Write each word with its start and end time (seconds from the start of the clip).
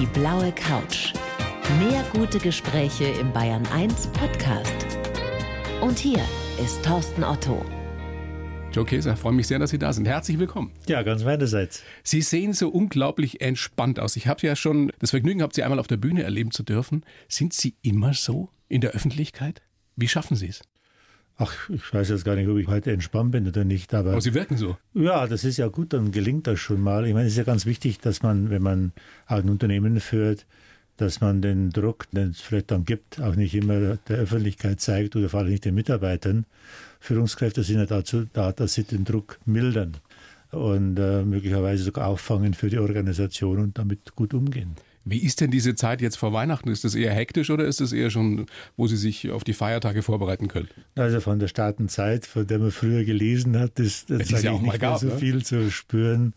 Die 0.00 0.06
blaue 0.06 0.50
Couch. 0.50 1.12
Mehr 1.78 2.04
gute 2.12 2.40
Gespräche 2.40 3.04
im 3.04 3.32
Bayern 3.32 3.64
1 3.72 4.08
Podcast. 4.08 4.74
Und 5.80 6.00
hier 6.00 6.18
ist 6.60 6.84
Thorsten 6.84 7.22
Otto. 7.22 7.64
Joe 8.72 8.84
Käser, 8.84 9.16
freue 9.16 9.34
mich 9.34 9.46
sehr, 9.46 9.60
dass 9.60 9.70
Sie 9.70 9.78
da 9.78 9.92
sind. 9.92 10.08
Herzlich 10.08 10.40
willkommen. 10.40 10.72
Ja, 10.88 11.02
ganz 11.04 11.22
meinerseits. 11.22 11.84
Sie 12.02 12.22
sehen 12.22 12.54
so 12.54 12.70
unglaublich 12.70 13.40
entspannt 13.40 14.00
aus. 14.00 14.16
Ich 14.16 14.26
habe 14.26 14.44
ja 14.44 14.56
schon 14.56 14.90
das 14.98 15.10
Vergnügen 15.10 15.38
gehabt, 15.38 15.54
Sie 15.54 15.62
einmal 15.62 15.78
auf 15.78 15.86
der 15.86 15.96
Bühne 15.96 16.24
erleben 16.24 16.50
zu 16.50 16.64
dürfen. 16.64 17.04
Sind 17.28 17.52
Sie 17.52 17.76
immer 17.80 18.14
so 18.14 18.48
in 18.68 18.80
der 18.80 18.90
Öffentlichkeit? 18.90 19.62
Wie 19.94 20.08
schaffen 20.08 20.36
Sie 20.36 20.48
es? 20.48 20.62
Ach, 21.36 21.68
ich 21.68 21.92
weiß 21.92 22.10
jetzt 22.10 22.24
gar 22.24 22.36
nicht, 22.36 22.48
ob 22.48 22.58
ich 22.58 22.68
heute 22.68 22.92
entspannt 22.92 23.32
bin 23.32 23.48
oder 23.48 23.64
nicht, 23.64 23.92
aber. 23.92 24.12
Aber 24.12 24.20
Sie 24.20 24.34
wirken 24.34 24.56
so. 24.56 24.76
Ja, 24.94 25.26
das 25.26 25.42
ist 25.42 25.56
ja 25.56 25.66
gut, 25.66 25.92
dann 25.92 26.12
gelingt 26.12 26.46
das 26.46 26.60
schon 26.60 26.80
mal. 26.80 27.06
Ich 27.06 27.14
meine, 27.14 27.26
es 27.26 27.32
ist 27.32 27.38
ja 27.38 27.44
ganz 27.44 27.66
wichtig, 27.66 27.98
dass 27.98 28.22
man, 28.22 28.50
wenn 28.50 28.62
man 28.62 28.92
ein 29.26 29.48
Unternehmen 29.48 29.98
führt, 29.98 30.46
dass 30.96 31.20
man 31.20 31.42
den 31.42 31.70
Druck, 31.70 32.08
den 32.12 32.30
es 32.30 32.40
vielleicht 32.40 32.70
dann 32.70 32.84
gibt, 32.84 33.20
auch 33.20 33.34
nicht 33.34 33.54
immer 33.54 33.96
der 33.96 34.18
Öffentlichkeit 34.18 34.80
zeigt 34.80 35.16
oder 35.16 35.28
vor 35.28 35.40
allem 35.40 35.50
nicht 35.50 35.64
den 35.64 35.74
Mitarbeitern. 35.74 36.46
Führungskräfte 37.00 37.64
sind 37.64 37.78
ja 37.78 37.86
dazu 37.86 38.26
da, 38.32 38.52
dass 38.52 38.74
sie 38.74 38.84
den 38.84 39.04
Druck 39.04 39.38
mildern 39.44 39.96
und 40.52 40.98
äh, 40.98 41.24
möglicherweise 41.24 41.82
sogar 41.82 42.06
auffangen 42.06 42.54
für 42.54 42.70
die 42.70 42.78
Organisation 42.78 43.58
und 43.58 43.76
damit 43.76 44.14
gut 44.14 44.34
umgehen. 44.34 44.76
Wie 45.04 45.18
ist 45.18 45.40
denn 45.40 45.50
diese 45.50 45.74
Zeit 45.74 46.00
jetzt 46.00 46.16
vor 46.16 46.32
Weihnachten? 46.32 46.70
Ist 46.70 46.84
das 46.84 46.94
eher 46.94 47.12
hektisch 47.12 47.50
oder 47.50 47.66
ist 47.66 47.80
es 47.80 47.92
eher 47.92 48.10
schon, 48.10 48.46
wo 48.76 48.86
Sie 48.86 48.96
sich 48.96 49.30
auf 49.30 49.44
die 49.44 49.52
Feiertage 49.52 50.02
vorbereiten 50.02 50.48
können? 50.48 50.68
Also 50.94 51.20
von 51.20 51.38
der 51.38 51.48
Startenzeit, 51.48 52.24
von 52.26 52.46
der 52.46 52.58
man 52.58 52.70
früher 52.70 53.04
gelesen 53.04 53.58
hat, 53.58 53.78
ist 53.78 54.08
das 54.08 54.42
ja 54.42 54.52
auch 54.52 54.62
nicht 54.62 54.80
gab, 54.80 55.02
mehr 55.02 55.10
so 55.10 55.14
ne? 55.14 55.18
viel 55.20 55.44
zu 55.44 55.70
spüren. 55.70 56.32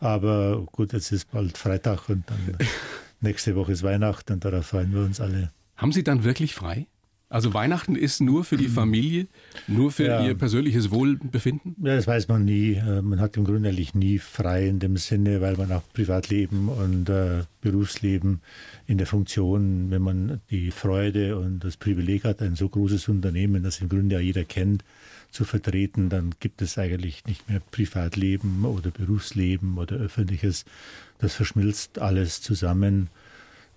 Aber 0.00 0.66
gut, 0.72 0.92
jetzt 0.92 1.12
ist 1.12 1.30
bald 1.30 1.56
Freitag 1.56 2.08
und 2.08 2.24
dann 2.26 2.56
nächste 3.20 3.54
Woche 3.54 3.72
ist 3.72 3.82
Weihnachten 3.82 4.32
und 4.32 4.44
darauf 4.44 4.66
freuen 4.66 4.92
wir 4.92 5.02
uns 5.02 5.20
alle. 5.20 5.52
Haben 5.76 5.92
Sie 5.92 6.02
dann 6.02 6.24
wirklich 6.24 6.54
frei? 6.54 6.86
Also 7.30 7.54
Weihnachten 7.54 7.94
ist 7.94 8.20
nur 8.20 8.44
für 8.44 8.56
die 8.56 8.68
Familie, 8.80 9.28
nur 9.68 9.92
für 9.92 10.04
Ja. 10.06 10.26
Ihr 10.26 10.34
persönliches 10.34 10.90
Wohlbefinden? 10.90 11.76
Ja, 11.82 11.94
das 11.94 12.06
weiß 12.08 12.26
man 12.28 12.44
nie. 12.44 12.72
Äh, 12.74 13.00
Man 13.02 13.20
hat 13.20 13.36
im 13.36 13.44
Grunde 13.44 13.68
eigentlich 13.68 13.94
nie 13.94 14.18
frei 14.18 14.66
in 14.66 14.80
dem 14.80 14.96
Sinne, 14.96 15.40
weil 15.40 15.56
man 15.56 15.70
auch 15.70 15.82
Privatleben 15.92 16.68
und 16.68 17.08
äh, 17.08 17.44
Berufsleben 17.60 18.40
in 18.88 18.98
der 18.98 19.06
Funktion, 19.06 19.90
wenn 19.90 20.02
man 20.02 20.40
die 20.50 20.72
Freude 20.72 21.38
und 21.38 21.60
das 21.62 21.76
Privileg 21.76 22.24
hat, 22.24 22.42
ein 22.42 22.56
so 22.56 22.68
großes 22.68 23.08
Unternehmen, 23.08 23.62
das 23.62 23.80
im 23.80 23.88
Grunde 23.88 24.16
ja 24.16 24.20
jeder 24.20 24.44
kennt, 24.44 24.84
zu 25.30 25.44
vertreten, 25.44 26.08
dann 26.08 26.34
gibt 26.40 26.60
es 26.60 26.76
eigentlich 26.78 27.24
nicht 27.26 27.48
mehr 27.48 27.60
Privatleben 27.70 28.64
oder 28.64 28.90
Berufsleben 28.90 29.78
oder 29.78 29.94
öffentliches. 29.96 30.64
Das 31.18 31.34
verschmilzt 31.34 32.00
alles 32.00 32.42
zusammen. 32.42 33.08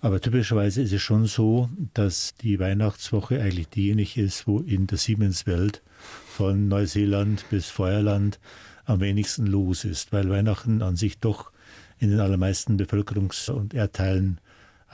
Aber 0.04 0.20
typischerweise 0.20 0.82
ist 0.82 0.92
es 0.92 1.00
schon 1.00 1.24
so, 1.24 1.70
dass 1.94 2.34
die 2.34 2.60
Weihnachtswoche 2.60 3.40
eigentlich 3.40 3.70
diejenige 3.70 4.20
ist, 4.20 4.46
wo 4.46 4.58
in 4.58 4.86
der 4.86 4.98
Siemens-Welt 4.98 5.80
von 6.28 6.68
Neuseeland 6.68 7.46
bis 7.48 7.70
Feuerland 7.70 8.38
am 8.84 9.00
wenigsten 9.00 9.46
los 9.46 9.86
ist, 9.86 10.12
weil 10.12 10.28
Weihnachten 10.28 10.82
an 10.82 10.96
sich 10.96 11.20
doch 11.20 11.52
in 11.98 12.10
den 12.10 12.20
allermeisten 12.20 12.78
Bevölkerungs- 12.78 13.50
und 13.50 13.72
Erdteilen 13.72 14.42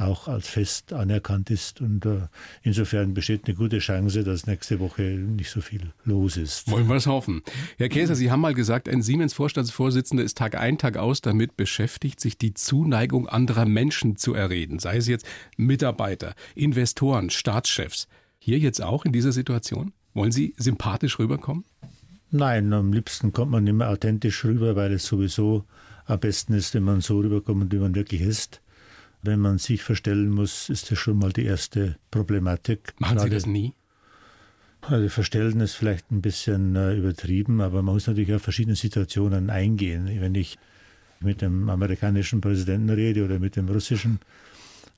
auch 0.01 0.29
als 0.29 0.49
Fest 0.49 0.93
anerkannt 0.93 1.51
ist. 1.51 1.81
Und 1.81 2.07
äh, 2.07 2.29
insofern 2.63 3.15
besteht 3.15 3.47
eine 3.47 3.55
gute 3.55 3.79
Chance, 3.79 4.25
dass 4.25 4.47
nächste 4.47 4.81
Woche 4.81 5.03
nicht 5.03 5.51
so 5.51 5.61
viel 5.61 5.93
los 6.05 6.37
ist. 6.37 6.71
Wollen 6.71 6.89
wir 6.89 6.97
es 6.97 7.07
hoffen. 7.07 7.43
Herr 7.79 7.89
Käser, 7.89 8.15
Sie 8.15 8.31
haben 8.31 8.41
mal 8.41 8.55
gesagt, 8.55 8.89
ein 8.89 9.03
Siemens-Vorstandsvorsitzender 9.03 10.25
ist 10.25 10.39
Tag 10.39 10.57
ein, 10.57 10.79
Tag 10.79 10.97
aus 10.97 11.21
damit 11.21 11.57
beschäftigt, 11.57 12.21
sich 12.21 12.39
die 12.39 12.55
Zuneigung 12.55 13.29
anderer 13.29 13.67
Menschen 13.67 14.17
zu 14.17 14.35
erreden. 14.35 14.79
Sei 14.79 14.97
es 14.97 15.07
jetzt 15.07 15.27
Mitarbeiter, 15.57 16.35
Investoren, 16.55 17.31
Staatschefs. 17.31 18.09
Hier 18.39 18.59
jetzt 18.59 18.83
auch 18.83 19.05
in 19.05 19.13
dieser 19.13 19.33
Situation? 19.33 19.93
Wollen 20.15 20.33
Sie 20.33 20.55
sympathisch 20.57 21.19
rüberkommen? 21.19 21.65
Nein, 22.31 22.73
am 22.73 22.93
liebsten 22.93 23.33
kommt 23.33 23.51
man 23.51 23.67
immer 23.67 23.89
authentisch 23.89 24.45
rüber, 24.45 24.77
weil 24.77 24.93
es 24.93 25.05
sowieso 25.05 25.65
am 26.07 26.21
besten 26.21 26.55
ist, 26.55 26.75
wenn 26.75 26.85
man 26.85 27.01
so 27.01 27.19
rüberkommt, 27.19 27.73
wie 27.73 27.79
man 27.79 27.95
wirklich 27.95 28.21
ist. 28.21 28.61
Wenn 29.23 29.41
man 29.41 29.59
sich 29.59 29.83
verstellen 29.83 30.31
muss, 30.31 30.71
ist 30.71 30.91
das 30.91 30.99
schon 30.99 31.19
mal 31.19 31.33
die 31.33 31.45
erste 31.45 31.97
Problematik. 32.11 32.95
Machen 32.99 33.19
Sie 33.19 33.31
das 33.31 33.47
nie? 33.47 33.75
Also 34.81 35.09
verstellen 35.11 35.61
ist 35.61 35.75
vielleicht 35.75 36.11
ein 36.11 36.23
bisschen 36.23 36.75
äh, 36.75 36.97
übertrieben, 36.97 37.61
aber 37.61 37.83
man 37.83 37.95
muss 37.95 38.07
natürlich 38.07 38.33
auf 38.33 38.43
verschiedene 38.43 38.77
Situationen 38.77 39.51
eingehen. 39.51 40.09
Wenn 40.21 40.35
ich 40.35 40.59
mit 41.21 41.43
dem 41.43 41.69
amerikanischen 41.69 42.41
Präsidenten 42.41 42.89
rede 42.89 43.25
oder 43.25 43.39
mit 43.39 43.57
dem 43.57 43.69
russischen 43.69 44.21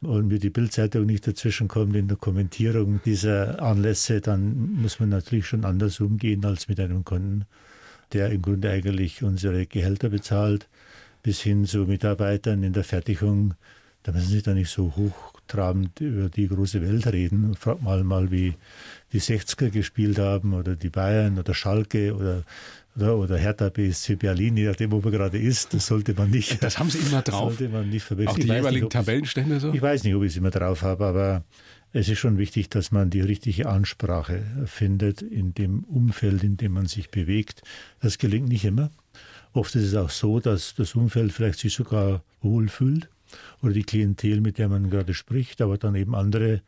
und 0.03 0.29
mir 0.29 0.39
die 0.39 0.51
Bildzeitung 0.51 1.07
nicht 1.07 1.27
dazwischen 1.27 1.69
kommt 1.69 1.95
in 1.97 2.09
der 2.09 2.17
Kommentierung 2.17 3.01
dieser 3.05 3.63
Anlässe, 3.63 4.21
dann 4.21 4.73
muss 4.75 5.01
man 5.01 5.09
natürlich 5.09 5.47
schon 5.47 5.65
anders 5.65 6.01
umgehen 6.01 6.45
als 6.45 6.69
mit 6.69 6.81
einem 6.81 7.05
Kunden, 7.05 7.45
der 8.13 8.31
im 8.31 8.43
Grunde 8.43 8.71
eigentlich 8.71 9.23
unsere 9.23 9.67
Gehälter 9.67 10.11
bezahlt, 10.11 10.69
bis 11.23 11.41
hin 11.41 11.67
zu 11.67 11.87
Mitarbeitern 11.87 12.63
in 12.63 12.73
der 12.73 12.85
Fertigung. 12.85 13.55
Da 14.03 14.13
müssen 14.13 14.29
Sie 14.29 14.43
da 14.43 14.53
nicht 14.53 14.71
so 14.71 14.93
hochtrabend 14.97 16.01
über 16.01 16.29
die 16.29 16.49
große 16.49 16.83
Welt 16.83 17.07
reden. 17.07 17.55
Frag 17.55 17.83
mal 17.83 18.03
mal, 18.03 18.31
wie 18.31 18.55
die 19.13 19.21
60er 19.21 19.71
gespielt 19.71 20.19
haben 20.19 20.55
oder 20.55 20.75
die 20.75 20.89
Bayern 20.89 21.39
oder 21.39 21.55
Schalke 21.55 22.15
oder, 22.15 22.43
oder, 22.97 23.17
oder 23.17 23.39
Hertha 23.39 23.69
BSC 23.69 24.17
Berlin, 24.17 24.57
je 24.57 24.67
nachdem, 24.67 24.91
wo 24.91 25.01
man 25.01 25.13
gerade 25.13 25.39
ist. 25.39 25.73
Das 25.73 25.87
sollte 25.87 26.15
man 26.15 26.31
nicht. 26.31 26.63
Das 26.63 26.79
haben 26.79 26.91
Sie 26.91 26.99
immer 26.99 27.23
drauf? 27.23 27.57
Sollte 27.57 27.73
man 27.73 27.89
nicht 27.91 28.03
verwechseln. 28.03 28.35
Auch 28.35 28.41
die 28.41 28.49
jeweiligen 28.49 28.85
nicht, 28.87 28.93
Tabellenstände 28.93 29.61
so? 29.61 29.73
ich 29.73 29.83
weiß 29.83 30.03
nicht, 30.03 30.15
ob 30.17 30.25
ich 30.25 30.33
es 30.33 30.37
immer 30.37 30.51
drauf 30.51 30.83
habe, 30.83 31.07
aber 31.07 31.45
es 31.93 32.09
ist 32.09 32.19
schon 32.19 32.39
wichtig, 32.39 32.71
dass 32.71 32.91
man 32.91 33.11
die 33.11 33.21
richtige 33.21 33.69
Ansprache 33.69 34.43
findet 34.65 35.23
in 35.23 35.55
dem 35.55 35.85
Umfeld, 35.85 36.43
in 36.43 36.57
dem 36.57 36.73
man 36.73 36.87
sich 36.87 37.11
bewegt. 37.11 37.63
Das 38.01 38.19
gelingt 38.19 38.49
nicht 38.49 38.65
immer. 38.65 38.91
Oft 39.53 39.77
ist 39.77 39.85
es 39.85 39.95
auch 39.95 40.11
so, 40.11 40.41
dass 40.41 40.75
das 40.75 40.95
Umfeld 40.95 41.33
vielleicht 41.33 41.59
sich 41.59 41.75
sogar 41.75 42.25
wohlfühlt 42.41 43.09
oder 43.63 43.73
die 43.73 43.85
Klientel, 43.85 44.41
mit 44.41 44.59
der 44.59 44.69
man 44.69 44.91
gerade 44.91 45.15
spricht, 45.15 45.61
aber 45.61 45.79
dann 45.79 45.95
eben 45.95 46.15
andere 46.15 46.63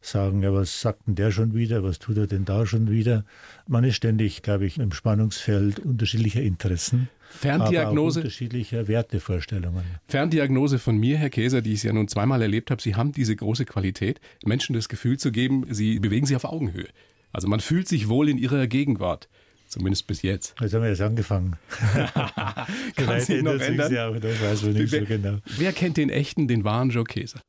sagen, 0.00 0.42
ja, 0.42 0.52
was 0.52 0.80
sagt 0.80 1.06
denn 1.06 1.14
der 1.14 1.30
schon 1.30 1.54
wieder, 1.54 1.82
was 1.82 1.98
tut 1.98 2.16
er 2.16 2.26
denn 2.26 2.44
da 2.44 2.66
schon 2.66 2.90
wieder? 2.90 3.24
Man 3.66 3.84
ist 3.84 3.96
ständig, 3.96 4.42
glaube 4.42 4.64
ich, 4.64 4.78
im 4.78 4.92
Spannungsfeld 4.92 5.78
unterschiedlicher 5.78 6.40
Interessen, 6.40 7.08
Ferndiagnose? 7.28 8.20
unterschiedlicher 8.20 8.88
Wertevorstellungen. 8.88 9.84
Ferndiagnose 10.08 10.78
von 10.78 10.96
mir, 10.96 11.18
Herr 11.18 11.30
Käser, 11.30 11.60
die 11.60 11.74
ich 11.74 11.82
ja 11.82 11.92
nun 11.92 12.08
zweimal 12.08 12.42
erlebt 12.42 12.70
habe. 12.70 12.80
Sie 12.80 12.94
haben 12.94 13.12
diese 13.12 13.36
große 13.36 13.66
Qualität, 13.66 14.20
Menschen 14.44 14.74
das 14.74 14.88
Gefühl 14.88 15.18
zu 15.18 15.32
geben, 15.32 15.66
sie 15.70 15.98
bewegen 16.00 16.26
sich 16.26 16.36
auf 16.36 16.44
Augenhöhe. 16.44 16.88
Also 17.32 17.46
man 17.46 17.60
fühlt 17.60 17.86
sich 17.86 18.08
wohl 18.08 18.28
in 18.28 18.38
ihrer 18.38 18.66
Gegenwart. 18.66 19.28
Zumindest 19.70 20.08
bis 20.08 20.22
jetzt. 20.22 20.56
Jetzt 20.60 20.74
haben 20.74 20.82
wir 20.82 20.90
jetzt 20.90 21.00
angefangen. 21.00 21.56
Kann 22.96 23.20
sich 23.20 23.40
noch 23.40 23.52
ändern. 23.60 23.92
Ja, 23.92 24.08
aber 24.08 24.18
das 24.18 24.42
weiß 24.42 24.62
man 24.64 24.72
nicht 24.72 24.90
so 24.90 24.96
Wer, 24.96 25.06
genau. 25.06 25.38
wer 25.58 25.72
kennt 25.72 25.96
den 25.96 26.10
echten, 26.10 26.48
den 26.48 26.64
wahren 26.64 26.90
Joe 26.90 27.04
Käser? 27.04 27.40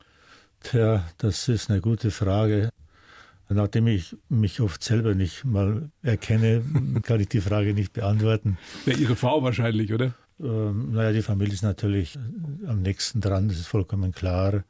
Tja, 0.62 1.04
das 1.18 1.48
ist 1.48 1.72
eine 1.72 1.82
gute 1.82 2.12
Frage. 2.12 2.70
Nachdem 3.50 3.88
ich 3.88 4.16
mich 4.30 4.62
oft 4.62 4.84
selber 4.84 5.16
nicht 5.16 5.46
mal 5.46 5.90
erkenne, 6.04 6.62
kann 7.02 7.20
ich 7.20 7.30
die 7.30 7.42
Frage 7.42 7.74
nicht 7.74 7.92
beantworten. 7.92 8.60
Ja, 8.86 8.94
Ihre 8.96 9.16
Frau 9.16 9.42
wahrscheinlich, 9.42 9.92
oder? 9.92 10.14
Ähm, 10.40 10.92
naja, 10.92 11.14
die 11.14 11.24
Familie 11.24 11.56
ist 11.56 11.64
natürlich 11.64 12.20
am 12.68 12.84
nächsten 12.84 13.20
dran, 13.20 13.48
das 13.48 13.58
ist 13.58 13.68
vollkommen 13.68 14.12
klar. 14.12 14.64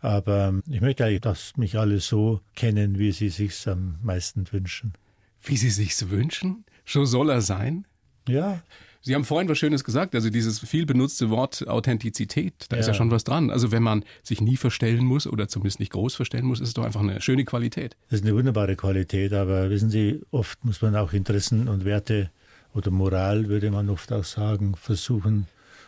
Aber 0.00 0.48
ähm, 0.48 0.62
ich 0.66 0.80
möchte 0.80 1.04
eigentlich, 1.04 1.20
dass 1.20 1.58
mich 1.58 1.78
alle 1.78 2.00
so 2.00 2.40
kennen, 2.56 2.98
wie 2.98 3.12
sie 3.12 3.28
sich 3.28 3.68
am 3.68 3.98
meisten 4.02 4.50
wünschen. 4.50 4.94
Wie 5.42 5.56
Sie 5.56 5.70
sich's 5.70 6.08
wünschen? 6.10 6.64
So 6.90 7.04
soll 7.04 7.30
er 7.30 7.40
sein? 7.40 7.86
Ja, 8.28 8.62
Sie 9.02 9.14
haben 9.14 9.24
vorhin 9.24 9.48
was 9.48 9.56
Schönes 9.56 9.82
gesagt, 9.82 10.14
also 10.14 10.28
dieses 10.28 10.58
viel 10.58 10.84
benutzte 10.84 11.30
Wort 11.30 11.66
Authentizität, 11.66 12.66
da 12.68 12.76
ist 12.76 12.84
ja 12.86 12.92
Ja. 12.92 12.98
schon 12.98 13.10
was 13.10 13.24
dran. 13.24 13.50
Also 13.50 13.72
wenn 13.72 13.82
man 13.82 14.04
sich 14.22 14.42
nie 14.42 14.58
verstellen 14.58 15.06
muss 15.06 15.26
oder 15.26 15.48
zumindest 15.48 15.80
nicht 15.80 15.92
groß 15.92 16.14
verstellen 16.16 16.44
muss, 16.44 16.60
ist 16.60 16.68
es 16.68 16.74
doch 16.74 16.84
einfach 16.84 17.00
eine 17.00 17.18
schöne 17.22 17.46
Qualität. 17.46 17.96
Das 18.10 18.20
ist 18.20 18.26
eine 18.26 18.36
wunderbare 18.36 18.76
Qualität, 18.76 19.32
aber 19.32 19.70
wissen 19.70 19.88
Sie, 19.88 20.20
oft 20.32 20.62
muss 20.66 20.82
man 20.82 20.96
auch 20.96 21.14
Interessen 21.14 21.66
und 21.66 21.86
Werte 21.86 22.30
oder 22.74 22.90
Moral, 22.90 23.48
würde 23.48 23.70
man 23.70 23.88
oft 23.88 24.12
auch 24.12 24.24
sagen, 24.24 24.74
versuchen 24.76 25.46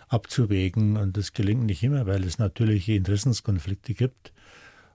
abzuwägen. 0.08 0.96
Und 0.96 1.18
das 1.18 1.34
gelingt 1.34 1.64
nicht 1.64 1.82
immer, 1.82 2.06
weil 2.06 2.24
es 2.24 2.38
natürliche 2.38 2.94
Interessenskonflikte 2.94 3.92
gibt. 3.92 4.32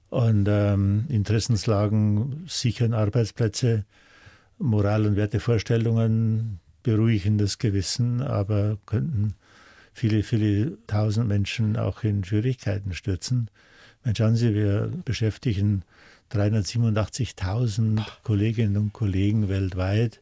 Und 0.09 0.47
ähm, 0.49 1.05
Interessenslagen 1.09 2.45
sichern 2.47 2.93
Arbeitsplätze, 2.95 3.85
Moral- 4.59 5.05
und 5.05 5.15
Wertevorstellungen 5.15 6.59
beruhigen 6.83 7.37
das 7.37 7.57
Gewissen, 7.57 8.21
aber 8.21 8.77
könnten 8.85 9.35
viele, 9.93 10.23
viele 10.23 10.77
tausend 10.87 11.27
Menschen 11.27 11.75
auch 11.75 12.03
in 12.03 12.23
Schwierigkeiten 12.23 12.93
stürzen. 12.93 13.49
Wenn 14.03 14.15
schauen 14.15 14.35
Sie, 14.35 14.53
wir 14.53 14.91
beschäftigen 15.05 15.83
387.000 16.31 18.05
Kolleginnen 18.23 18.77
und 18.77 18.93
Kollegen 18.93 19.49
weltweit. 19.49 20.21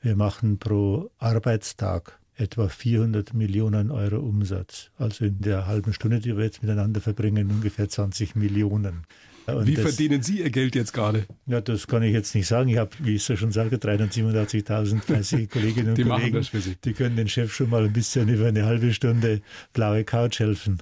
Wir 0.00 0.16
machen 0.16 0.58
pro 0.58 1.10
Arbeitstag 1.18 2.18
etwa 2.36 2.68
400 2.68 3.34
Millionen 3.34 3.90
Euro 3.90 4.18
Umsatz. 4.18 4.90
Also 4.98 5.24
in 5.24 5.40
der 5.40 5.66
halben 5.66 5.92
Stunde, 5.92 6.20
die 6.20 6.36
wir 6.36 6.44
jetzt 6.44 6.62
miteinander 6.62 7.00
verbringen, 7.00 7.50
ungefähr 7.50 7.88
20 7.88 8.36
Millionen. 8.36 9.04
Und 9.54 9.66
Wie 9.66 9.74
das, 9.74 9.84
verdienen 9.84 10.22
Sie 10.22 10.40
Ihr 10.40 10.50
Geld 10.50 10.74
jetzt 10.74 10.92
gerade? 10.92 11.26
Ja, 11.46 11.60
das 11.60 11.86
kann 11.86 12.02
ich 12.02 12.12
jetzt 12.12 12.34
nicht 12.34 12.46
sagen. 12.46 12.68
Ich 12.68 12.76
habe, 12.76 12.90
wie 12.98 13.14
ich 13.14 13.24
so 13.24 13.36
schon 13.36 13.50
sagte, 13.50 13.76
387.000 13.76 15.00
fleißige 15.00 15.48
Kolleginnen 15.50 15.90
und 15.90 15.98
die 15.98 16.02
Kollegen. 16.02 16.08
Machen 16.08 16.32
das 16.34 16.48
für 16.48 16.60
Sie. 16.60 16.76
Die 16.84 16.92
können 16.92 17.16
den 17.16 17.28
Chef 17.28 17.54
schon 17.54 17.70
mal 17.70 17.84
ein 17.84 17.92
bisschen 17.92 18.28
über 18.28 18.46
eine 18.46 18.66
halbe 18.66 18.92
Stunde 18.92 19.40
blaue 19.72 20.04
Couch 20.04 20.40
helfen. 20.40 20.78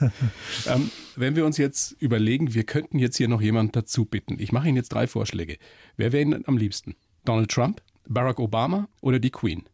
ähm, 0.66 0.90
wenn 1.16 1.36
wir 1.36 1.44
uns 1.44 1.58
jetzt 1.58 1.92
überlegen, 2.00 2.54
wir 2.54 2.64
könnten 2.64 2.98
jetzt 2.98 3.16
hier 3.16 3.28
noch 3.28 3.42
jemanden 3.42 3.72
dazu 3.72 4.04
bitten. 4.04 4.38
Ich 4.38 4.52
mache 4.52 4.68
Ihnen 4.68 4.76
jetzt 4.76 4.90
drei 4.90 5.06
Vorschläge. 5.06 5.58
Wer 5.96 6.12
wäre 6.12 6.22
Ihnen 6.22 6.44
am 6.46 6.56
liebsten? 6.56 6.94
Donald 7.24 7.50
Trump, 7.50 7.82
Barack 8.08 8.38
Obama 8.38 8.88
oder 9.00 9.18
die 9.18 9.30
Queen? 9.30 9.64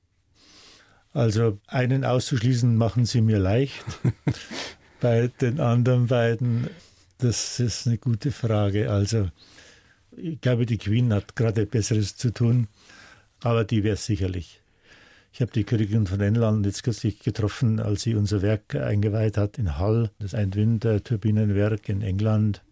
Also 1.12 1.58
einen 1.66 2.04
auszuschließen 2.04 2.76
machen 2.76 3.04
Sie 3.04 3.20
mir 3.20 3.38
leicht. 3.38 3.84
Bei 5.00 5.28
den 5.40 5.60
anderen 5.60 6.06
beiden 6.06 6.68
das 7.22 7.60
ist 7.60 7.86
eine 7.86 7.98
gute 7.98 8.32
Frage. 8.32 8.90
Also, 8.90 9.28
ich 10.16 10.40
glaube, 10.40 10.66
die 10.66 10.78
Queen 10.78 11.12
hat 11.12 11.36
gerade 11.36 11.66
Besseres 11.66 12.16
zu 12.16 12.32
tun, 12.32 12.68
aber 13.40 13.64
die 13.64 13.84
wäre 13.84 13.94
es 13.94 14.04
sicherlich. 14.04 14.60
Ich 15.32 15.40
habe 15.40 15.52
die 15.52 15.64
Königin 15.64 16.06
von 16.06 16.20
England 16.20 16.66
jetzt 16.66 16.82
kürzlich 16.82 17.20
getroffen, 17.20 17.80
als 17.80 18.02
sie 18.02 18.14
unser 18.14 18.42
Werk 18.42 18.74
eingeweiht 18.74 19.38
hat 19.38 19.56
in 19.56 19.78
Hull, 19.78 20.10
das 20.18 20.34
ein 20.34 20.54
Windturbinenwerk 20.54 21.88
in 21.88 22.02
England. 22.02 22.62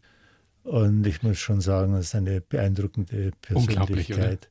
Und 0.62 1.06
ich 1.06 1.22
muss 1.22 1.38
schon 1.38 1.62
sagen, 1.62 1.94
das 1.94 2.06
ist 2.06 2.14
eine 2.14 2.42
beeindruckende 2.42 3.32
Persönlichkeit. 3.40 4.50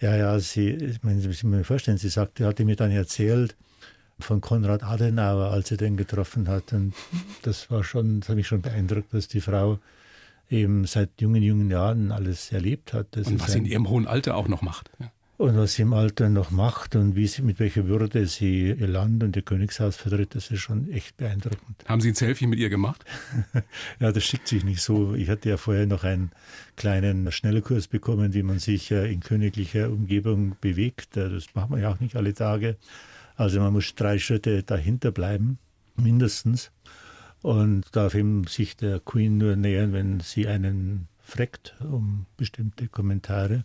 Ja. 0.00 0.10
ja, 0.10 0.16
ja, 0.16 0.38
sie, 0.40 0.70
ich 0.72 1.02
meine, 1.02 1.20
Sie 1.20 1.28
müssen 1.28 1.48
mir 1.48 1.64
vorstellen, 1.64 1.96
sie 1.96 2.10
sagte, 2.10 2.44
hatte 2.44 2.66
mir 2.66 2.76
dann 2.76 2.90
erzählt, 2.90 3.56
von 4.20 4.40
Konrad 4.40 4.82
Adenauer, 4.82 5.50
als 5.50 5.70
er 5.70 5.76
den 5.76 5.96
getroffen 5.96 6.48
hat. 6.48 6.72
Und 6.72 6.94
das 7.42 7.70
war 7.70 7.84
schon, 7.84 8.20
das 8.20 8.28
hat 8.28 8.36
mich 8.36 8.46
schon 8.46 8.62
beeindruckt, 8.62 9.14
dass 9.14 9.28
die 9.28 9.40
Frau 9.40 9.78
eben 10.50 10.86
seit 10.86 11.20
jungen, 11.20 11.42
jungen 11.42 11.70
Jahren 11.70 12.10
alles 12.12 12.52
erlebt 12.52 12.92
hat. 12.92 13.08
Das 13.12 13.26
und 13.26 13.40
was 13.40 13.52
sie 13.52 13.58
in 13.58 13.66
ihrem 13.66 13.88
hohen 13.88 14.06
Alter 14.06 14.36
auch 14.36 14.48
noch 14.48 14.62
macht. 14.62 14.90
Ja. 14.98 15.10
Und 15.38 15.56
was 15.56 15.74
sie 15.74 15.82
im 15.82 15.92
Alter 15.92 16.28
noch 16.30 16.50
macht 16.50 16.96
und 16.96 17.14
wie 17.14 17.28
sie, 17.28 17.42
mit 17.42 17.60
welcher 17.60 17.86
Würde 17.86 18.26
sie 18.26 18.72
ihr 18.72 18.88
Land 18.88 19.22
und 19.22 19.36
ihr 19.36 19.42
Königshaus 19.42 19.94
vertritt, 19.94 20.34
das 20.34 20.50
ist 20.50 20.58
schon 20.58 20.90
echt 20.90 21.16
beeindruckend. 21.16 21.84
Haben 21.86 22.00
Sie 22.00 22.08
ein 22.08 22.16
Selfie 22.16 22.48
mit 22.48 22.58
ihr 22.58 22.68
gemacht? 22.68 23.04
ja, 24.00 24.10
das 24.10 24.24
schickt 24.24 24.48
sich 24.48 24.64
nicht 24.64 24.82
so. 24.82 25.14
Ich 25.14 25.28
hatte 25.28 25.48
ja 25.48 25.56
vorher 25.56 25.86
noch 25.86 26.02
einen 26.02 26.32
kleinen 26.74 27.30
Schnellkurs 27.30 27.86
bekommen, 27.86 28.34
wie 28.34 28.42
man 28.42 28.58
sich 28.58 28.90
in 28.90 29.20
königlicher 29.20 29.90
Umgebung 29.90 30.56
bewegt. 30.60 31.16
Das 31.16 31.54
macht 31.54 31.70
man 31.70 31.80
ja 31.80 31.92
auch 31.92 32.00
nicht 32.00 32.16
alle 32.16 32.34
Tage. 32.34 32.76
Also 33.38 33.60
man 33.60 33.72
muss 33.72 33.94
drei 33.94 34.18
Schritte 34.18 34.64
dahinter 34.64 35.12
bleiben, 35.12 35.58
mindestens. 35.94 36.72
Und 37.40 37.84
darf 37.92 38.16
eben 38.16 38.48
sich 38.48 38.76
der 38.76 38.98
Queen 38.98 39.38
nur 39.38 39.54
nähern, 39.54 39.92
wenn 39.92 40.18
sie 40.18 40.48
einen 40.48 41.06
fragt 41.22 41.76
um 41.80 42.26
bestimmte 42.36 42.88
Kommentare. 42.88 43.64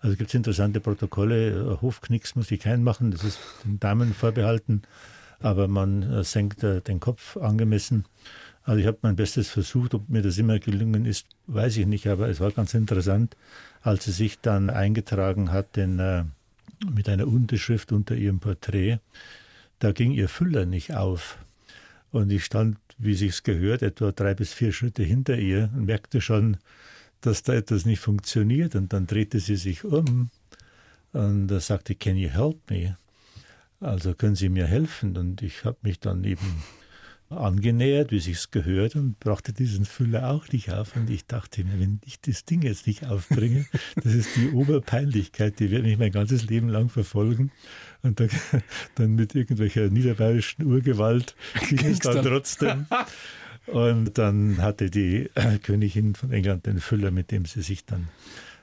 Also 0.00 0.16
gibt 0.16 0.30
es 0.30 0.34
interessante 0.34 0.80
Protokolle. 0.80 1.78
Hofknicks 1.82 2.36
muss 2.36 2.50
ich 2.50 2.60
keinen 2.60 2.82
machen, 2.84 3.10
das 3.10 3.22
ist 3.22 3.38
den 3.64 3.78
Damen 3.78 4.14
vorbehalten. 4.14 4.80
Aber 5.40 5.68
man 5.68 6.02
äh, 6.02 6.24
senkt 6.24 6.62
äh, 6.62 6.80
den 6.80 6.98
Kopf 6.98 7.36
angemessen. 7.36 8.06
Also 8.64 8.80
ich 8.80 8.86
habe 8.86 8.98
mein 9.02 9.16
Bestes 9.16 9.50
versucht, 9.50 9.92
ob 9.92 10.08
mir 10.08 10.22
das 10.22 10.38
immer 10.38 10.58
gelungen 10.58 11.04
ist, 11.04 11.26
weiß 11.48 11.76
ich 11.76 11.86
nicht, 11.86 12.06
aber 12.06 12.28
es 12.28 12.40
war 12.40 12.52
ganz 12.52 12.72
interessant, 12.72 13.36
als 13.82 14.04
sie 14.04 14.12
sich 14.12 14.40
dann 14.40 14.70
eingetragen 14.70 15.52
hat 15.52 15.76
äh, 15.98 16.24
mit 16.90 17.08
einer 17.08 17.26
Unterschrift 17.26 17.92
unter 17.92 18.14
ihrem 18.14 18.40
Porträt. 18.40 18.98
Da 19.78 19.92
ging 19.92 20.12
ihr 20.12 20.28
Füller 20.28 20.66
nicht 20.66 20.94
auf. 20.94 21.38
Und 22.10 22.30
ich 22.30 22.44
stand, 22.44 22.78
wie 22.98 23.14
sich's 23.14 23.42
gehört, 23.42 23.82
etwa 23.82 24.12
drei 24.12 24.34
bis 24.34 24.52
vier 24.52 24.72
Schritte 24.72 25.02
hinter 25.02 25.38
ihr 25.38 25.70
und 25.74 25.86
merkte 25.86 26.20
schon, 26.20 26.58
dass 27.20 27.42
da 27.42 27.54
etwas 27.54 27.86
nicht 27.86 28.00
funktioniert. 28.00 28.74
Und 28.74 28.92
dann 28.92 29.06
drehte 29.06 29.40
sie 29.40 29.56
sich 29.56 29.84
um 29.84 30.30
und 31.12 31.48
sagte, 31.60 31.94
Can 31.94 32.16
you 32.16 32.28
help 32.28 32.58
me? 32.70 32.96
Also 33.80 34.14
können 34.14 34.36
Sie 34.36 34.48
mir 34.48 34.66
helfen? 34.66 35.16
Und 35.16 35.42
ich 35.42 35.64
habe 35.64 35.78
mich 35.82 35.98
dann 35.98 36.22
eben 36.24 36.62
angenähert, 37.36 38.10
wie 38.10 38.20
sich's 38.20 38.50
gehört, 38.50 38.96
und 38.96 39.18
brachte 39.20 39.52
diesen 39.52 39.84
Füller 39.84 40.30
auch 40.30 40.48
nicht 40.48 40.70
auf. 40.70 40.96
Und 40.96 41.10
ich 41.10 41.26
dachte 41.26 41.64
mir, 41.64 41.78
wenn 41.80 42.00
ich 42.04 42.20
das 42.20 42.44
Ding 42.44 42.62
jetzt 42.62 42.86
nicht 42.86 43.06
aufbringe, 43.06 43.66
das 43.96 44.14
ist 44.14 44.36
die 44.36 44.50
Oberpeinlichkeit, 44.50 45.58
die 45.60 45.70
wird 45.70 45.82
mich 45.82 45.98
mein 45.98 46.12
ganzes 46.12 46.46
Leben 46.46 46.68
lang 46.68 46.88
verfolgen. 46.88 47.50
Und 48.02 48.20
dann, 48.20 48.30
dann 48.94 49.14
mit 49.14 49.34
irgendwelcher 49.34 49.88
niederbayerischen 49.88 50.64
Urgewalt 50.64 51.34
ging 51.68 51.84
es 51.86 52.00
dann 52.00 52.24
trotzdem. 52.24 52.86
Und 53.66 54.18
dann 54.18 54.58
hatte 54.58 54.90
die 54.90 55.30
Königin 55.62 56.16
von 56.16 56.32
England 56.32 56.66
den 56.66 56.80
Füller, 56.80 57.12
mit 57.12 57.30
dem 57.30 57.44
sie 57.44 57.62
sich 57.62 57.86
dann 57.86 58.08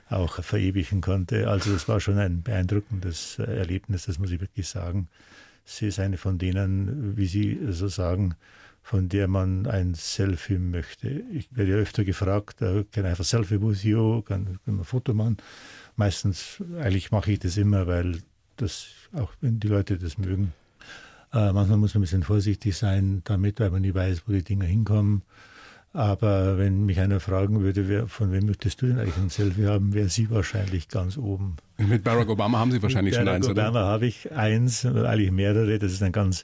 auch 0.10 0.44
verewigen 0.44 1.00
konnte. 1.00 1.48
Also 1.48 1.74
es 1.74 1.88
war 1.88 2.02
schon 2.02 2.18
ein 2.18 2.42
beeindruckendes 2.42 3.40
Erlebnis, 3.40 4.08
das 4.08 4.20
muss 4.20 4.32
ich 4.32 4.42
wirklich 4.42 4.68
sagen. 4.68 5.08
Sie 5.70 5.88
ist 5.88 6.00
eine 6.00 6.18
von 6.18 6.40
denen, 6.40 7.16
wie 7.16 7.28
Sie 7.28 7.60
so 7.70 7.88
sagen, 7.88 8.34
von 8.90 9.08
der 9.08 9.28
man 9.28 9.68
ein 9.68 9.94
Selfie 9.94 10.58
möchte. 10.58 11.10
Ich 11.32 11.56
werde 11.56 11.74
ja 11.74 11.78
öfter 11.78 12.04
gefragt, 12.04 12.64
äh, 12.64 12.86
kann 12.92 13.06
ich 13.06 13.12
einfach 13.12 13.24
Selfie 13.24 13.62
with 13.62 13.84
you, 13.84 14.24
kann, 14.24 14.46
kann 14.46 14.60
man 14.66 14.80
ein 14.80 14.84
Foto 14.84 15.14
machen. 15.14 15.38
Meistens, 15.96 16.64
eigentlich 16.76 17.12
mache 17.12 17.34
ich 17.34 17.38
das 17.38 17.56
immer, 17.58 17.86
weil 17.86 18.24
das, 18.58 18.88
auch 19.14 19.32
wenn 19.42 19.60
die 19.60 19.68
Leute 19.68 20.00
das 20.00 20.18
mögen. 20.18 20.54
Äh, 21.32 21.52
manchmal 21.52 21.78
muss 21.78 21.94
man 21.94 22.00
ein 22.00 22.06
bisschen 22.06 22.24
vorsichtig 22.24 22.76
sein 22.76 23.22
damit, 23.26 23.60
weil 23.60 23.70
man 23.70 23.84
nie 23.84 23.94
weiß, 23.94 24.24
wo 24.26 24.32
die 24.32 24.42
Dinger 24.42 24.66
hinkommen. 24.66 25.22
Aber 25.94 26.58
wenn 26.58 26.88
mich 26.88 27.00
einer 27.00 27.20
fragen 27.20 27.62
würde, 27.62 27.88
wer, 27.88 28.08
von 28.08 28.32
wem 28.32 28.48
möchtest 28.48 28.82
du 28.82 28.88
denn 28.88 28.98
eigentlich 28.98 29.18
ein 29.18 29.30
Selfie 29.30 29.68
haben, 29.68 29.94
wäre 29.94 30.10
sie 30.10 30.32
wahrscheinlich 30.32 30.88
ganz 30.88 31.16
oben. 31.16 31.58
Mit 31.78 32.04
Barack 32.04 32.30
Obama 32.30 32.58
haben 32.58 32.72
Sie 32.72 32.82
wahrscheinlich 32.82 33.14
schon 33.14 33.28
eins, 33.28 33.48
oder? 33.48 33.66
Mit 33.66 33.70
Obama 33.70 33.86
habe 33.86 34.08
ich 34.08 34.32
eins, 34.32 34.84
eigentlich 34.84 35.32
mehrere. 35.32 35.78
Das 35.78 35.92
ist 35.92 36.02
ein 36.02 36.12
ganz 36.12 36.44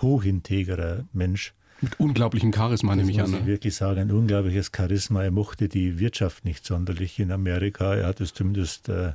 hochintegrer 0.00 1.04
Mensch. 1.12 1.54
Mit 1.80 1.98
unglaublichem 1.98 2.52
Charisma, 2.52 2.94
nehme 2.94 3.10
ich 3.10 3.20
an. 3.20 3.30
Muss 3.30 3.40
ich 3.40 3.46
wirklich 3.46 3.74
sagen, 3.74 4.00
ein 4.00 4.10
unglaubliches 4.10 4.70
Charisma. 4.74 5.24
Er 5.24 5.30
mochte 5.30 5.68
die 5.68 5.98
Wirtschaft 5.98 6.44
nicht 6.44 6.66
sonderlich 6.66 7.18
in 7.18 7.32
Amerika. 7.32 7.94
Er 7.94 8.06
hat 8.06 8.20
es 8.20 8.34
zumindest 8.34 8.88
äh, 8.90 9.12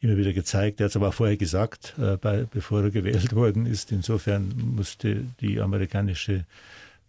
immer 0.00 0.16
wieder 0.16 0.32
gezeigt. 0.32 0.80
Er 0.80 0.84
hat 0.84 0.90
es 0.90 0.96
aber 0.96 1.08
auch 1.08 1.14
vorher 1.14 1.36
gesagt, 1.36 1.94
äh, 1.98 2.16
bei, 2.16 2.44
bevor 2.44 2.82
er 2.82 2.90
gewählt 2.92 3.34
worden 3.34 3.66
ist. 3.66 3.90
Insofern 3.90 4.54
musste 4.76 5.24
die 5.40 5.60
amerikanische 5.60 6.44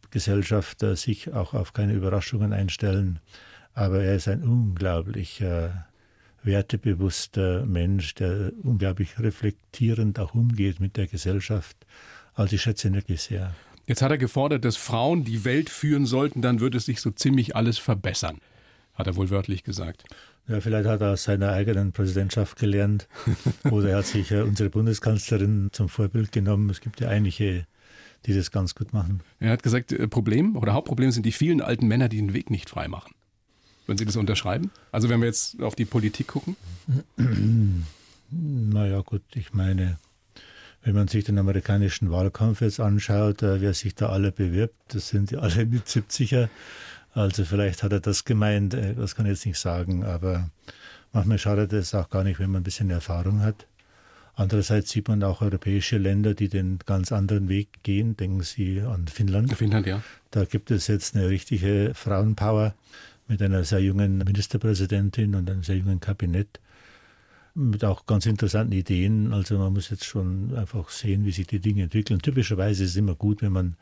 Gesellschaft 0.10 0.82
äh, 0.82 0.96
sich 0.96 1.32
auch 1.34 1.54
auf 1.54 1.74
keine 1.74 1.94
Überraschungen 1.94 2.52
einstellen. 2.52 3.20
Aber 3.74 4.02
er 4.02 4.16
ist 4.16 4.28
ein 4.28 4.42
unglaublich 4.42 5.42
äh, 5.42 5.70
wertebewusster 6.42 7.66
Mensch, 7.68 8.16
der 8.16 8.52
unglaublich 8.64 9.20
reflektierend 9.20 10.18
auch 10.20 10.34
umgeht 10.34 10.80
mit 10.80 10.98
der 10.98 11.06
Gesellschaft. 11.06 11.78
Also 12.34 12.56
ich 12.56 12.62
schätze 12.64 12.88
ihn 12.88 12.96
wirklich 12.96 13.22
sehr. 13.22 13.54
Jetzt 13.88 14.02
hat 14.02 14.12
er 14.12 14.18
gefordert, 14.18 14.66
dass 14.66 14.76
Frauen 14.76 15.24
die 15.24 15.44
Welt 15.44 15.70
führen 15.70 16.06
sollten, 16.06 16.42
dann 16.42 16.60
würde 16.60 16.78
es 16.78 16.86
sich 16.86 17.02
so 17.02 17.10
ziemlich 17.10 17.56
alles 17.56 17.78
verbessern, 17.78 18.40
hat 18.94 19.08
er 19.08 19.16
wohl 19.16 19.30
wörtlich 19.30 19.64
gesagt. 19.64 20.04
Ja, 20.48 20.62
vielleicht 20.62 20.88
hat 20.88 21.02
er 21.02 21.14
aus 21.14 21.24
seiner 21.24 21.52
eigenen 21.52 21.92
Präsidentschaft 21.94 22.58
gelernt 22.58 23.08
oder 23.72 23.90
er 23.90 23.98
hat 23.98 24.06
sich 24.06 24.32
äh, 24.32 24.42
unsere 24.42 24.70
Bundeskanzlerin 24.70 25.70
zum 25.72 25.90
Vorbild 25.90 26.32
genommen. 26.32 26.70
Es 26.70 26.82
gibt 26.82 27.00
ja 27.00 27.10
einige 27.10 27.66
die 28.26 28.34
das 28.34 28.52
ganz 28.52 28.76
gut 28.76 28.94
machen. 28.94 29.22
Er 29.40 29.52
hat 29.52 29.64
gesagt, 29.64 29.92
äh, 29.92 30.08
Problem 30.08 30.56
oder 30.56 30.74
Hauptproblem 30.74 31.12
sind 31.12 31.26
die 31.26 31.32
vielen 31.32 31.62
alten 31.62 31.88
Männer, 31.88 32.10
die 32.10 32.18
den 32.18 32.34
Weg 32.34 32.50
nicht 32.50 32.70
frei 32.70 32.88
machen. 32.88 33.14
Würden 33.86 33.98
Sie 33.98 34.06
das 34.06 34.18
unterschreiben? 34.18 34.72
Also 34.92 35.08
wenn 35.08 35.22
wir 35.22 35.28
jetzt 35.28 35.62
auf 35.62 35.76
die 35.76 35.86
Politik 35.86 36.28
gucken? 36.28 36.58
Naja 38.30 39.02
gut, 39.02 39.22
ich 39.34 39.54
meine, 39.54 39.98
wenn 40.88 40.96
man 40.96 41.10
sich 41.10 41.26
den 41.26 41.38
amerikanischen 41.38 42.12
Wahlkampf 42.12 42.62
jetzt 42.62 42.80
anschaut, 42.80 43.44
äh, 43.44 43.60
wer 43.60 43.74
sich 43.74 43.94
da 43.94 44.08
alle 44.08 44.32
bewirbt, 44.32 44.74
das 44.88 45.10
sind 45.10 45.32
die 45.32 45.36
alle 45.36 45.66
mit 45.66 45.86
70er. 45.86 46.48
Also 47.14 47.44
vielleicht 47.44 47.84
hat 47.84 47.92
er 47.92 48.00
das 48.00 48.24
gemeint, 48.24 48.74
äh, 48.74 48.96
das 48.96 49.14
kann 49.14 49.26
ich 49.26 49.32
jetzt 49.32 49.46
nicht 49.46 49.60
sagen, 49.60 50.06
aber 50.06 50.50
manchmal 51.12 51.40
schadet 51.40 51.74
es 51.74 51.94
auch 51.94 52.10
gar 52.10 52.24
nicht, 52.24 52.40
wenn 52.40 52.52
man 52.52 52.62
ein 52.62 52.64
bisschen 52.64 52.90
Erfahrung 52.90 53.42
hat. 53.42 53.68
Andererseits 54.34 54.90
sieht 54.92 55.10
man 55.10 55.24
auch 55.24 55.42
europäische 55.42 55.98
Länder, 55.98 56.34
die 56.34 56.48
den 56.48 56.80
ganz 56.86 57.12
anderen 57.12 57.50
Weg 57.50 57.84
gehen. 57.84 58.16
Denken 58.16 58.44
Sie 58.44 58.80
an 58.80 59.10
Finnland. 59.10 59.54
Finnland, 59.54 59.88
ja. 59.88 60.02
Da 60.32 60.46
gibt 60.46 60.72
es 60.72 60.88
jetzt 60.88 61.18
eine 61.18 61.28
richtige 61.28 61.92
Frauenpower 61.96 62.76
mit 63.28 63.42
einer 63.42 63.66
sehr 63.66 63.80
jungen 63.80 64.20
Ministerpräsidentin 64.20 65.36
und 65.36 65.50
einem 65.50 65.64
sehr 65.64 65.76
jungen 65.76 66.00
Kabinett 66.00 66.62
mit 67.58 67.84
auch 67.84 68.06
ganz 68.06 68.26
interessanten 68.26 68.74
Ideen. 68.74 69.34
Also 69.34 69.58
man 69.58 69.74
muss 69.74 69.90
jetzt 69.90 70.06
schon 70.06 70.56
einfach 70.56 70.90
sehen, 70.90 71.26
wie 71.26 71.32
sich 71.32 71.48
die 71.48 71.60
Dinge 71.60 71.84
entwickeln. 71.84 72.22
Typischerweise 72.22 72.84
ist 72.84 72.92
es 72.92 72.96
immer 72.96 73.16
gut, 73.16 73.42
wenn 73.42 73.52
man 73.52 73.76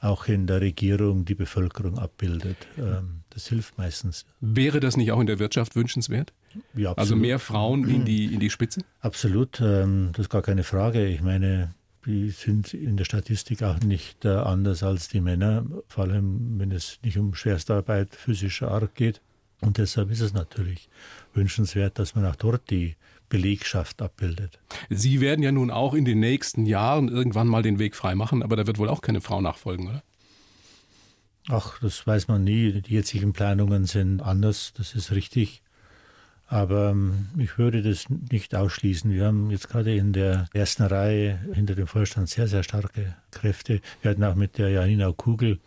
auch 0.00 0.26
in 0.26 0.46
der 0.46 0.60
Regierung 0.60 1.24
die 1.24 1.34
Bevölkerung 1.34 1.98
abbildet. 1.98 2.58
Ähm, 2.76 3.22
das 3.30 3.48
hilft 3.48 3.78
meistens. 3.78 4.26
Wäre 4.40 4.80
das 4.80 4.96
nicht 4.96 5.10
auch 5.12 5.20
in 5.20 5.26
der 5.26 5.38
Wirtschaft 5.38 5.74
wünschenswert? 5.74 6.32
Ja, 6.74 6.92
also 6.92 7.16
mehr 7.16 7.38
Frauen 7.38 7.88
in 7.88 8.04
die, 8.04 8.26
in 8.26 8.40
die 8.40 8.50
Spitze? 8.50 8.82
Absolut, 9.00 9.60
ähm, 9.60 10.10
das 10.12 10.26
ist 10.26 10.30
gar 10.30 10.42
keine 10.42 10.64
Frage. 10.64 11.06
Ich 11.06 11.22
meine, 11.22 11.74
die 12.04 12.30
sind 12.30 12.72
in 12.74 12.96
der 12.96 13.04
Statistik 13.04 13.62
auch 13.62 13.80
nicht 13.80 14.24
äh, 14.24 14.28
anders 14.28 14.82
als 14.82 15.08
die 15.08 15.20
Männer, 15.20 15.64
vor 15.88 16.04
allem 16.04 16.58
wenn 16.58 16.70
es 16.72 16.98
nicht 17.02 17.18
um 17.18 17.34
Schwerstarbeit 17.34 18.14
physischer 18.14 18.70
Art 18.70 18.94
geht. 18.94 19.20
Und 19.60 19.78
deshalb 19.78 20.10
ist 20.10 20.20
es 20.20 20.32
natürlich 20.32 20.88
wünschenswert, 21.34 21.98
dass 21.98 22.14
man 22.14 22.26
auch 22.26 22.36
dort 22.36 22.70
die 22.70 22.96
Belegschaft 23.28 24.02
abbildet. 24.02 24.58
Sie 24.90 25.20
werden 25.20 25.42
ja 25.42 25.52
nun 25.52 25.70
auch 25.70 25.94
in 25.94 26.04
den 26.04 26.20
nächsten 26.20 26.66
Jahren 26.66 27.08
irgendwann 27.08 27.48
mal 27.48 27.62
den 27.62 27.78
Weg 27.78 27.96
freimachen, 27.96 28.42
aber 28.42 28.56
da 28.56 28.66
wird 28.66 28.78
wohl 28.78 28.88
auch 28.88 29.00
keine 29.00 29.20
Frau 29.20 29.40
nachfolgen, 29.40 29.88
oder? 29.88 30.02
Ach, 31.48 31.78
das 31.80 32.06
weiß 32.06 32.28
man 32.28 32.44
nie. 32.44 32.80
Die 32.82 32.94
jetzigen 32.94 33.32
Planungen 33.32 33.84
sind 33.84 34.20
anders, 34.20 34.72
das 34.76 34.94
ist 34.94 35.12
richtig. 35.12 35.62
Aber 36.48 36.90
ähm, 36.90 37.28
ich 37.38 37.58
würde 37.58 37.82
das 37.82 38.06
nicht 38.08 38.54
ausschließen. 38.54 39.10
Wir 39.12 39.26
haben 39.26 39.50
jetzt 39.50 39.68
gerade 39.68 39.94
in 39.96 40.12
der 40.12 40.48
ersten 40.52 40.84
Reihe 40.84 41.40
hinter 41.52 41.74
dem 41.74 41.86
Vorstand 41.86 42.28
sehr, 42.28 42.46
sehr 42.46 42.62
starke 42.62 43.16
Kräfte. 43.32 43.80
Wir 44.00 44.12
hatten 44.12 44.24
auch 44.24 44.36
mit 44.36 44.58
der 44.58 44.70
Janina 44.70 45.12
Kugel, 45.12 45.58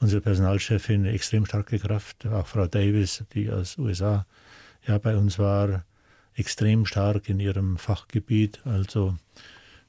unsere 0.00 0.20
Personalchefin, 0.20 1.02
eine 1.02 1.12
extrem 1.12 1.46
starke 1.46 1.78
Kraft. 1.78 2.26
Auch 2.26 2.46
Frau 2.46 2.66
Davis, 2.66 3.24
die 3.34 3.50
aus 3.50 3.78
USA 3.78 4.26
ja 4.86 4.98
bei 4.98 5.16
uns 5.16 5.38
war, 5.38 5.84
extrem 6.34 6.86
stark 6.86 7.28
in 7.28 7.40
ihrem 7.40 7.78
Fachgebiet. 7.78 8.60
Also 8.64 9.16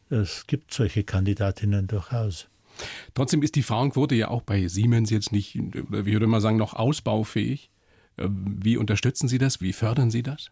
es 0.10 0.48
gibt 0.48 0.74
solche 0.74 1.04
Kandidatinnen 1.04 1.88
durchaus. 1.88 2.48
Trotzdem 3.14 3.42
ist 3.42 3.56
die 3.56 3.64
Frauenquote 3.64 4.16
ja 4.16 4.30
auch 4.30 4.42
bei 4.42 4.68
Siemens 4.68 5.10
jetzt 5.10 5.32
nicht, 5.32 5.56
wie 5.56 6.14
würde 6.14 6.28
man 6.28 6.42
sagen, 6.42 6.58
noch 6.58 6.74
ausbaufähig. 6.74 7.70
Ähm, 8.18 8.58
wie 8.62 8.78
unterstützen 8.78 9.28
Sie 9.28 9.38
das? 9.38 9.62
Wie 9.62 9.74
fördern 9.74 10.12
Sie 10.12 10.24
das? 10.24 10.52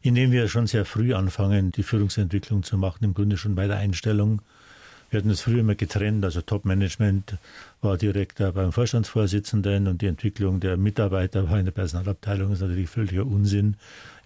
Indem 0.00 0.32
wir 0.32 0.48
schon 0.48 0.66
sehr 0.66 0.84
früh 0.84 1.14
anfangen, 1.14 1.70
die 1.72 1.82
Führungsentwicklung 1.82 2.62
zu 2.62 2.78
machen, 2.78 3.04
im 3.04 3.14
Grunde 3.14 3.36
schon 3.36 3.54
bei 3.54 3.66
der 3.66 3.76
Einstellung. 3.76 4.42
Wir 5.10 5.18
hatten 5.18 5.30
es 5.30 5.40
früher 5.40 5.60
immer 5.60 5.74
getrennt, 5.74 6.24
also 6.24 6.42
Top-Management 6.42 7.38
war 7.80 7.96
direkt 7.96 8.38
beim 8.38 8.72
Vorstandsvorsitzenden 8.72 9.86
und 9.86 10.02
die 10.02 10.06
Entwicklung 10.06 10.60
der 10.60 10.76
Mitarbeiter 10.76 11.48
war 11.48 11.58
in 11.58 11.64
der 11.64 11.72
Personalabteilung. 11.72 12.52
Ist 12.52 12.60
natürlich 12.60 12.90
völliger 12.90 13.24
Unsinn. 13.26 13.76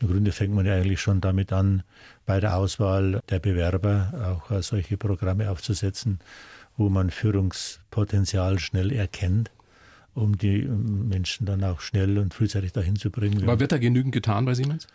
Im 0.01 0.09
Grunde 0.09 0.33
fängt 0.33 0.55
man 0.55 0.67
ja 0.67 0.75
eigentlich 0.75 1.01
schon 1.01 1.21
damit 1.21 1.53
an, 1.53 1.85
bei 2.27 2.41
der 2.41 2.57
Auswahl 2.57 3.21
der 3.31 3.39
Bewerber 3.39 4.41
auch 4.51 4.61
solche 4.63 4.97
Programme 4.97 5.51
aufzusetzen, 5.51 6.19
wo 6.77 6.89
man 6.89 7.11
Führungspotenzial 7.11 8.59
schnell 8.59 8.93
erkennt 8.93 9.51
um 10.15 10.37
die 10.37 10.63
Menschen 10.63 11.47
dann 11.47 11.65
auch 11.65 11.81
schnell 11.81 12.19
und 12.19 12.35
frühzeitig 12.35 12.73
dahin 12.73 12.97
zu 12.97 13.11
bringen. 13.11 13.43
Aber 13.45 13.61
wird 13.61 13.73
da 13.73 13.79
genügend 13.79 14.13
getan 14.13 14.45
bei 14.45 14.55
Siemens? 14.55 14.87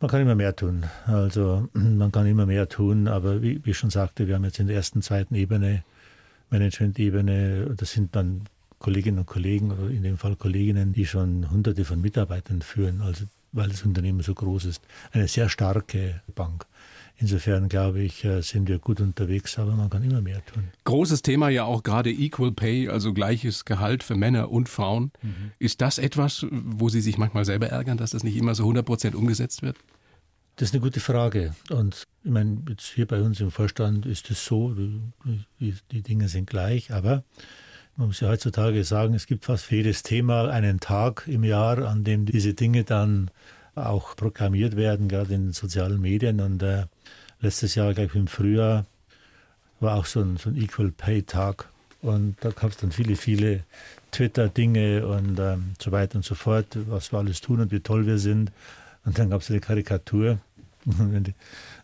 Man 0.00 0.08
kann 0.10 0.20
immer 0.20 0.36
mehr 0.36 0.54
tun. 0.54 0.84
Also 1.06 1.68
man 1.72 2.12
kann 2.12 2.26
immer 2.26 2.46
mehr 2.46 2.68
tun, 2.68 3.08
aber 3.08 3.42
wie, 3.42 3.64
wie 3.64 3.70
ich 3.70 3.78
schon 3.78 3.90
sagte, 3.90 4.28
wir 4.28 4.36
haben 4.36 4.44
jetzt 4.44 4.60
in 4.60 4.68
der 4.68 4.76
ersten, 4.76 5.02
zweiten 5.02 5.34
Ebene, 5.34 5.82
Management-Ebene, 6.50 7.74
das 7.76 7.92
sind 7.92 8.14
dann 8.14 8.42
Kolleginnen 8.78 9.18
und 9.18 9.26
Kollegen 9.26 9.72
oder 9.72 9.90
in 9.90 10.02
dem 10.02 10.18
Fall 10.18 10.36
Kolleginnen, 10.36 10.92
die 10.92 11.04
schon 11.04 11.50
hunderte 11.50 11.84
von 11.84 12.00
Mitarbeitern 12.00 12.62
führen, 12.62 13.00
also 13.02 13.24
weil 13.52 13.68
das 13.68 13.82
Unternehmen 13.82 14.20
so 14.20 14.34
groß 14.34 14.66
ist. 14.66 14.82
Eine 15.10 15.26
sehr 15.26 15.48
starke 15.48 16.20
Bank. 16.34 16.66
Insofern 17.20 17.68
glaube 17.68 18.00
ich, 18.00 18.24
äh, 18.24 18.42
sind 18.42 18.68
wir 18.68 18.78
gut 18.78 19.00
unterwegs, 19.00 19.58
aber 19.58 19.72
man 19.72 19.90
kann 19.90 20.04
immer 20.04 20.22
mehr 20.22 20.44
tun. 20.46 20.68
Großes 20.84 21.22
Thema 21.22 21.48
ja 21.48 21.64
auch 21.64 21.82
gerade 21.82 22.10
Equal 22.10 22.52
Pay, 22.52 22.88
also 22.88 23.12
gleiches 23.12 23.64
Gehalt 23.64 24.04
für 24.04 24.14
Männer 24.14 24.52
und 24.52 24.68
Frauen. 24.68 25.10
Mhm. 25.22 25.50
Ist 25.58 25.80
das 25.80 25.98
etwas, 25.98 26.46
wo 26.50 26.88
Sie 26.88 27.00
sich 27.00 27.18
manchmal 27.18 27.44
selber 27.44 27.66
ärgern, 27.66 27.98
dass 27.98 28.12
das 28.12 28.22
nicht 28.22 28.36
immer 28.36 28.54
so 28.54 28.62
100 28.62 28.86
Prozent 28.86 29.14
umgesetzt 29.16 29.62
wird? 29.62 29.76
Das 30.54 30.68
ist 30.68 30.74
eine 30.74 30.80
gute 30.80 31.00
Frage. 31.00 31.56
Und 31.70 32.06
ich 32.22 32.30
meine, 32.30 32.62
jetzt 32.68 32.86
hier 32.94 33.06
bei 33.06 33.20
uns 33.20 33.40
im 33.40 33.50
Vorstand 33.50 34.06
ist 34.06 34.30
es 34.30 34.44
so, 34.44 34.76
die, 35.60 35.74
die 35.90 36.02
Dinge 36.02 36.28
sind 36.28 36.48
gleich, 36.48 36.92
aber 36.92 37.24
man 37.96 38.08
muss 38.08 38.20
ja 38.20 38.28
heutzutage 38.28 38.84
sagen, 38.84 39.14
es 39.14 39.26
gibt 39.26 39.44
fast 39.44 39.64
für 39.64 39.74
jedes 39.74 40.04
Thema 40.04 40.50
einen 40.50 40.78
Tag 40.78 41.24
im 41.26 41.42
Jahr, 41.42 41.78
an 41.78 42.04
dem 42.04 42.26
diese 42.26 42.54
Dinge 42.54 42.84
dann 42.84 43.28
auch 43.86 44.16
proklamiert 44.16 44.76
werden, 44.76 45.08
gerade 45.08 45.34
in 45.34 45.46
den 45.46 45.52
sozialen 45.52 46.00
Medien. 46.00 46.40
Und 46.40 46.62
äh, 46.62 46.84
letztes 47.40 47.74
Jahr, 47.74 47.94
gleich 47.94 48.14
im 48.14 48.26
Frühjahr, 48.26 48.86
war 49.80 49.96
auch 49.96 50.06
so 50.06 50.20
ein, 50.20 50.36
so 50.36 50.50
ein 50.50 50.56
Equal 50.56 50.90
Pay 50.90 51.22
Tag. 51.22 51.68
Und 52.00 52.36
da 52.40 52.50
gab 52.50 52.70
es 52.70 52.76
dann 52.76 52.92
viele, 52.92 53.16
viele 53.16 53.64
Twitter-Dinge 54.12 55.06
und 55.06 55.38
ähm, 55.38 55.72
so 55.80 55.90
weiter 55.92 56.16
und 56.16 56.24
so 56.24 56.34
fort, 56.34 56.78
was 56.88 57.12
wir 57.12 57.18
alles 57.18 57.40
tun 57.40 57.60
und 57.60 57.72
wie 57.72 57.80
toll 57.80 58.06
wir 58.06 58.18
sind. 58.18 58.52
Und 59.04 59.18
dann 59.18 59.30
gab 59.30 59.40
es 59.40 59.50
eine 59.50 59.60
Karikatur. 59.60 60.38
Wenn 60.84 61.34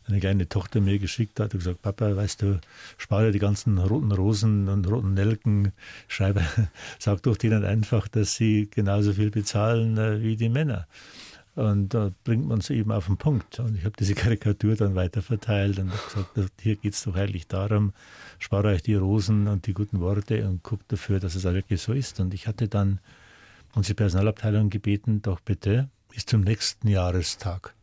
eine 0.06 0.20
kleine 0.20 0.48
Tochter 0.48 0.80
mir 0.80 0.98
geschickt 0.98 1.40
hat 1.40 1.54
und 1.54 1.60
gesagt, 1.60 1.82
Papa, 1.82 2.14
weißt 2.14 2.42
du, 2.42 2.60
spare 2.98 3.32
die 3.32 3.38
ganzen 3.38 3.78
roten 3.78 4.12
Rosen 4.12 4.68
und 4.68 4.88
roten 4.88 5.14
Nelken, 5.14 5.72
schreibe, 6.08 6.42
sag 6.98 7.22
doch 7.22 7.36
denen 7.36 7.64
einfach, 7.64 8.08
dass 8.08 8.34
sie 8.34 8.68
genauso 8.70 9.14
viel 9.14 9.30
bezahlen 9.30 9.98
äh, 9.98 10.22
wie 10.22 10.36
die 10.36 10.48
Männer. 10.48 10.86
Und 11.54 11.94
da 11.94 12.10
bringt 12.24 12.48
man 12.48 12.58
es 12.58 12.70
eben 12.70 12.90
auf 12.90 13.06
den 13.06 13.16
Punkt. 13.16 13.60
Und 13.60 13.76
ich 13.76 13.84
habe 13.84 13.94
diese 13.98 14.14
Karikatur 14.14 14.74
dann 14.74 14.96
weiterverteilt 14.96 15.78
und 15.78 15.92
habe 15.92 16.26
gesagt, 16.34 16.60
hier 16.60 16.76
geht 16.76 16.94
es 16.94 17.04
doch 17.04 17.14
eigentlich 17.14 17.46
darum, 17.46 17.92
spare 18.38 18.68
euch 18.68 18.82
die 18.82 18.96
Rosen 18.96 19.46
und 19.46 19.66
die 19.66 19.74
guten 19.74 20.00
Worte 20.00 20.48
und 20.48 20.62
guckt 20.64 20.90
dafür, 20.90 21.20
dass 21.20 21.36
es 21.36 21.46
auch 21.46 21.54
wirklich 21.54 21.80
so 21.80 21.92
ist. 21.92 22.18
Und 22.18 22.34
ich 22.34 22.48
hatte 22.48 22.66
dann 22.66 22.98
unsere 23.74 23.94
Personalabteilung 23.94 24.68
gebeten, 24.68 25.22
doch 25.22 25.40
bitte 25.40 25.88
bis 26.10 26.26
zum 26.26 26.40
nächsten 26.40 26.88
Jahrestag 26.88 27.74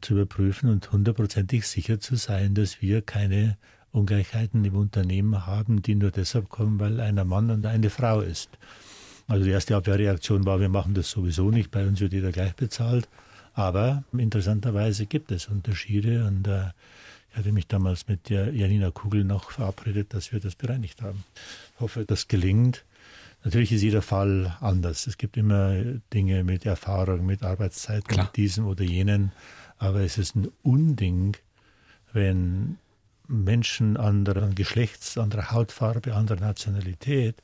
zu 0.00 0.14
überprüfen 0.14 0.70
und 0.70 0.92
hundertprozentig 0.92 1.66
sicher 1.66 1.98
zu 1.98 2.16
sein, 2.16 2.54
dass 2.54 2.82
wir 2.82 3.02
keine 3.02 3.56
Ungleichheiten 3.92 4.64
im 4.64 4.76
Unternehmen 4.76 5.46
haben, 5.46 5.82
die 5.82 5.94
nur 5.94 6.10
deshalb 6.10 6.48
kommen, 6.48 6.78
weil 6.78 7.00
einer 7.00 7.24
Mann 7.24 7.50
und 7.50 7.66
eine 7.66 7.90
Frau 7.90 8.20
ist. 8.20 8.50
Also 9.28 9.44
die 9.44 9.50
erste 9.50 9.76
Abwehrreaktion 9.76 10.46
war, 10.46 10.60
wir 10.60 10.68
machen 10.68 10.94
das 10.94 11.10
sowieso 11.10 11.50
nicht, 11.50 11.70
bei 11.70 11.86
uns 11.86 12.00
wird 12.00 12.12
jeder 12.12 12.32
gleich 12.32 12.54
bezahlt. 12.54 13.08
Aber 13.54 14.04
interessanterweise 14.12 15.06
gibt 15.06 15.32
es 15.32 15.46
Unterschiede 15.48 16.26
und 16.26 16.46
äh, 16.46 16.66
ich 17.30 17.36
hatte 17.38 17.52
mich 17.52 17.66
damals 17.66 18.06
mit 18.06 18.28
der 18.28 18.52
Janina 18.54 18.90
Kugel 18.90 19.24
noch 19.24 19.50
verabredet, 19.50 20.14
dass 20.14 20.32
wir 20.32 20.40
das 20.40 20.54
bereinigt 20.54 21.02
haben. 21.02 21.24
Ich 21.74 21.80
hoffe, 21.80 22.04
das 22.06 22.28
gelingt. 22.28 22.84
Natürlich 23.44 23.72
ist 23.72 23.82
jeder 23.82 24.02
Fall 24.02 24.56
anders. 24.60 25.06
Es 25.06 25.18
gibt 25.18 25.36
immer 25.36 25.74
Dinge 26.12 26.44
mit 26.44 26.64
Erfahrung, 26.66 27.26
mit 27.26 27.42
Arbeitszeiten, 27.42 28.08
Klar. 28.08 28.26
mit 28.26 28.36
diesem 28.36 28.66
oder 28.66 28.84
jenen. 28.84 29.32
Aber 29.78 30.00
es 30.00 30.18
ist 30.18 30.34
ein 30.34 30.48
Unding, 30.62 31.36
wenn 32.12 32.78
Menschen 33.28 33.96
anderer 33.96 34.48
Geschlechts, 34.48 35.18
anderer 35.18 35.50
Hautfarbe, 35.50 36.14
anderer 36.14 36.40
Nationalität 36.40 37.42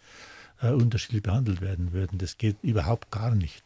äh, 0.63 0.71
unterschiedlich 0.71 1.23
behandelt 1.23 1.61
werden 1.61 1.93
würden. 1.93 2.19
Das 2.19 2.39
geht 2.39 2.57
überhaupt 2.63 3.11
gar 3.11 3.35
nicht. 3.35 3.63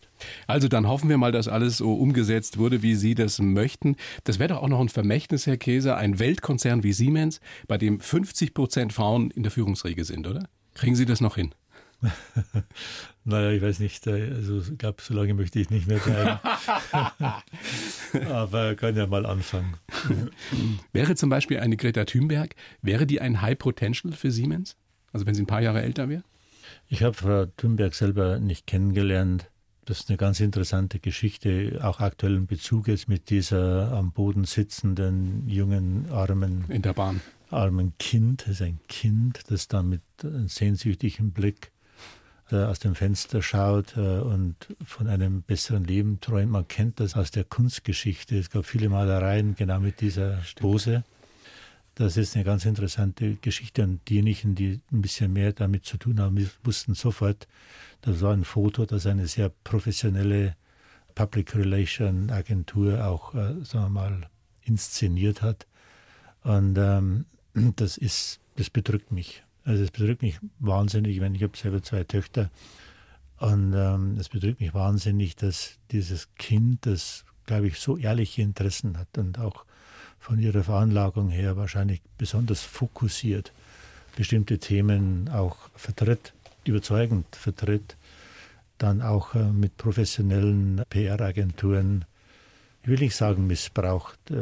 Also 0.46 0.68
dann 0.68 0.86
hoffen 0.86 1.08
wir 1.08 1.18
mal, 1.18 1.32
dass 1.32 1.46
alles 1.46 1.76
so 1.76 1.94
umgesetzt 1.94 2.58
wurde, 2.58 2.82
wie 2.82 2.94
Sie 2.94 3.14
das 3.14 3.38
möchten. 3.38 3.96
Das 4.24 4.38
wäre 4.38 4.54
doch 4.54 4.62
auch 4.62 4.68
noch 4.68 4.80
ein 4.80 4.88
Vermächtnis, 4.88 5.46
Herr 5.46 5.58
Käser, 5.58 5.96
ein 5.96 6.18
Weltkonzern 6.18 6.82
wie 6.82 6.92
Siemens, 6.92 7.40
bei 7.68 7.76
dem 7.78 8.00
50 8.00 8.54
Prozent 8.54 8.92
Frauen 8.92 9.30
in 9.30 9.42
der 9.42 9.52
Führungsriege 9.52 10.04
sind, 10.04 10.26
oder? 10.26 10.48
Kriegen 10.74 10.96
Sie 10.96 11.04
das 11.04 11.20
noch 11.20 11.36
hin? 11.36 11.54
naja, 13.24 13.50
ich 13.50 13.62
weiß 13.62 13.80
nicht. 13.80 14.06
Äh, 14.06 14.32
also 14.34 14.60
ich 14.60 14.78
glaube, 14.78 15.02
so 15.02 15.14
lange 15.14 15.34
möchte 15.34 15.58
ich 15.58 15.70
nicht 15.70 15.86
mehr 15.86 15.98
bleiben. 15.98 16.38
Aber 18.30 18.74
kann 18.74 18.96
ja 18.96 19.06
mal 19.06 19.26
anfangen. 19.26 19.76
wäre 20.92 21.14
zum 21.14 21.30
Beispiel 21.30 21.58
eine 21.58 21.76
Greta 21.76 22.04
Thunberg, 22.04 22.54
wäre 22.82 23.06
die 23.06 23.20
ein 23.20 23.42
High 23.42 23.58
Potential 23.58 24.12
für 24.12 24.30
Siemens? 24.30 24.76
Also 25.12 25.26
wenn 25.26 25.34
sie 25.34 25.42
ein 25.42 25.46
paar 25.46 25.62
Jahre 25.62 25.82
älter 25.82 26.08
wäre? 26.08 26.22
Ich 26.88 27.02
habe 27.02 27.14
Frau 27.14 27.46
Thunberg 27.46 27.94
selber 27.94 28.38
nicht 28.38 28.66
kennengelernt. 28.66 29.50
Das 29.86 30.00
ist 30.00 30.08
eine 30.08 30.16
ganz 30.16 30.40
interessante 30.40 30.98
Geschichte, 30.98 31.80
auch 31.82 32.00
aktuellen 32.00 32.46
Bezug 32.46 32.88
jetzt 32.88 33.08
mit 33.08 33.30
dieser 33.30 33.92
am 33.92 34.12
Boden 34.12 34.44
sitzenden 34.44 35.48
jungen 35.48 36.06
armen 36.10 36.64
in 36.68 36.82
der 36.82 36.92
Bahn 36.92 37.20
armen 37.50 37.92
Kind. 37.98 38.42
Das 38.42 38.54
ist 38.54 38.62
ein 38.62 38.80
Kind, 38.88 39.44
das 39.48 39.68
da 39.68 39.82
mit 39.82 40.02
einem 40.22 40.48
sehnsüchtigen 40.48 41.32
Blick 41.32 41.72
äh, 42.50 42.56
aus 42.56 42.78
dem 42.78 42.94
Fenster 42.94 43.42
schaut 43.42 43.96
äh, 43.96 44.00
und 44.00 44.54
von 44.84 45.08
einem 45.08 45.42
besseren 45.42 45.84
Leben 45.84 46.20
träumt. 46.20 46.52
Man 46.52 46.68
kennt 46.68 47.00
das 47.00 47.16
aus 47.16 47.30
der 47.30 47.44
Kunstgeschichte. 47.44 48.38
Es 48.38 48.50
gab 48.50 48.64
viele 48.64 48.88
Malereien 48.88 49.54
genau 49.56 49.80
mit 49.80 50.00
dieser 50.00 50.40
Pose. 50.56 51.04
Das 51.96 52.18
ist 52.18 52.36
eine 52.36 52.44
ganz 52.44 52.66
interessante 52.66 53.36
Geschichte 53.36 53.82
und 53.82 54.06
diejenigen, 54.06 54.54
die 54.54 54.80
ein 54.92 55.00
bisschen 55.00 55.32
mehr 55.32 55.54
damit 55.54 55.86
zu 55.86 55.96
tun 55.96 56.20
haben, 56.20 56.50
wussten 56.62 56.94
sofort, 56.94 57.48
das 58.02 58.20
war 58.20 58.34
ein 58.34 58.44
Foto, 58.44 58.84
das 58.84 59.06
eine 59.06 59.26
sehr 59.26 59.48
professionelle 59.64 60.56
Public 61.14 61.56
Relation 61.56 62.30
Agentur 62.30 63.02
auch, 63.06 63.34
äh, 63.34 63.64
sagen 63.64 63.86
wir 63.86 63.88
mal, 63.88 64.30
inszeniert 64.62 65.40
hat. 65.40 65.66
Und 66.42 66.76
ähm, 66.76 67.24
das 67.76 67.96
ist, 67.96 68.40
das 68.56 68.68
bedrückt 68.68 69.10
mich. 69.10 69.42
Also 69.64 69.82
es 69.82 69.90
bedrückt 69.90 70.20
mich 70.20 70.38
wahnsinnig. 70.58 71.18
Meine, 71.18 71.34
ich 71.34 71.42
habe 71.42 71.56
selber 71.56 71.82
zwei 71.82 72.04
Töchter 72.04 72.50
und 73.38 73.72
ähm, 73.74 74.18
es 74.18 74.28
bedrückt 74.28 74.60
mich 74.60 74.74
wahnsinnig, 74.74 75.34
dass 75.34 75.78
dieses 75.92 76.28
Kind, 76.34 76.84
das, 76.84 77.24
glaube 77.46 77.68
ich, 77.68 77.78
so 77.78 77.96
ehrliche 77.96 78.42
Interessen 78.42 78.98
hat 78.98 79.16
und 79.16 79.38
auch 79.38 79.64
von 80.26 80.40
ihrer 80.40 80.64
Veranlagung 80.64 81.28
her 81.28 81.56
wahrscheinlich 81.56 82.00
besonders 82.18 82.60
fokussiert 82.60 83.52
bestimmte 84.16 84.58
Themen 84.58 85.28
auch 85.32 85.56
vertritt, 85.76 86.32
überzeugend 86.64 87.36
vertritt, 87.36 87.96
dann 88.76 89.02
auch 89.02 89.36
äh, 89.36 89.44
mit 89.44 89.76
professionellen 89.76 90.82
PR-Agenturen, 90.90 92.06
ich 92.82 92.88
will 92.88 92.98
nicht 92.98 93.14
sagen 93.14 93.46
missbraucht 93.46 94.18
äh, 94.32 94.34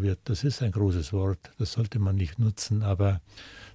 wird, 0.00 0.20
das 0.24 0.42
ist 0.42 0.62
ein 0.62 0.72
großes 0.72 1.12
Wort, 1.12 1.50
das 1.58 1.72
sollte 1.72 1.98
man 1.98 2.16
nicht 2.16 2.38
nutzen, 2.38 2.82
aber 2.82 3.20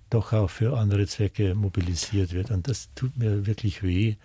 doch 0.10 0.34
auch 0.34 0.50
für 0.50 0.75
andere 0.80 1.06
Zwecke 1.06 1.53
mobilisiert 1.53 2.34
wird. 2.34 2.50
Und 2.50 2.68
das 2.70 2.89
tut 2.96 3.15
mir 3.18 3.46
wirklich 3.46 3.84
weh, 3.84 4.15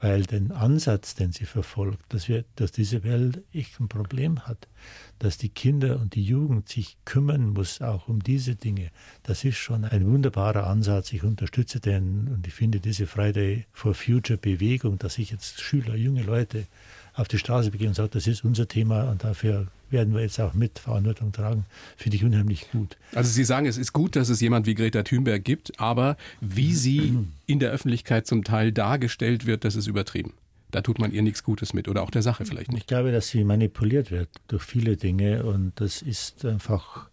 weil 0.00 0.22
den 0.22 0.52
Ansatz, 0.52 1.14
den 1.14 1.32
sie 1.32 1.44
verfolgt, 1.44 2.12
dass, 2.12 2.28
wir, 2.28 2.44
dass 2.56 2.72
diese 2.72 3.02
Welt 3.02 3.42
echt 3.52 3.80
ein 3.80 3.88
Problem 3.88 4.46
hat, 4.46 4.68
dass 5.18 5.38
die 5.38 5.48
Kinder 5.48 5.98
und 5.98 6.14
die 6.14 6.22
Jugend 6.22 6.68
sich 6.68 6.96
kümmern 7.04 7.50
muss, 7.50 7.82
auch 7.82 8.08
um 8.08 8.22
diese 8.22 8.54
Dinge, 8.54 8.90
das 9.24 9.44
ist 9.44 9.56
schon 9.56 9.84
ein 9.84 10.06
wunderbarer 10.06 10.66
Ansatz. 10.66 11.12
Ich 11.12 11.24
unterstütze 11.24 11.80
den 11.80 12.28
und 12.28 12.46
ich 12.46 12.54
finde 12.54 12.80
diese 12.80 13.06
Friday 13.06 13.66
for 13.72 13.94
Future 13.94 14.38
Bewegung, 14.38 14.98
dass 14.98 15.14
sich 15.14 15.30
jetzt 15.30 15.60
Schüler, 15.60 15.96
junge 15.96 16.22
Leute 16.22 16.66
auf 17.18 17.28
die 17.28 17.38
Straße 17.38 17.70
begeben 17.70 17.90
und 17.90 17.94
sagen, 17.94 18.10
das 18.12 18.26
ist 18.26 18.44
unser 18.44 18.68
Thema 18.68 19.10
und 19.10 19.24
dafür 19.24 19.66
werden 19.90 20.14
wir 20.14 20.20
jetzt 20.20 20.38
auch 20.40 20.54
mit 20.54 20.78
Verantwortung 20.78 21.32
tragen, 21.32 21.66
finde 21.96 22.16
ich 22.16 22.24
unheimlich 22.24 22.70
gut. 22.70 22.96
Also 23.14 23.30
Sie 23.30 23.44
sagen, 23.44 23.66
es 23.66 23.76
ist 23.76 23.92
gut, 23.92 24.14
dass 24.16 24.28
es 24.28 24.40
jemand 24.40 24.66
wie 24.66 24.74
Greta 24.74 25.02
Thunberg 25.02 25.44
gibt, 25.44 25.80
aber 25.80 26.16
wie 26.40 26.72
sie 26.74 27.18
in 27.46 27.58
der 27.58 27.70
Öffentlichkeit 27.70 28.26
zum 28.26 28.44
Teil 28.44 28.70
dargestellt 28.70 29.46
wird, 29.46 29.64
das 29.64 29.74
ist 29.74 29.88
übertrieben. 29.88 30.34
Da 30.70 30.82
tut 30.82 30.98
man 30.98 31.12
ihr 31.12 31.22
nichts 31.22 31.42
Gutes 31.42 31.72
mit 31.72 31.88
oder 31.88 32.02
auch 32.02 32.10
der 32.10 32.22
Sache 32.22 32.44
vielleicht 32.44 32.70
nicht. 32.70 32.82
Ich 32.82 32.86
glaube, 32.86 33.10
dass 33.10 33.28
sie 33.28 33.42
manipuliert 33.42 34.10
wird 34.10 34.28
durch 34.48 34.62
viele 34.62 34.96
Dinge 34.96 35.44
und 35.44 35.72
das 35.76 36.02
ist 36.02 36.44
einfach, 36.44 37.08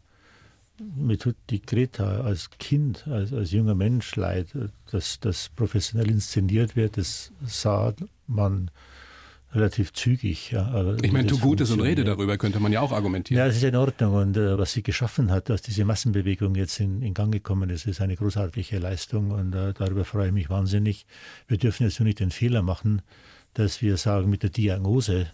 mir 0.78 1.18
tut 1.18 1.38
die 1.50 1.62
Greta 1.62 2.22
als 2.22 2.50
Kind, 2.60 3.08
als, 3.08 3.32
als 3.32 3.52
junger 3.52 3.76
Mensch 3.76 4.16
leid, 4.18 4.50
dass 4.92 5.20
das 5.22 5.50
professionell 5.56 6.12
inszeniert 6.12 6.76
wird, 6.76 6.98
das 6.98 7.32
sah 7.46 7.94
man 8.28 8.70
relativ 9.56 9.94
zügig. 9.94 10.52
Ja, 10.52 10.96
ich 11.02 11.12
meine, 11.12 11.28
tu 11.28 11.40
Gutes 11.40 11.72
und 11.72 11.82
rede 11.82 12.04
darüber, 12.04 12.38
könnte 12.38 12.60
man 12.60 12.72
ja 12.72 12.82
auch 12.82 12.92
argumentieren. 12.92 13.40
Ja, 13.40 13.48
das 13.48 13.58
ist 13.58 13.64
in 13.64 13.76
Ordnung. 13.76 14.14
Und 14.14 14.38
äh, 14.38 14.58
was 14.58 14.74
sie 14.74 14.84
geschaffen 14.84 15.32
hat, 15.32 15.50
dass 15.50 15.62
diese 15.62 15.86
Massenbewegung 15.86 16.56
jetzt 16.56 16.80
in, 16.80 17.02
in 17.02 17.14
Gang 17.14 17.32
gekommen 17.32 17.70
ist, 17.70 17.86
ist 17.86 18.02
eine 18.02 18.16
großartige 18.16 18.80
Leistung 18.80 19.32
und 19.32 19.54
äh, 19.56 19.74
darüber 19.74 20.06
freue 20.06 20.28
ich 20.28 20.34
mich 20.34 20.50
wahnsinnig. 20.50 21.06
Wir 21.48 21.58
dürfen 21.58 21.84
jetzt 21.84 22.00
nur 22.00 22.06
nicht 22.06 22.20
den 22.20 22.32
Fehler 22.32 22.62
machen, 22.62 23.02
dass 23.54 23.82
wir 23.82 23.98
sagen, 23.98 24.30
mit 24.30 24.44
der 24.44 24.50
Diagnose 24.50 25.28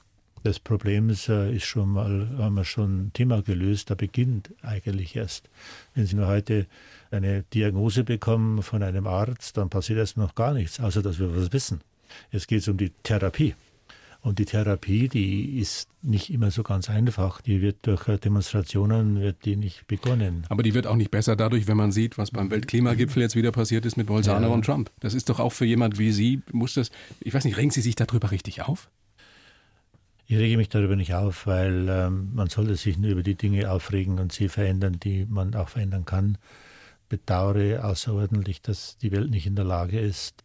des 0.44 0.60
Problems 0.60 1.30
äh, 1.30 1.56
ist 1.56 1.66
schon 1.66 1.90
mal, 1.90 2.30
haben 2.38 2.56
wir 2.56 2.66
schon 2.66 3.08
ein 3.08 3.14
Thema 3.14 3.42
gelöst, 3.42 3.90
da 3.90 3.96
beginnt 3.96 4.52
eigentlich 4.62 5.16
erst. 5.16 5.50
Wenn 5.94 6.06
Sie 6.06 6.16
nur 6.16 6.28
heute 6.28 6.68
eine 7.12 7.44
Diagnose 7.54 8.04
bekommen 8.04 8.64
von 8.64 8.82
einem 8.84 9.08
Arzt, 9.08 9.58
dann 9.58 9.70
passiert 9.70 10.00
erst 10.00 10.18
noch 10.18 10.36
gar 10.36 10.54
nichts, 10.54 10.80
außer 10.80 11.02
dass 11.02 11.20
wir 11.20 11.36
was 11.36 11.54
wissen. 11.54 11.82
Jetzt 12.32 12.48
geht 12.48 12.62
es 12.62 12.68
um 12.68 12.78
die 12.78 12.92
Therapie. 13.04 13.56
Und 14.24 14.38
die 14.38 14.46
Therapie, 14.46 15.08
die 15.08 15.58
ist 15.58 15.90
nicht 16.04 16.32
immer 16.32 16.52
so 16.52 16.62
ganz 16.62 16.92
einfach. 16.92 17.42
Die 17.42 17.62
wird 17.62 17.88
durch 17.88 18.06
Demonstrationen 18.20 19.20
wird 19.20 19.46
die 19.46 19.56
nicht 19.56 19.88
begonnen. 19.88 20.46
Aber 20.48 20.62
die 20.62 20.76
wird 20.76 20.86
auch 20.86 20.96
nicht 20.96 21.10
besser 21.10 21.36
dadurch, 21.36 21.68
wenn 21.68 21.78
man 21.78 21.92
sieht, 21.92 22.20
was 22.20 22.30
beim 22.30 22.52
Weltklimagipfel 22.52 23.24
jetzt 23.24 23.36
wieder 23.36 23.52
passiert 23.52 23.84
ist 23.84 23.98
mit 23.98 24.08
Bolsonaro 24.08 24.44
ja. 24.44 24.50
und 24.50 24.64
Trump. 24.64 24.92
Das 25.00 25.16
ist 25.16 25.30
doch 25.30 25.40
auch 25.40 25.52
für 25.52 25.66
jemand 25.66 25.98
wie 25.98 26.12
Sie, 26.12 26.44
muss 26.52 26.76
das, 26.76 26.92
ich 27.20 27.34
weiß 27.34 27.46
nicht, 27.46 27.58
regen 27.58 27.72
Sie 27.72 27.82
sich 27.82 27.96
darüber 27.96 28.30
richtig 28.30 28.62
auf? 28.62 28.92
Ich 30.28 30.38
rege 30.38 30.56
mich 30.56 30.70
darüber 30.70 30.96
nicht 30.96 31.16
auf, 31.16 31.48
weil 31.48 31.88
ähm, 31.90 32.30
man 32.34 32.48
sollte 32.48 32.76
sich 32.76 33.00
nur 33.00 33.12
über 33.12 33.24
die 33.24 33.36
Dinge 33.36 33.72
aufregen 33.72 34.20
und 34.20 34.32
sie 34.32 34.48
verändern, 34.48 34.98
die 34.98 35.26
man 35.26 35.56
auch 35.56 35.68
verändern 35.68 36.06
kann. 36.06 36.38
Bedauere 37.10 37.84
außerordentlich, 37.84 38.62
dass 38.62 38.98
die 38.98 39.12
Welt 39.12 39.32
nicht 39.32 39.46
in 39.46 39.56
der 39.56 39.66
Lage 39.66 40.00
ist, 40.00 40.44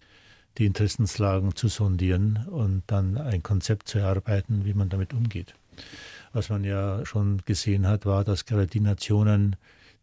die 0.58 0.66
Interessenslagen 0.66 1.54
zu 1.54 1.68
sondieren 1.68 2.46
und 2.48 2.82
dann 2.86 3.18
ein 3.18 3.42
Konzept 3.42 3.88
zu 3.88 3.98
erarbeiten, 3.98 4.64
wie 4.64 4.74
man 4.74 4.88
damit 4.88 5.12
umgeht. 5.12 5.54
Was 6.32 6.48
man 6.48 6.64
ja 6.64 7.04
schon 7.04 7.42
gesehen 7.44 7.86
hat, 7.86 8.06
war, 8.06 8.24
dass 8.24 8.46
gerade 8.46 8.66
die 8.66 8.80
Nationen, 8.80 9.56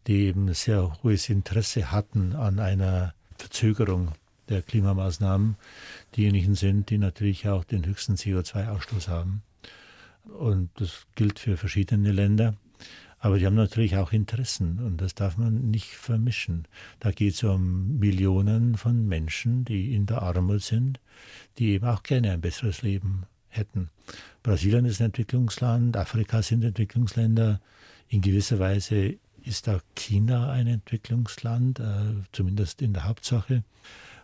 die 0.06 0.26
eben 0.26 0.52
sehr 0.54 1.02
hohes 1.02 1.28
Interesse 1.28 1.90
hatten 1.90 2.34
an 2.34 2.58
einer 2.58 3.14
Verzögerung 3.38 4.12
der 4.48 4.62
Klimamaßnahmen, 4.62 5.56
diejenigen 6.16 6.54
sind, 6.54 6.90
die 6.90 6.98
natürlich 6.98 7.48
auch 7.48 7.64
den 7.64 7.86
höchsten 7.86 8.14
CO2-Ausstoß 8.14 9.08
haben. 9.08 9.42
Und 10.24 10.70
das 10.76 11.06
gilt 11.14 11.38
für 11.38 11.56
verschiedene 11.56 12.12
Länder. 12.12 12.54
Aber 13.24 13.38
die 13.38 13.46
haben 13.46 13.54
natürlich 13.54 13.96
auch 13.96 14.12
Interessen 14.12 14.80
und 14.80 15.00
das 15.00 15.14
darf 15.14 15.38
man 15.38 15.70
nicht 15.70 15.94
vermischen. 15.94 16.66
Da 17.00 17.10
geht 17.10 17.32
es 17.32 17.42
um 17.42 17.98
Millionen 17.98 18.76
von 18.76 19.08
Menschen, 19.08 19.64
die 19.64 19.94
in 19.94 20.04
der 20.04 20.20
Armut 20.20 20.60
sind, 20.60 21.00
die 21.56 21.70
eben 21.70 21.86
auch 21.86 22.02
gerne 22.02 22.32
ein 22.32 22.42
besseres 22.42 22.82
Leben 22.82 23.22
hätten. 23.48 23.88
Brasilien 24.42 24.84
ist 24.84 25.00
ein 25.00 25.06
Entwicklungsland, 25.06 25.96
Afrika 25.96 26.42
sind 26.42 26.64
Entwicklungsländer. 26.64 27.62
In 28.10 28.20
gewisser 28.20 28.58
Weise 28.58 29.14
ist 29.42 29.70
auch 29.70 29.80
China 29.94 30.50
ein 30.50 30.66
Entwicklungsland, 30.66 31.80
äh, 31.80 31.84
zumindest 32.32 32.82
in 32.82 32.92
der 32.92 33.04
Hauptsache. 33.04 33.64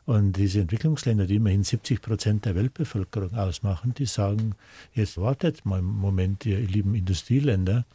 Und 0.05 0.37
diese 0.37 0.61
Entwicklungsländer, 0.61 1.27
die 1.27 1.37
immerhin 1.37 1.65
70 1.65 2.03
Prozent 2.03 2.45
der 2.45 2.55
Weltbevölkerung 2.55 3.33
ausmachen, 3.33 3.95
die 3.95 4.05
sagen, 4.05 4.57
jetzt 4.93 5.17
wartet 5.17 5.65
mal 5.65 5.79
einen 5.79 5.87
Moment, 5.87 6.45
ihr 6.45 6.59
lieben 6.59 6.95
Industrieländer, 6.95 7.87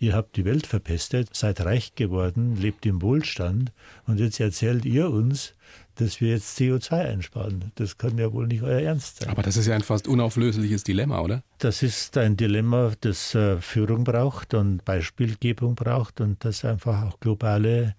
ihr 0.00 0.14
habt 0.14 0.36
die 0.36 0.44
Welt 0.44 0.66
verpestet, 0.66 1.36
seid 1.36 1.60
reich 1.60 1.94
geworden, 1.94 2.56
lebt 2.56 2.84
im 2.86 3.02
Wohlstand 3.02 3.70
und 4.06 4.18
jetzt 4.18 4.40
erzählt 4.40 4.84
ihr 4.84 5.10
uns, 5.10 5.54
dass 5.96 6.20
wir 6.20 6.30
jetzt 6.30 6.58
CO2 6.58 6.92
einsparen. 6.92 7.70
Das 7.74 7.98
kann 7.98 8.16
ja 8.16 8.32
wohl 8.32 8.46
nicht 8.46 8.62
euer 8.62 8.80
Ernst 8.80 9.20
sein. 9.20 9.28
Aber 9.28 9.42
das 9.42 9.58
ist 9.58 9.66
ja 9.66 9.74
ein 9.74 9.82
fast 9.82 10.08
unauflösliches 10.08 10.82
Dilemma, 10.82 11.20
oder? 11.20 11.42
Das 11.58 11.82
ist 11.82 12.16
ein 12.16 12.36
Dilemma, 12.36 12.92
das 13.02 13.34
äh, 13.34 13.58
Führung 13.60 14.04
braucht 14.04 14.54
und 14.54 14.84
Beispielgebung 14.84 15.74
braucht 15.74 16.22
und 16.22 16.44
das 16.44 16.64
einfach 16.64 17.02
auch 17.02 17.20
globale 17.20 17.94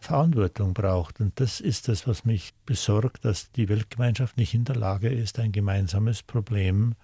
Verantwortung 0.00 0.72
braucht. 0.72 1.20
Und 1.20 1.38
das 1.40 1.60
ist 1.60 1.88
das, 1.88 2.06
was 2.06 2.24
mich 2.24 2.54
besorgt, 2.64 3.24
dass 3.24 3.50
die 3.52 3.68
Weltgemeinschaft 3.68 4.36
nicht 4.36 4.54
in 4.54 4.64
der 4.64 4.76
Lage 4.76 5.08
ist, 5.08 5.38
ein 5.40 5.52
gemeinsames 5.52 6.22
Problem 6.22 6.94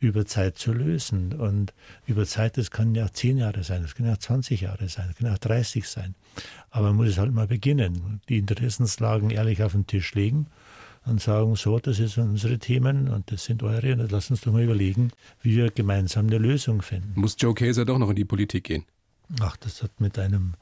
über 0.00 0.26
Zeit 0.26 0.58
zu 0.58 0.72
lösen. 0.72 1.34
Und 1.34 1.72
über 2.06 2.26
Zeit, 2.26 2.56
das 2.56 2.70
können 2.70 2.94
ja 2.94 3.12
zehn 3.12 3.38
Jahre 3.38 3.62
sein, 3.62 3.82
das 3.82 3.94
können 3.94 4.08
ja 4.08 4.18
20 4.18 4.62
Jahre 4.62 4.88
sein, 4.88 5.06
das 5.08 5.16
können 5.16 5.32
auch 5.32 5.38
30 5.38 5.86
sein. 5.86 6.14
Aber 6.70 6.88
man 6.88 6.96
muss 6.96 7.08
es 7.08 7.18
halt 7.18 7.32
mal 7.32 7.46
beginnen, 7.46 8.20
die 8.28 8.38
Interessenslagen 8.38 9.30
ehrlich 9.30 9.62
auf 9.62 9.72
den 9.72 9.86
Tisch 9.86 10.14
legen 10.14 10.46
und 11.04 11.20
sagen, 11.20 11.54
so, 11.56 11.78
das 11.78 11.98
sind 11.98 12.18
unsere 12.18 12.58
Themen 12.58 13.08
und 13.08 13.30
das 13.30 13.44
sind 13.44 13.62
eure 13.62 13.92
und 13.92 14.10
lass 14.10 14.30
uns 14.30 14.40
doch 14.40 14.52
mal 14.52 14.62
überlegen, 14.62 15.12
wie 15.42 15.56
wir 15.56 15.70
gemeinsam 15.70 16.26
eine 16.26 16.38
Lösung 16.38 16.82
finden. 16.82 17.12
Muss 17.14 17.36
Joe 17.38 17.54
Käser 17.54 17.84
doch 17.84 17.98
noch 17.98 18.10
in 18.10 18.16
die 18.16 18.24
Politik 18.24 18.64
gehen? 18.64 18.84
Ach, 19.40 19.56
das 19.58 19.82
hat 19.82 20.00
mit 20.00 20.18
einem 20.18 20.54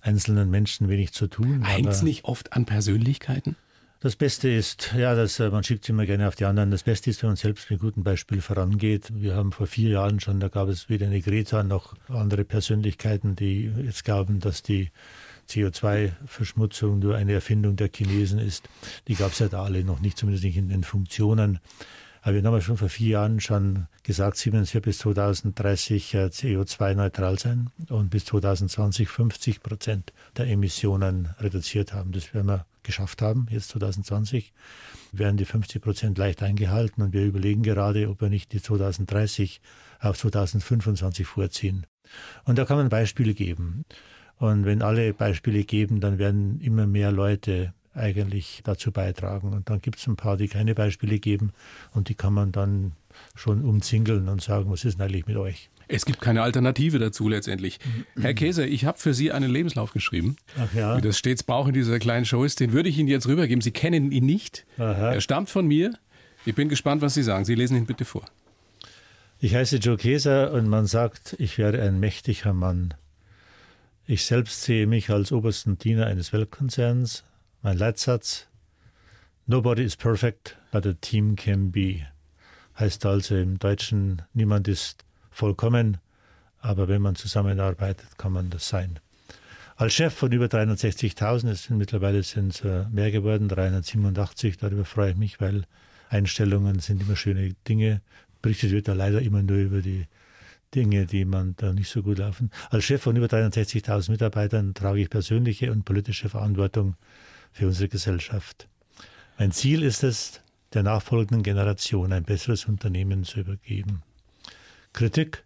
einzelnen 0.00 0.50
Menschen 0.50 0.88
wenig 0.88 1.12
zu 1.12 1.28
tun. 1.28 1.64
Hängt 1.64 1.88
es 1.88 2.02
nicht 2.02 2.24
oft 2.24 2.52
an 2.52 2.66
Persönlichkeiten? 2.66 3.56
Das 4.02 4.16
Beste 4.16 4.48
ist, 4.48 4.94
ja, 4.98 5.14
das, 5.14 5.38
äh, 5.38 5.48
man 5.48 5.62
schiebt 5.62 5.84
es 5.84 5.88
immer 5.88 6.06
gerne 6.06 6.26
auf 6.26 6.34
die 6.34 6.44
anderen. 6.44 6.72
Das 6.72 6.82
Beste 6.82 7.08
ist, 7.08 7.22
wenn 7.22 7.30
man 7.30 7.36
selbst 7.36 7.70
mit 7.70 7.78
gutem 7.78 8.02
Beispiel 8.02 8.40
vorangeht. 8.40 9.10
Wir 9.14 9.36
haben 9.36 9.52
vor 9.52 9.68
vier 9.68 9.90
Jahren 9.90 10.18
schon, 10.18 10.40
da 10.40 10.48
gab 10.48 10.66
es 10.66 10.88
weder 10.88 11.06
eine 11.06 11.20
Greta 11.20 11.62
noch 11.62 11.94
andere 12.08 12.42
Persönlichkeiten, 12.42 13.36
die 13.36 13.70
jetzt 13.84 14.04
glauben, 14.04 14.40
dass 14.40 14.64
die 14.64 14.90
CO2-Verschmutzung 15.48 16.98
nur 16.98 17.14
eine 17.14 17.32
Erfindung 17.32 17.76
der 17.76 17.90
Chinesen 17.94 18.40
ist. 18.40 18.68
Die 19.06 19.14
gab 19.14 19.30
es 19.30 19.38
ja 19.38 19.46
da 19.46 19.62
alle 19.62 19.84
noch 19.84 20.00
nicht, 20.00 20.18
zumindest 20.18 20.42
nicht 20.42 20.56
in 20.56 20.68
den 20.68 20.82
Funktionen. 20.82 21.60
Aber 22.24 22.34
wir 22.34 22.42
haben 22.44 22.54
ja 22.54 22.60
schon 22.60 22.76
vor 22.76 22.88
vier 22.88 23.08
Jahren 23.08 23.40
schon 23.40 23.88
gesagt, 24.04 24.36
Siemens 24.36 24.72
wird 24.74 24.84
bis 24.84 24.98
2030 24.98 26.14
äh, 26.14 26.18
CO2-neutral 26.26 27.36
sein 27.36 27.70
und 27.88 28.10
bis 28.10 28.24
2020 28.26 29.08
50 29.08 29.60
Prozent 29.60 30.12
der 30.36 30.46
Emissionen 30.46 31.30
reduziert 31.40 31.92
haben. 31.92 32.12
Das 32.12 32.32
werden 32.32 32.46
wir 32.46 32.64
geschafft 32.84 33.22
haben, 33.22 33.48
jetzt 33.50 33.70
2020, 33.70 34.52
werden 35.10 35.36
die 35.36 35.44
50 35.44 35.82
Prozent 35.82 36.16
leicht 36.16 36.44
eingehalten 36.44 37.02
und 37.02 37.12
wir 37.12 37.24
überlegen 37.24 37.62
gerade, 37.62 38.08
ob 38.08 38.20
wir 38.20 38.28
nicht 38.28 38.52
die 38.52 38.62
2030 38.62 39.60
auf 39.98 40.16
2025 40.16 41.26
vorziehen. 41.26 41.86
Und 42.44 42.56
da 42.56 42.64
kann 42.64 42.76
man 42.76 42.88
Beispiele 42.88 43.34
geben. 43.34 43.84
Und 44.36 44.64
wenn 44.64 44.82
alle 44.82 45.12
Beispiele 45.12 45.64
geben, 45.64 46.00
dann 46.00 46.18
werden 46.18 46.60
immer 46.60 46.86
mehr 46.86 47.10
Leute 47.10 47.74
eigentlich 47.94 48.60
dazu 48.64 48.92
beitragen. 48.92 49.52
Und 49.52 49.68
dann 49.70 49.80
gibt 49.80 49.98
es 49.98 50.06
ein 50.06 50.16
paar, 50.16 50.36
die 50.36 50.48
keine 50.48 50.74
Beispiele 50.74 51.18
geben 51.18 51.52
und 51.92 52.08
die 52.08 52.14
kann 52.14 52.32
man 52.32 52.52
dann 52.52 52.92
schon 53.34 53.64
umzingeln 53.64 54.28
und 54.28 54.42
sagen, 54.42 54.70
was 54.70 54.84
ist 54.84 54.98
denn 54.98 55.06
eigentlich 55.06 55.26
mit 55.26 55.36
euch? 55.36 55.70
Es 55.88 56.06
gibt 56.06 56.20
keine 56.20 56.42
Alternative 56.42 56.98
dazu 56.98 57.28
letztendlich. 57.28 57.78
Herr 58.18 58.32
Käse, 58.32 58.64
ich 58.64 58.86
habe 58.86 58.98
für 58.98 59.12
Sie 59.12 59.30
einen 59.30 59.50
Lebenslauf 59.50 59.92
geschrieben. 59.92 60.36
Ach 60.58 60.72
ja. 60.74 60.96
Wie 60.96 61.02
das 61.02 61.18
stets 61.18 61.42
Bauch 61.42 61.66
in 61.66 61.74
dieser 61.74 61.98
kleinen 61.98 62.24
Show 62.24 62.44
ist. 62.44 62.60
Den 62.60 62.72
würde 62.72 62.88
ich 62.88 62.98
Ihnen 62.98 63.08
jetzt 63.08 63.26
rübergeben. 63.26 63.60
Sie 63.60 63.72
kennen 63.72 64.10
ihn 64.10 64.24
nicht. 64.24 64.64
Aha. 64.78 65.12
Er 65.12 65.20
stammt 65.20 65.50
von 65.50 65.66
mir. 65.66 65.92
Ich 66.46 66.54
bin 66.54 66.68
gespannt, 66.68 67.02
was 67.02 67.14
Sie 67.14 67.22
sagen. 67.22 67.44
Sie 67.44 67.54
lesen 67.54 67.76
ihn 67.76 67.86
bitte 67.86 68.06
vor. 68.06 68.24
Ich 69.38 69.54
heiße 69.54 69.78
Joe 69.78 69.96
Käser 69.96 70.52
und 70.52 70.68
man 70.68 70.86
sagt, 70.86 71.34
ich 71.38 71.58
wäre 71.58 71.82
ein 71.82 72.00
mächtiger 72.00 72.54
Mann. 72.54 72.94
Ich 74.06 74.24
selbst 74.24 74.62
sehe 74.62 74.86
mich 74.86 75.10
als 75.10 75.32
obersten 75.32 75.78
Diener 75.78 76.06
eines 76.06 76.32
Weltkonzerns. 76.32 77.24
Mein 77.64 77.78
Leitsatz, 77.78 78.48
Nobody 79.46 79.84
is 79.84 79.94
perfect, 79.94 80.56
but 80.72 80.84
a 80.84 80.94
team 80.94 81.36
can 81.36 81.70
be. 81.70 82.06
Heißt 82.76 83.06
also 83.06 83.36
im 83.36 83.60
Deutschen, 83.60 84.22
niemand 84.34 84.66
ist 84.66 85.04
vollkommen, 85.30 85.98
aber 86.58 86.88
wenn 86.88 87.02
man 87.02 87.14
zusammenarbeitet, 87.14 88.18
kann 88.18 88.32
man 88.32 88.50
das 88.50 88.68
sein. 88.68 88.98
Als 89.76 89.94
Chef 89.94 90.12
von 90.12 90.32
über 90.32 90.46
360.000, 90.46 91.50
es 91.50 91.64
sind 91.64 91.78
mittlerweile 91.78 92.24
sind 92.24 92.52
es 92.52 92.64
äh, 92.64 92.86
mehr 92.90 93.12
geworden, 93.12 93.48
387, 93.48 94.58
darüber 94.58 94.84
freue 94.84 95.12
ich 95.12 95.16
mich, 95.16 95.40
weil 95.40 95.64
Einstellungen 96.08 96.80
sind 96.80 97.00
immer 97.02 97.14
schöne 97.14 97.54
Dinge. 97.68 98.00
Berichtet 98.42 98.72
wird 98.72 98.88
da 98.88 98.92
leider 98.92 99.22
immer 99.22 99.42
nur 99.44 99.58
über 99.58 99.82
die 99.82 100.06
Dinge, 100.74 101.06
die 101.06 101.24
man 101.24 101.54
da 101.58 101.72
nicht 101.72 101.90
so 101.90 102.02
gut 102.02 102.18
laufen. 102.18 102.50
Als 102.70 102.82
Chef 102.82 103.02
von 103.02 103.14
über 103.14 103.26
360.000 103.26 104.10
Mitarbeitern 104.10 104.74
trage 104.74 105.00
ich 105.00 105.10
persönliche 105.10 105.70
und 105.70 105.84
politische 105.84 106.28
Verantwortung 106.28 106.96
für 107.52 107.66
unsere 107.66 107.88
Gesellschaft. 107.88 108.68
Mein 109.38 109.52
Ziel 109.52 109.82
ist 109.82 110.02
es, 110.02 110.40
der 110.72 110.82
nachfolgenden 110.82 111.42
Generation 111.42 112.12
ein 112.12 112.24
besseres 112.24 112.66
Unternehmen 112.66 113.24
zu 113.24 113.40
übergeben. 113.40 114.02
Kritik 114.92 115.44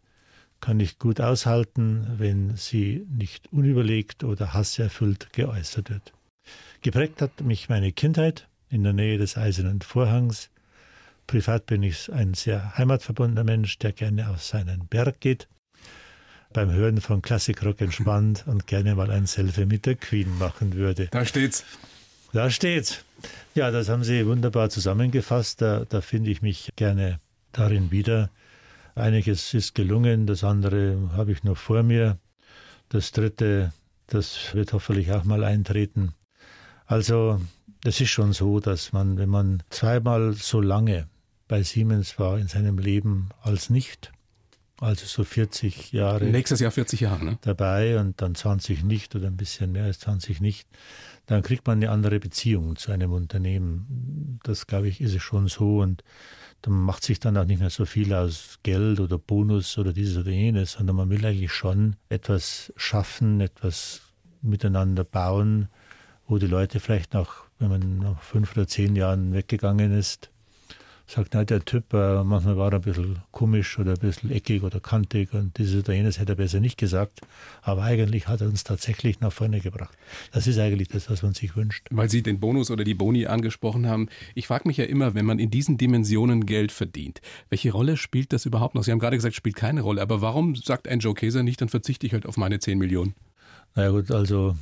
kann 0.60 0.80
ich 0.80 0.98
gut 0.98 1.20
aushalten, 1.20 2.06
wenn 2.18 2.56
sie 2.56 3.06
nicht 3.08 3.52
unüberlegt 3.52 4.24
oder 4.24 4.54
hasserfüllt 4.54 5.32
geäußert 5.32 5.90
wird. 5.90 6.12
Geprägt 6.82 7.22
hat 7.22 7.40
mich 7.40 7.68
meine 7.68 7.92
Kindheit 7.92 8.48
in 8.70 8.82
der 8.82 8.92
Nähe 8.92 9.18
des 9.18 9.36
Eisernen 9.36 9.80
Vorhangs. 9.80 10.50
Privat 11.26 11.66
bin 11.66 11.82
ich 11.82 12.12
ein 12.12 12.34
sehr 12.34 12.76
heimatverbundener 12.76 13.44
Mensch, 13.44 13.78
der 13.78 13.92
gerne 13.92 14.30
auf 14.30 14.42
seinen 14.42 14.86
Berg 14.86 15.20
geht, 15.20 15.48
beim 16.52 16.70
Hören 16.70 17.00
von 17.00 17.22
Klassikrock 17.22 17.80
entspannt 17.80 18.44
und 18.46 18.66
gerne 18.66 18.94
mal 18.94 19.10
ein 19.10 19.26
Selfie 19.26 19.66
mit 19.66 19.86
der 19.86 19.96
Queen 19.96 20.38
machen 20.38 20.74
würde. 20.74 21.08
Da 21.10 21.24
steht's. 21.24 21.64
Da 22.36 22.50
steht's. 22.50 23.02
Ja, 23.54 23.70
das 23.70 23.88
haben 23.88 24.04
Sie 24.04 24.26
wunderbar 24.26 24.68
zusammengefasst. 24.68 25.62
Da, 25.62 25.86
da 25.88 26.02
finde 26.02 26.30
ich 26.30 26.42
mich 26.42 26.70
gerne 26.76 27.18
darin 27.50 27.90
wieder. 27.90 28.28
Einiges 28.94 29.54
ist 29.54 29.74
gelungen, 29.74 30.26
das 30.26 30.44
andere 30.44 31.12
habe 31.16 31.32
ich 31.32 31.44
noch 31.44 31.56
vor 31.56 31.82
mir. 31.82 32.18
Das 32.90 33.12
dritte, 33.12 33.72
das 34.08 34.54
wird 34.54 34.74
hoffentlich 34.74 35.12
auch 35.12 35.24
mal 35.24 35.44
eintreten. 35.44 36.12
Also, 36.84 37.40
es 37.86 38.02
ist 38.02 38.10
schon 38.10 38.34
so, 38.34 38.60
dass 38.60 38.92
man, 38.92 39.16
wenn 39.16 39.30
man 39.30 39.62
zweimal 39.70 40.34
so 40.34 40.60
lange 40.60 41.08
bei 41.48 41.62
Siemens 41.62 42.18
war 42.18 42.36
in 42.38 42.48
seinem 42.48 42.76
Leben 42.76 43.30
als 43.40 43.70
nicht, 43.70 44.12
also 44.80 45.06
so 45.06 45.24
40 45.24 45.92
Jahre. 45.92 46.24
Nächstes 46.24 46.60
Jahr 46.60 46.70
40 46.70 47.00
Jahre, 47.00 47.24
ne? 47.24 47.38
Dabei 47.42 47.98
und 47.98 48.20
dann 48.20 48.34
20 48.34 48.84
nicht 48.84 49.14
oder 49.14 49.28
ein 49.28 49.36
bisschen 49.36 49.72
mehr 49.72 49.84
als 49.84 50.00
20 50.00 50.40
nicht, 50.40 50.68
dann 51.26 51.42
kriegt 51.42 51.66
man 51.66 51.78
eine 51.78 51.90
andere 51.90 52.20
Beziehung 52.20 52.76
zu 52.76 52.92
einem 52.92 53.12
Unternehmen. 53.12 54.38
Das, 54.44 54.66
glaube 54.66 54.88
ich, 54.88 55.00
ist 55.00 55.14
es 55.14 55.22
schon 55.22 55.48
so 55.48 55.80
und 55.80 56.04
dann 56.62 56.74
macht 56.74 57.04
sich 57.04 57.20
dann 57.20 57.36
auch 57.36 57.44
nicht 57.44 57.60
mehr 57.60 57.70
so 57.70 57.84
viel 57.84 58.12
aus 58.12 58.58
Geld 58.62 59.00
oder 59.00 59.18
Bonus 59.18 59.78
oder 59.78 59.92
dieses 59.92 60.18
oder 60.18 60.30
jenes, 60.30 60.72
sondern 60.72 60.96
man 60.96 61.10
will 61.10 61.24
eigentlich 61.24 61.52
schon 61.52 61.96
etwas 62.08 62.72
schaffen, 62.76 63.40
etwas 63.40 64.02
miteinander 64.42 65.04
bauen, 65.04 65.68
wo 66.26 66.38
die 66.38 66.46
Leute 66.46 66.80
vielleicht 66.80 67.14
nach, 67.14 67.44
wenn 67.58 67.68
man 67.68 67.98
nach 67.98 68.22
fünf 68.22 68.52
oder 68.56 68.66
zehn 68.66 68.96
Jahren 68.96 69.32
weggegangen 69.32 69.92
ist, 69.92 70.30
sagt, 71.06 71.34
na, 71.34 71.44
der 71.44 71.64
Typ, 71.64 71.92
äh, 71.94 72.24
manchmal 72.24 72.56
war 72.56 72.72
er 72.72 72.78
ein 72.78 72.82
bisschen 72.82 73.18
komisch 73.30 73.78
oder 73.78 73.92
ein 73.92 73.98
bisschen 73.98 74.30
eckig 74.30 74.62
oder 74.62 74.80
kantig 74.80 75.32
und 75.32 75.56
dieses 75.56 75.84
oder 75.84 75.94
jenes 75.94 76.18
hätte 76.18 76.32
er 76.32 76.36
besser 76.36 76.60
nicht 76.60 76.78
gesagt. 76.78 77.20
Aber 77.62 77.82
eigentlich 77.82 78.28
hat 78.28 78.40
er 78.40 78.48
uns 78.48 78.64
tatsächlich 78.64 79.20
nach 79.20 79.32
vorne 79.32 79.60
gebracht. 79.60 79.96
Das 80.32 80.46
ist 80.46 80.58
eigentlich 80.58 80.88
das, 80.88 81.08
was 81.08 81.22
man 81.22 81.34
sich 81.34 81.56
wünscht. 81.56 81.86
Weil 81.90 82.10
Sie 82.10 82.22
den 82.22 82.40
Bonus 82.40 82.70
oder 82.70 82.84
die 82.84 82.94
Boni 82.94 83.26
angesprochen 83.26 83.86
haben. 83.86 84.08
Ich 84.34 84.46
frage 84.46 84.66
mich 84.66 84.76
ja 84.76 84.84
immer, 84.84 85.14
wenn 85.14 85.24
man 85.24 85.38
in 85.38 85.50
diesen 85.50 85.78
Dimensionen 85.78 86.44
Geld 86.46 86.72
verdient, 86.72 87.20
welche 87.50 87.70
Rolle 87.70 87.96
spielt 87.96 88.32
das 88.32 88.46
überhaupt 88.46 88.74
noch? 88.74 88.82
Sie 88.82 88.90
haben 88.90 88.98
gerade 88.98 89.16
gesagt, 89.16 89.34
spielt 89.34 89.56
keine 89.56 89.82
Rolle. 89.82 90.02
Aber 90.02 90.20
warum 90.20 90.56
sagt 90.56 90.88
ein 90.88 90.98
Joe 90.98 91.14
Käser 91.14 91.42
nicht, 91.42 91.60
dann 91.60 91.68
verzichte 91.68 92.06
ich 92.06 92.12
halt 92.12 92.26
auf 92.26 92.36
meine 92.36 92.58
10 92.58 92.78
Millionen? 92.78 93.14
Na 93.74 93.84
ja, 93.84 93.90
gut, 93.90 94.10
also 94.10 94.56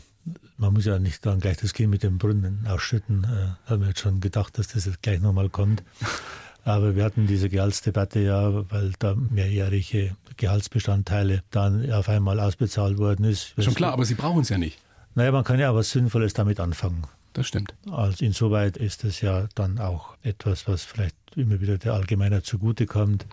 man 0.56 0.72
muss 0.72 0.84
ja 0.84 0.98
nicht 0.98 1.24
dann 1.26 1.40
gleich 1.40 1.56
das 1.58 1.74
Kind 1.74 1.90
mit 1.90 2.02
dem 2.02 2.18
Brunnen 2.18 2.66
ausschütten. 2.68 3.24
Äh, 3.24 3.70
haben 3.70 3.82
wir 3.82 3.88
jetzt 3.88 4.00
schon 4.00 4.20
gedacht, 4.20 4.58
dass 4.58 4.68
das 4.68 4.86
jetzt 4.86 5.02
gleich 5.02 5.20
nochmal 5.20 5.48
kommt. 5.48 5.82
Aber 6.64 6.96
wir 6.96 7.04
hatten 7.04 7.26
diese 7.26 7.50
Gehaltsdebatte 7.50 8.20
ja, 8.20 8.70
weil 8.70 8.92
da 8.98 9.14
mehrjährige 9.14 10.16
Gehaltsbestandteile 10.38 11.42
dann 11.50 11.90
auf 11.92 12.08
einmal 12.08 12.40
ausbezahlt 12.40 12.96
worden 12.96 13.26
ist. 13.26 13.52
Schon 13.58 13.74
klar, 13.74 13.92
aber 13.92 14.06
Sie 14.06 14.14
brauchen 14.14 14.40
es 14.40 14.48
ja 14.48 14.56
nicht. 14.56 14.78
Naja, 15.14 15.30
man 15.30 15.44
kann 15.44 15.60
ja 15.60 15.68
aber 15.68 15.82
Sinnvolles 15.82 16.32
damit 16.32 16.60
anfangen. 16.60 17.02
Das 17.34 17.46
stimmt. 17.46 17.74
Also 17.90 18.24
insoweit 18.24 18.78
ist 18.78 19.04
es 19.04 19.20
ja 19.20 19.46
dann 19.54 19.78
auch 19.78 20.16
etwas, 20.22 20.66
was 20.66 20.84
vielleicht 20.84 21.16
immer 21.36 21.60
wieder 21.60 21.76
der 21.76 21.92
Allgemeiner 21.92 22.42
zugutekommt. 22.42 23.26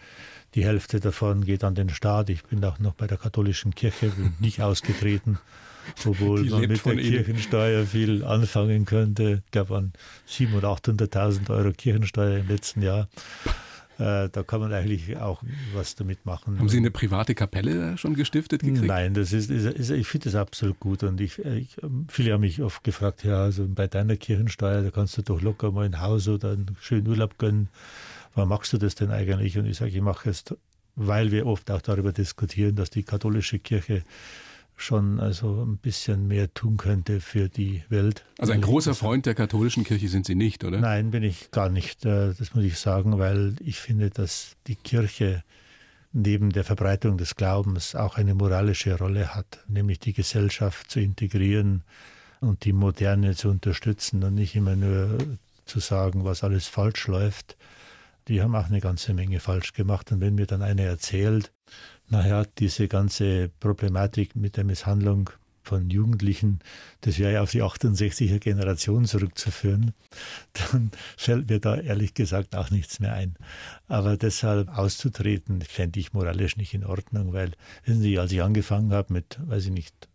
Die 0.54 0.66
Hälfte 0.66 1.00
davon 1.00 1.46
geht 1.46 1.64
an 1.64 1.74
den 1.74 1.90
Staat. 1.90 2.30
Ich 2.30 2.44
bin 2.44 2.62
auch 2.66 2.80
noch 2.80 2.96
bei 2.96 3.08
der 3.08 3.18
katholischen 3.18 3.74
Kirche, 3.74 4.10
bin 4.10 4.34
nicht 4.42 4.62
ausgetreten 4.62 5.40
obwohl 6.06 6.44
man 6.46 6.62
mit 6.62 6.86
der 6.86 6.96
Kirchensteuer 6.96 7.86
viel 7.86 8.24
anfangen 8.24 8.86
könnte. 8.86 9.44
Ich 9.46 9.52
glaube 9.52 9.78
an 9.78 9.94
700.000 10.28 10.58
oder 10.58 10.70
800.000 10.70 11.50
Euro 11.50 11.72
Kirchensteuer 11.72 12.40
im 12.40 12.48
letzten 12.48 12.82
Jahr. 12.82 13.08
Äh, 14.02 14.30
da 14.30 14.42
kann 14.42 14.62
man 14.62 14.74
eigentlich 14.74 15.16
auch 15.18 15.44
was 15.76 15.94
damit 15.94 16.26
machen. 16.26 16.58
Haben 16.58 16.70
Sie 16.70 16.78
eine 16.78 16.90
private 16.90 17.36
Kapelle 17.36 17.98
schon 18.00 18.16
gestiftet 18.16 18.64
gekriegt? 18.64 18.88
Nein, 18.88 19.14
das 19.14 19.32
ist, 19.32 19.52
ist, 19.52 19.66
ist 19.66 19.92
ich 19.92 20.08
finde 20.08 20.26
das 20.26 20.36
absolut 20.36 20.80
gut. 20.80 21.04
Und 21.04 21.22
ich, 21.22 21.38
ich, 21.38 21.78
viele 22.08 22.34
haben 22.34 22.42
mich 22.42 22.64
oft 22.64 22.84
gefragt, 22.84 23.24
ja, 23.24 23.44
also 23.44 23.68
bei 23.68 23.86
deiner 23.86 24.16
Kirchensteuer, 24.16 24.82
da 24.82 24.90
kannst 24.90 25.18
du 25.18 25.22
doch 25.22 25.42
locker 25.42 25.72
mal 25.72 25.86
ein 25.86 26.02
Haus 26.02 26.28
oder 26.28 26.54
einen 26.54 26.76
schönen 26.80 27.08
Urlaub 27.08 27.38
gönnen. 27.38 27.70
Warum 28.34 28.50
machst 28.50 28.74
du 28.74 28.80
das 28.80 28.96
denn 28.96 29.12
eigentlich? 29.12 29.60
Und 29.60 29.68
ich 29.68 29.78
sage, 29.78 29.92
ich 29.92 30.02
mache 30.02 30.32
es, 30.32 30.46
weil 30.96 31.32
wir 31.32 31.46
oft 31.46 31.70
auch 31.70 31.82
darüber 31.82 32.12
diskutieren, 32.12 32.76
dass 32.76 32.90
die 32.90 33.04
katholische 33.04 33.60
Kirche 33.60 34.02
schon 34.82 35.20
also 35.20 35.64
ein 35.64 35.78
bisschen 35.78 36.28
mehr 36.28 36.54
tun 36.54 36.78
könnte 36.78 37.22
für 37.22 37.50
die 37.50 37.84
Welt. 37.90 38.26
Also 38.38 38.54
ein 38.54 38.62
großer 38.62 38.96
Freund 38.96 39.26
der 39.26 39.36
katholischen 39.36 39.84
Kirche 39.84 40.08
sind 40.08 40.26
Sie 40.26 40.36
nicht, 40.36 40.64
oder? 40.64 40.80
Nein, 40.80 41.12
bin 41.12 41.24
ich 41.24 41.52
gar 41.52 41.70
nicht. 41.70 42.06
Äh, 42.06 42.34
das 42.34 42.54
muss 42.54 42.64
ich 42.64 42.78
sagen, 42.78 43.20
weil 43.20 43.56
ich 43.60 43.80
finde, 43.80 44.10
dass 44.10 44.56
die 44.68 44.76
Kirche 44.76 45.44
neben 46.14 46.52
der 46.52 46.64
Verbreitung 46.64 47.18
des 47.18 47.36
Glaubens 47.36 47.96
auch 47.96 48.18
eine 48.18 48.34
moralische 48.34 48.98
Rolle 48.98 49.34
hat, 49.34 49.60
nämlich 49.68 50.00
die 50.00 50.14
Gesellschaft 50.14 50.92
zu 50.92 51.00
integrieren 51.00 51.84
und 52.42 52.66
die 52.66 52.74
Moderne 52.74 53.36
zu 53.36 53.50
unterstützen 53.50 54.24
und 54.24 54.36
nicht 54.36 54.56
immer 54.56 54.76
nur 54.76 55.18
zu 55.66 55.80
sagen, 55.80 56.26
was 56.26 56.44
alles 56.44 56.68
falsch 56.68 57.08
läuft. 57.08 57.56
Die 58.28 58.42
haben 58.42 58.56
auch 58.56 58.66
eine 58.66 58.82
ganze 58.82 59.14
Menge 59.14 59.40
falsch 59.40 59.74
gemacht. 59.74 60.12
Und 60.12 60.22
wenn 60.22 60.36
mir 60.36 60.46
dann 60.46 60.62
einer 60.62 60.84
erzählt, 60.84 61.52
naja, 62.12 62.44
diese 62.60 62.88
ganze 62.88 63.50
Problematik 63.60 64.36
mit 64.36 64.58
der 64.58 64.66
Misshandlung 64.66 65.30
von 65.64 65.90
Jugendlichen, 65.90 66.60
das 67.02 67.20
wäre 67.20 67.34
ja 67.34 67.42
auf 67.42 67.52
die 67.52 67.64
68er 67.64 68.40
Generation 68.40 69.06
zurückzuführen, 69.06 69.94
dann 70.54 70.92
fällt 71.16 71.50
mir 71.50 71.60
da 71.60 71.78
ehrlich 71.78 72.14
gesagt 72.14 72.56
auch 72.56 72.70
nichts 72.70 73.00
mehr 73.00 73.14
ein. 73.14 73.36
Aber 73.88 74.18
deshalb 74.18 74.76
auszutreten, 74.78 75.62
fände 75.62 76.00
ich 76.00 76.14
moralisch 76.14 76.58
nicht 76.58 76.74
in 76.74 76.84
Ordnung, 76.84 77.32
weil, 77.32 77.52
wissen 77.86 78.02
Sie, 78.02 78.20
als 78.20 78.32
ich 78.32 78.42
angefangen 78.42 78.92
habe 78.92 79.14
mit, 79.14 79.40
weiß 79.46 79.66
ich 79.66 79.72
nicht, 79.72 80.10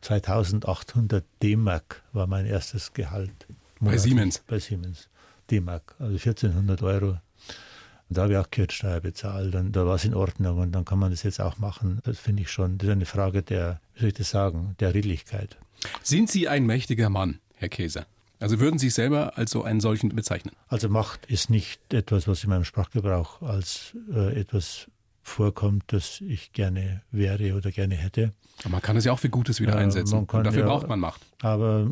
2800 0.00 1.24
D-Mark 1.42 2.02
war 2.12 2.26
mein 2.26 2.46
erstes 2.46 2.92
Gehalt. 2.92 3.46
Bei 3.80 3.98
Siemens? 3.98 4.42
Bei 4.46 4.58
Siemens. 4.58 5.08
D-Mark, 5.50 5.96
also 5.98 6.14
1400 6.14 6.82
Euro 6.82 7.18
und 8.08 8.16
da 8.16 8.22
habe 8.22 8.34
ich 8.34 8.38
auch 8.38 8.50
Kirchensteuer 8.50 9.00
bezahlt 9.00 9.54
und 9.54 9.72
da 9.72 9.86
war 9.86 9.96
es 9.96 10.04
in 10.04 10.14
Ordnung 10.14 10.58
und 10.58 10.72
dann 10.72 10.84
kann 10.84 10.98
man 10.98 11.10
das 11.10 11.22
jetzt 11.22 11.40
auch 11.40 11.58
machen. 11.58 12.00
Das 12.04 12.18
finde 12.18 12.42
ich 12.42 12.50
schon, 12.50 12.78
das 12.78 12.88
ist 12.88 12.92
eine 12.92 13.06
Frage 13.06 13.42
der, 13.42 13.80
wie 13.94 14.00
soll 14.00 14.08
ich 14.08 14.14
das 14.14 14.30
sagen, 14.30 14.76
der 14.80 14.94
Redlichkeit. 14.94 15.56
Sind 16.02 16.30
Sie 16.30 16.48
ein 16.48 16.66
mächtiger 16.66 17.10
Mann, 17.10 17.40
Herr 17.54 17.68
Käser? 17.68 18.06
Also 18.38 18.60
würden 18.60 18.78
Sie 18.78 18.86
sich 18.86 18.94
selber 18.94 19.36
als 19.38 19.50
so 19.50 19.64
einen 19.64 19.80
solchen 19.80 20.14
bezeichnen? 20.14 20.54
Also 20.68 20.88
Macht 20.88 21.26
ist 21.26 21.50
nicht 21.50 21.80
etwas, 21.92 22.28
was 22.28 22.44
in 22.44 22.50
meinem 22.50 22.64
Sprachgebrauch 22.64 23.42
als 23.42 23.96
äh, 24.12 24.38
etwas 24.38 24.88
vorkommt, 25.22 25.84
das 25.88 26.20
ich 26.20 26.52
gerne 26.52 27.02
wäre 27.10 27.54
oder 27.54 27.72
gerne 27.72 27.96
hätte. 27.96 28.32
Aber 28.60 28.70
man 28.70 28.82
kann 28.82 28.96
es 28.96 29.04
ja 29.04 29.12
auch 29.12 29.18
für 29.18 29.28
Gutes 29.28 29.60
wieder 29.60 29.76
einsetzen. 29.76 30.26
Kann, 30.26 30.38
und 30.38 30.44
dafür 30.44 30.62
ja, 30.62 30.66
braucht 30.66 30.88
man 30.88 31.00
Macht. 31.00 31.20
Aber 31.42 31.86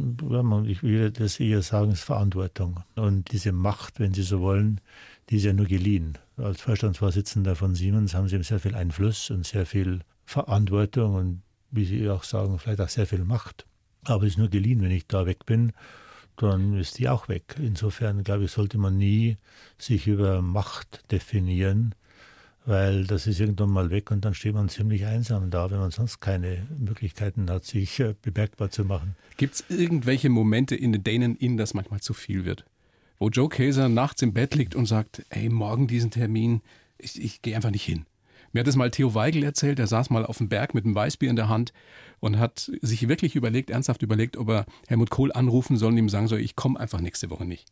ich 0.66 0.82
würde 0.82 1.10
das 1.10 1.40
eher 1.40 1.62
sagen, 1.62 1.90
ist 1.90 2.02
Verantwortung. 2.02 2.84
Und 2.94 3.32
diese 3.32 3.52
Macht, 3.52 3.98
wenn 3.98 4.14
Sie 4.14 4.22
so 4.22 4.40
wollen, 4.40 4.80
die 5.30 5.36
ist 5.36 5.44
ja 5.44 5.52
nur 5.52 5.66
geliehen. 5.66 6.18
Als 6.36 6.60
Vorstandsvorsitzender 6.60 7.56
von 7.56 7.74
Siemens 7.74 8.14
haben 8.14 8.28
Sie 8.28 8.42
sehr 8.42 8.60
viel 8.60 8.74
Einfluss 8.74 9.30
und 9.30 9.46
sehr 9.46 9.66
viel 9.66 10.00
Verantwortung 10.24 11.14
und, 11.14 11.42
wie 11.70 11.84
Sie 11.84 12.08
auch 12.10 12.24
sagen, 12.24 12.58
vielleicht 12.58 12.80
auch 12.80 12.88
sehr 12.88 13.06
viel 13.06 13.24
Macht. 13.24 13.66
Aber 14.04 14.24
es 14.24 14.32
ist 14.32 14.38
nur 14.38 14.48
geliehen. 14.48 14.82
Wenn 14.82 14.90
ich 14.90 15.06
da 15.06 15.26
weg 15.26 15.46
bin, 15.46 15.72
dann 16.36 16.76
ist 16.76 16.98
die 16.98 17.08
auch 17.08 17.28
weg. 17.28 17.56
Insofern, 17.58 18.24
glaube 18.24 18.44
ich, 18.44 18.50
sollte 18.50 18.78
man 18.78 18.96
nie 18.98 19.36
sich 19.78 20.06
über 20.06 20.42
Macht 20.42 21.10
definieren, 21.10 21.94
weil 22.66 23.06
das 23.06 23.26
ist 23.26 23.40
irgendwann 23.40 23.70
mal 23.70 23.90
weg 23.90 24.10
und 24.10 24.24
dann 24.24 24.34
steht 24.34 24.54
man 24.54 24.68
ziemlich 24.68 25.06
einsam 25.06 25.50
da, 25.50 25.70
wenn 25.70 25.78
man 25.78 25.90
sonst 25.90 26.20
keine 26.20 26.66
Möglichkeiten 26.78 27.50
hat, 27.50 27.64
sich 27.64 28.00
äh, 28.00 28.14
bemerkbar 28.20 28.70
zu 28.70 28.84
machen. 28.84 29.16
Gibt 29.36 29.54
es 29.54 29.64
irgendwelche 29.68 30.30
Momente, 30.30 30.74
in 30.74 31.04
denen 31.04 31.36
Ihnen 31.36 31.56
das 31.56 31.74
manchmal 31.74 32.00
zu 32.00 32.14
viel 32.14 32.44
wird? 32.44 32.64
Wo 33.18 33.28
Joe 33.28 33.48
Käser 33.48 33.88
nachts 33.88 34.22
im 34.22 34.32
Bett 34.32 34.54
liegt 34.54 34.74
und 34.74 34.86
sagt, 34.86 35.24
ey, 35.30 35.48
morgen 35.48 35.86
diesen 35.86 36.10
Termin, 36.10 36.62
ich, 36.98 37.22
ich 37.22 37.42
gehe 37.42 37.56
einfach 37.56 37.70
nicht 37.70 37.84
hin. 37.84 38.06
Mir 38.52 38.60
hat 38.60 38.68
es 38.68 38.76
mal 38.76 38.90
Theo 38.90 39.14
Weigel 39.14 39.42
erzählt, 39.42 39.80
er 39.80 39.88
saß 39.88 40.10
mal 40.10 40.24
auf 40.24 40.38
dem 40.38 40.48
Berg 40.48 40.74
mit 40.74 40.84
einem 40.84 40.94
Weißbier 40.94 41.28
in 41.28 41.36
der 41.36 41.48
Hand 41.48 41.72
und 42.20 42.38
hat 42.38 42.70
sich 42.82 43.08
wirklich 43.08 43.34
überlegt, 43.34 43.70
ernsthaft 43.70 44.02
überlegt, 44.02 44.36
ob 44.36 44.48
er 44.48 44.66
Helmut 44.86 45.10
Kohl 45.10 45.32
anrufen 45.32 45.76
soll 45.76 45.92
und 45.92 45.98
ihm 45.98 46.08
sagen 46.08 46.28
soll, 46.28 46.38
ich 46.38 46.54
komme 46.54 46.78
einfach 46.78 47.00
nächste 47.00 47.30
Woche 47.30 47.44
nicht. 47.44 47.66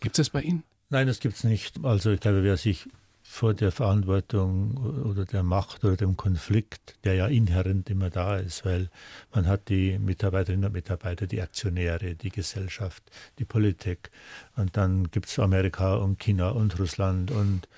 Gibt 0.00 0.18
es 0.18 0.26
das 0.26 0.30
bei 0.30 0.42
Ihnen? 0.42 0.62
Nein, 0.90 1.06
das 1.06 1.20
gibt 1.20 1.36
es 1.36 1.44
nicht. 1.44 1.82
Also 1.84 2.10
ich 2.10 2.20
glaube, 2.20 2.42
wer 2.42 2.58
sich 2.58 2.86
vor 3.28 3.52
der 3.52 3.70
Verantwortung 3.70 4.76
oder 5.04 5.24
der 5.24 5.42
Macht 5.42 5.84
oder 5.84 5.96
dem 5.96 6.16
Konflikt, 6.16 6.94
der 7.04 7.14
ja 7.14 7.26
inhärent 7.26 7.90
immer 7.90 8.08
da 8.08 8.36
ist, 8.36 8.64
weil 8.64 8.88
man 9.34 9.46
hat 9.46 9.68
die 9.68 9.98
Mitarbeiterinnen 9.98 10.66
und 10.66 10.72
Mitarbeiter, 10.72 11.26
die 11.26 11.42
Aktionäre, 11.42 12.14
die 12.14 12.30
Gesellschaft, 12.30 13.02
die 13.38 13.44
Politik 13.44 14.10
und 14.56 14.76
dann 14.76 15.10
gibt 15.10 15.26
es 15.26 15.38
Amerika 15.38 15.96
und 15.96 16.18
China 16.18 16.50
und 16.50 16.78
Russland 16.78 17.30
und 17.30 17.68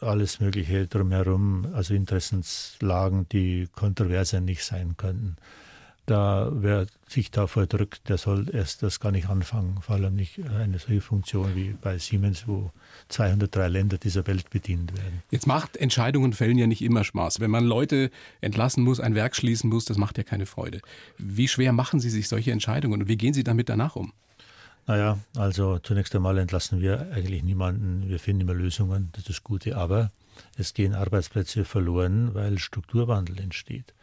alles 0.00 0.40
Mögliche 0.40 0.86
drumherum, 0.86 1.72
also 1.74 1.94
Interessenslagen, 1.94 3.28
die 3.30 3.68
kontroverser 3.74 4.40
nicht 4.40 4.64
sein 4.64 4.96
könnten. 4.96 5.36
Da 6.06 6.50
wer 6.52 6.86
sich 7.08 7.30
davor 7.30 7.66
drückt, 7.66 8.08
der 8.08 8.18
soll 8.18 8.52
erst 8.52 8.82
das 8.82 8.98
gar 8.98 9.12
nicht 9.12 9.28
anfangen, 9.28 9.80
vor 9.82 9.94
allem 9.94 10.16
nicht 10.16 10.40
eine 10.48 10.80
solche 10.80 11.00
Funktion 11.00 11.54
wie 11.54 11.76
bei 11.80 11.96
Siemens, 11.98 12.48
wo 12.48 12.72
203 13.08 13.68
Länder 13.68 13.98
dieser 13.98 14.26
Welt 14.26 14.50
bedient 14.50 14.96
werden. 14.96 15.22
Jetzt 15.30 15.46
macht 15.46 15.76
Entscheidungen 15.76 16.32
fällen 16.32 16.58
ja 16.58 16.66
nicht 16.66 16.82
immer 16.82 17.04
Spaß. 17.04 17.38
Wenn 17.38 17.52
man 17.52 17.64
Leute 17.64 18.10
entlassen 18.40 18.82
muss, 18.82 18.98
ein 18.98 19.14
Werk 19.14 19.36
schließen 19.36 19.70
muss, 19.70 19.84
das 19.84 19.96
macht 19.96 20.18
ja 20.18 20.24
keine 20.24 20.46
Freude. 20.46 20.80
Wie 21.18 21.46
schwer 21.46 21.72
machen 21.72 22.00
Sie 22.00 22.10
sich 22.10 22.28
solche 22.28 22.50
Entscheidungen 22.50 23.02
und 23.02 23.08
wie 23.08 23.16
gehen 23.16 23.34
Sie 23.34 23.44
damit 23.44 23.68
danach 23.68 23.94
um? 23.94 24.12
Naja, 24.88 25.18
also 25.36 25.78
zunächst 25.78 26.14
einmal 26.16 26.38
entlassen 26.38 26.80
wir 26.80 27.12
eigentlich 27.12 27.44
niemanden. 27.44 28.08
Wir 28.08 28.18
finden 28.18 28.42
immer 28.42 28.54
Lösungen, 28.54 29.10
das 29.12 29.20
ist 29.20 29.28
das 29.28 29.44
Gute. 29.44 29.76
Aber 29.76 30.10
es 30.56 30.74
gehen 30.74 30.94
Arbeitsplätze 30.94 31.64
verloren, 31.64 32.34
weil 32.34 32.58
Strukturwandel 32.58 33.38
entsteht. 33.38 33.94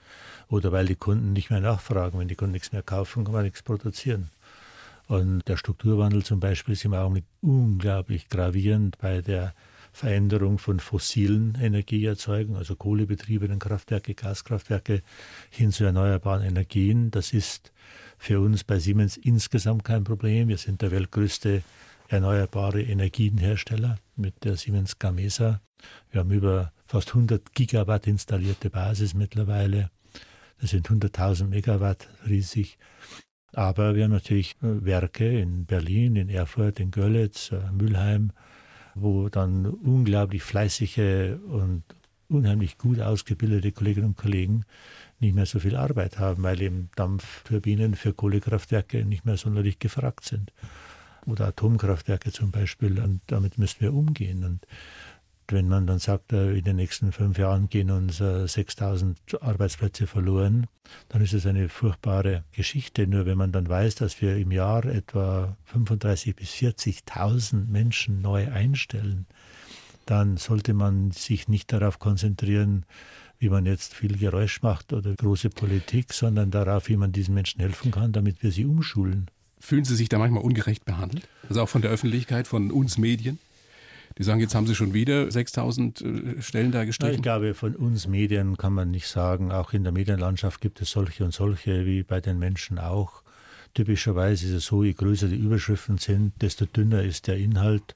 Oder 0.50 0.72
weil 0.72 0.88
die 0.88 0.96
Kunden 0.96 1.34
nicht 1.34 1.50
mehr 1.50 1.62
nachfragen. 1.62 2.20
Wenn 2.20 2.28
die 2.28 2.36
Kunden 2.36 2.54
nichts 2.54 2.72
mehr 2.72 2.84
kaufen, 2.84 3.24
kann 3.24 3.34
man 3.34 3.44
nichts 3.44 3.62
produzieren. 3.62 4.32
Und 5.08 5.48
der 5.48 5.58
Strukturwandel 5.58 6.24
zum 6.24 6.40
Beispiel 6.40 6.74
ist 6.74 6.86
im 6.86 6.94
Augenblick 6.94 7.26
unglaublich 7.42 8.30
gravierend 8.30 8.98
bei 8.98 9.22
der 9.22 9.54
Veränderung 9.92 10.60
von 10.60 10.80
fossilen 10.80 11.58
Energieerzeugung, 11.60 12.58
also 12.58 12.76
kohlebetriebenen 12.76 13.60
Kraftwerke, 13.60 14.14
Gaskraftwerke 14.14 15.02
hin 15.50 15.72
zu 15.72 15.84
erneuerbaren 15.84 16.44
Energien. 16.44 17.10
Das 17.12 17.34
ist 17.34 17.72
für 18.18 18.40
uns 18.40 18.64
bei 18.64 18.80
Siemens 18.80 19.18
insgesamt 19.18 19.84
kein 19.84 20.04
Problem. 20.04 20.48
Wir 20.48 20.58
sind 20.58 20.82
der 20.82 20.92
weltgrößte 20.92 21.64
erneuerbare 22.08 22.82
Energienhersteller 22.82 23.98
mit 24.16 24.44
der 24.44 24.58
Siemens 24.58 25.00
Gamesa. 25.00 25.62
Wir 26.12 26.22
haben 26.22 26.32
über 26.32 26.72
fast 26.86 27.10
100 27.10 27.54
Gigawatt 27.54 28.08
installierte 28.08 28.70
Basis 28.70 29.14
mittlerweile. 29.14 29.90
Das 30.62 30.72
sind 30.72 30.88
100.000 30.90 31.48
Megawatt 31.48 32.10
riesig. 32.28 32.78
Aber 33.54 33.96
wir 33.96 34.04
haben 34.04 34.12
natürlich 34.12 34.56
äh, 34.62 34.86
Werke 34.86 35.40
in 35.40 35.66
Berlin, 35.66 36.16
in 36.16 36.30
Erfurt, 36.30 36.80
in 36.80 36.92
Görlitz, 36.92 37.52
äh, 37.52 37.72
Mülheim, 37.72 38.32
wo 38.96 39.30
dann 39.30 39.66
unglaublich 39.66 40.44
fleißige 40.44 41.38
und 41.48 41.84
unheimlich 42.28 42.78
gut 42.78 43.00
ausgebildete 43.00 43.72
Kolleginnen 43.72 44.08
und 44.08 44.18
Kollegen 44.18 44.66
nicht 45.20 45.36
mehr 45.36 45.46
so 45.46 45.60
viel 45.60 45.76
Arbeit 45.76 46.20
haben, 46.20 46.44
weil 46.44 46.62
eben 46.62 46.90
Dampfturbinen 46.96 47.96
für 47.96 48.14
Kohlekraftwerke 48.14 49.04
nicht 49.04 49.26
mehr 49.26 49.38
sonderlich 49.38 49.80
gefragt 49.80 50.26
sind. 50.26 50.54
Oder 51.26 51.48
Atomkraftwerke 51.48 52.32
zum 52.32 52.52
Beispiel. 52.52 53.00
Und 53.00 53.22
damit 53.28 53.58
müssen 53.58 53.82
wir 53.82 53.94
umgehen. 53.94 54.44
Und 54.44 54.66
wenn 55.52 55.68
man 55.68 55.88
dann 55.88 56.00
sagt, 56.00 56.34
äh, 56.34 56.58
in 56.58 56.64
den 56.64 56.76
nächsten 56.76 57.12
fünf 57.12 57.38
Jahren 57.38 57.70
gehen 57.70 57.92
uns 57.92 58.18
6000 58.18 59.18
Arbeitsplätze 59.42 60.08
verloren, 60.08 60.68
dann 61.10 61.22
ist 61.22 61.34
es 61.34 61.46
eine 61.46 61.70
furchtbare 61.70 62.44
Geschichte. 62.52 63.08
Nur 63.08 63.26
wenn 63.26 63.38
man 63.38 63.52
dann 63.52 63.68
weiß, 63.68 63.96
dass 63.96 64.22
wir 64.22 64.38
im 64.38 64.52
Jahr 64.52 64.86
etwa 64.86 65.58
35.000 65.74 66.36
bis 66.36 66.50
40.000 66.52 67.68
Menschen 67.68 68.22
neu 68.22 68.52
einstellen, 68.52 69.26
dann 70.06 70.38
sollte 70.38 70.74
man 70.74 71.12
sich 71.12 71.48
nicht 71.48 71.72
darauf 71.72 72.00
konzentrieren, 72.00 72.86
wie 73.38 73.50
man 73.50 73.66
jetzt 73.66 73.94
viel 73.94 74.18
Geräusch 74.18 74.62
macht 74.62 74.92
oder 74.92 75.16
große 75.16 75.50
Politik, 75.50 76.14
sondern 76.14 76.52
darauf, 76.52 76.90
wie 76.90 76.98
man 76.98 77.12
diesen 77.12 77.34
Menschen 77.34 77.62
helfen 77.62 77.92
kann, 77.92 78.12
damit 78.12 78.44
wir 78.44 78.52
sie 78.52 78.66
umschulen. 78.66 79.30
Fühlen 79.60 79.86
Sie 79.86 79.96
sich 79.96 80.10
da 80.10 80.18
manchmal 80.18 80.44
ungerecht 80.44 80.86
behandelt? 80.86 81.28
Also 81.48 81.62
auch 81.62 81.70
von 81.70 81.82
der 81.82 81.92
Öffentlichkeit, 81.92 82.48
von 82.48 82.72
uns 82.72 82.98
Medien? 82.98 83.40
Die 84.20 84.26
sagen, 84.26 84.42
jetzt 84.42 84.54
haben 84.54 84.68
Sie 84.68 84.76
schon 84.76 84.94
wieder 84.94 85.32
6000 85.32 86.02
äh, 86.02 86.42
Stellen 86.42 86.74
da 86.74 86.84
gestrichen. 86.84 87.16
Ich 87.16 87.22
glaube, 87.22 87.54
von 87.54 87.74
uns 87.76 88.06
Medien 88.06 88.58
kann 88.58 88.74
man 88.74 88.92
nicht 88.92 89.08
sagen. 89.08 89.54
Auch 89.54 89.72
in 89.72 89.84
der 89.84 89.94
Medienlandschaft 89.94 90.60
gibt 90.60 90.82
es 90.82 90.92
solche 90.92 91.24
und 91.24 91.34
solche, 91.34 91.86
wie 91.86 92.04
bei 92.04 92.20
den 92.20 92.38
Menschen 92.38 92.80
auch. 92.80 93.24
Typischerweise 93.74 94.48
ist 94.48 94.52
es 94.52 94.66
so, 94.66 94.84
je 94.84 94.92
größer 94.92 95.30
die 95.30 95.38
Überschriften 95.38 95.98
sind, 96.00 96.34
desto 96.42 96.66
dünner 96.66 97.02
ist 97.02 97.28
der 97.28 97.38
Inhalt. 97.38 97.96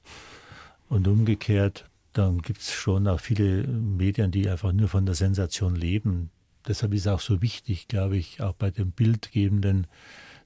Und 0.88 1.06
umgekehrt, 1.06 1.90
dann 2.14 2.40
gibt 2.40 2.60
es 2.60 2.72
schon 2.72 3.06
auch 3.06 3.20
viele 3.20 3.66
Medien, 3.66 4.30
die 4.30 4.48
einfach 4.48 4.72
nur 4.72 4.88
von 4.88 5.04
der 5.04 5.14
Sensation 5.14 5.76
leben. 5.76 6.30
Deshalb 6.66 6.94
ist 6.94 7.02
es 7.02 7.06
auch 7.08 7.20
so 7.20 7.42
wichtig, 7.42 7.86
glaube 7.86 8.16
ich, 8.16 8.40
auch 8.40 8.54
bei 8.54 8.70
den 8.70 8.92
bildgebenden 8.92 9.86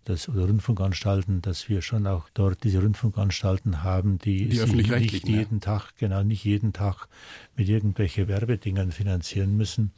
das, 0.08 0.28
oder 0.28 0.46
Rundfunkanstalten, 0.46 1.42
dass 1.42 1.68
wir 1.68 1.82
schon 1.82 2.06
auch 2.06 2.28
dort 2.32 2.64
diese 2.64 2.80
Rundfunkanstalten 2.80 3.82
haben, 3.82 4.18
die, 4.18 4.48
die 4.48 4.56
sich 4.56 4.72
nicht 4.72 5.28
jeden 5.28 5.58
ja. 5.58 5.60
Tag, 5.60 5.92
genau, 5.98 6.22
nicht 6.22 6.44
jeden 6.44 6.72
Tag 6.72 7.08
mit 7.56 7.68
irgendwelchen 7.68 8.26
Werbedingern 8.26 8.90
finanzieren 8.90 9.56
müssen. 9.56 9.92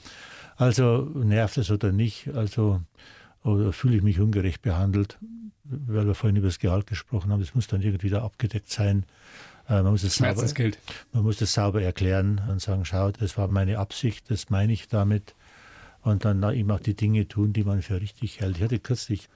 Also 0.56 1.02
nervt 1.14 1.58
es 1.58 1.70
oder 1.70 1.92
nicht, 1.92 2.28
also 2.34 2.80
oder 3.44 3.72
fühle 3.72 3.96
ich 3.96 4.02
mich 4.02 4.20
ungerecht 4.20 4.62
behandelt, 4.62 5.18
weil 5.64 6.06
wir 6.06 6.14
vorhin 6.14 6.36
über 6.36 6.48
das 6.48 6.58
Gehalt 6.58 6.86
gesprochen 6.86 7.30
haben, 7.32 7.40
das 7.40 7.54
muss 7.54 7.68
dann 7.68 7.80
irgendwie 7.80 8.10
da 8.10 8.22
abgedeckt 8.22 8.70
sein. 8.70 9.06
Äh, 9.68 9.82
man 9.82 9.92
muss, 9.92 10.02
es 10.02 10.16
sauber, 10.16 10.46
man 11.12 11.22
muss 11.22 11.40
es 11.40 11.54
sauber 11.54 11.80
erklären 11.80 12.42
und 12.50 12.60
sagen, 12.60 12.84
schau, 12.84 13.12
das 13.12 13.38
war 13.38 13.48
meine 13.48 13.78
Absicht, 13.78 14.30
das 14.30 14.50
meine 14.50 14.72
ich 14.72 14.88
damit. 14.88 15.34
Und 16.02 16.24
dann 16.24 16.42
eben 16.54 16.70
auch 16.70 16.80
die 16.80 16.96
Dinge 16.96 17.28
tun, 17.28 17.52
die 17.52 17.62
man 17.62 17.82
für 17.82 18.00
richtig 18.00 18.40
hält. 18.40 18.56
Ich 18.56 18.62
hatte 18.62 18.78
kürzlich, 18.78 19.28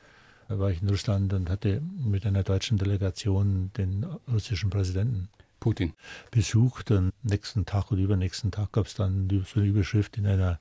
war 0.48 0.70
ich 0.70 0.82
in 0.82 0.88
Russland 0.88 1.32
und 1.32 1.50
hatte 1.50 1.80
mit 1.96 2.26
einer 2.26 2.42
deutschen 2.42 2.78
Delegation 2.78 3.70
den 3.76 4.04
russischen 4.30 4.70
Präsidenten 4.70 5.28
Putin 5.64 5.94
besucht. 6.30 6.90
Und 6.90 7.12
nächsten 7.22 7.64
Tag 7.64 7.90
oder 7.90 8.02
übernächsten 8.02 8.50
Tag 8.50 8.72
gab 8.72 8.86
es 8.86 8.94
dann 8.94 9.28
so 9.46 9.60
eine 9.60 9.68
Überschrift 9.68 10.18
in 10.18 10.26
einer 10.26 10.60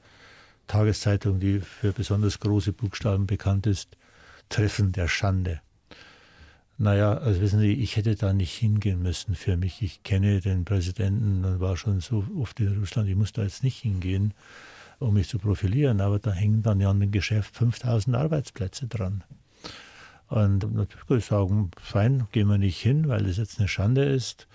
Tageszeitung, 0.68 1.42
die 1.42 1.60
für 1.60 1.92
besonders 1.92 2.40
große 2.40 2.72
Buchstaben 2.72 3.28
bekannt 3.28 3.68
ist. 3.68 3.98
Treffen 4.48 4.94
der 4.94 5.10
Schande. 5.10 5.62
Naja, 6.78 7.18
also 7.18 7.42
wissen 7.42 7.60
Sie, 7.60 7.74
ich 7.74 7.98
hätte 7.98 8.16
da 8.16 8.34
nicht 8.34 8.54
hingehen 8.54 9.02
müssen 9.02 9.36
für 9.36 9.58
mich. 9.58 9.82
Ich 9.82 10.04
kenne 10.04 10.40
den 10.40 10.66
Präsidenten 10.66 11.44
und 11.46 11.60
war 11.60 11.78
schon 11.78 12.00
so 12.00 12.26
oft 12.40 12.60
in 12.60 12.78
Russland, 12.80 13.10
ich 13.10 13.16
muss 13.16 13.32
da 13.34 13.44
jetzt 13.44 13.64
nicht 13.64 13.82
hingehen, 13.82 14.34
um 15.00 15.14
mich 15.14 15.28
zu 15.28 15.38
profilieren, 15.38 16.02
aber 16.02 16.20
da 16.20 16.32
hängen 16.32 16.64
dann 16.64 16.80
ja 16.80 16.90
an 16.90 17.00
dem 17.00 17.12
Geschäft 17.12 17.56
5000 17.56 18.16
Arbeitsplätze 18.16 18.88
dran. 18.88 19.24
Und 20.34 20.74
natürlich 20.74 21.08
würde 21.08 21.20
ich 21.20 21.26
sagen, 21.26 21.70
fein, 21.80 22.28
gehen 22.32 22.48
wir 22.48 22.58
nicht 22.58 22.82
hin, 22.82 23.08
weil 23.08 23.26
das 23.26 23.38
jetzt 23.38 23.60
eine 23.60 23.68
Schande 23.68 24.04
ist. 24.04 24.48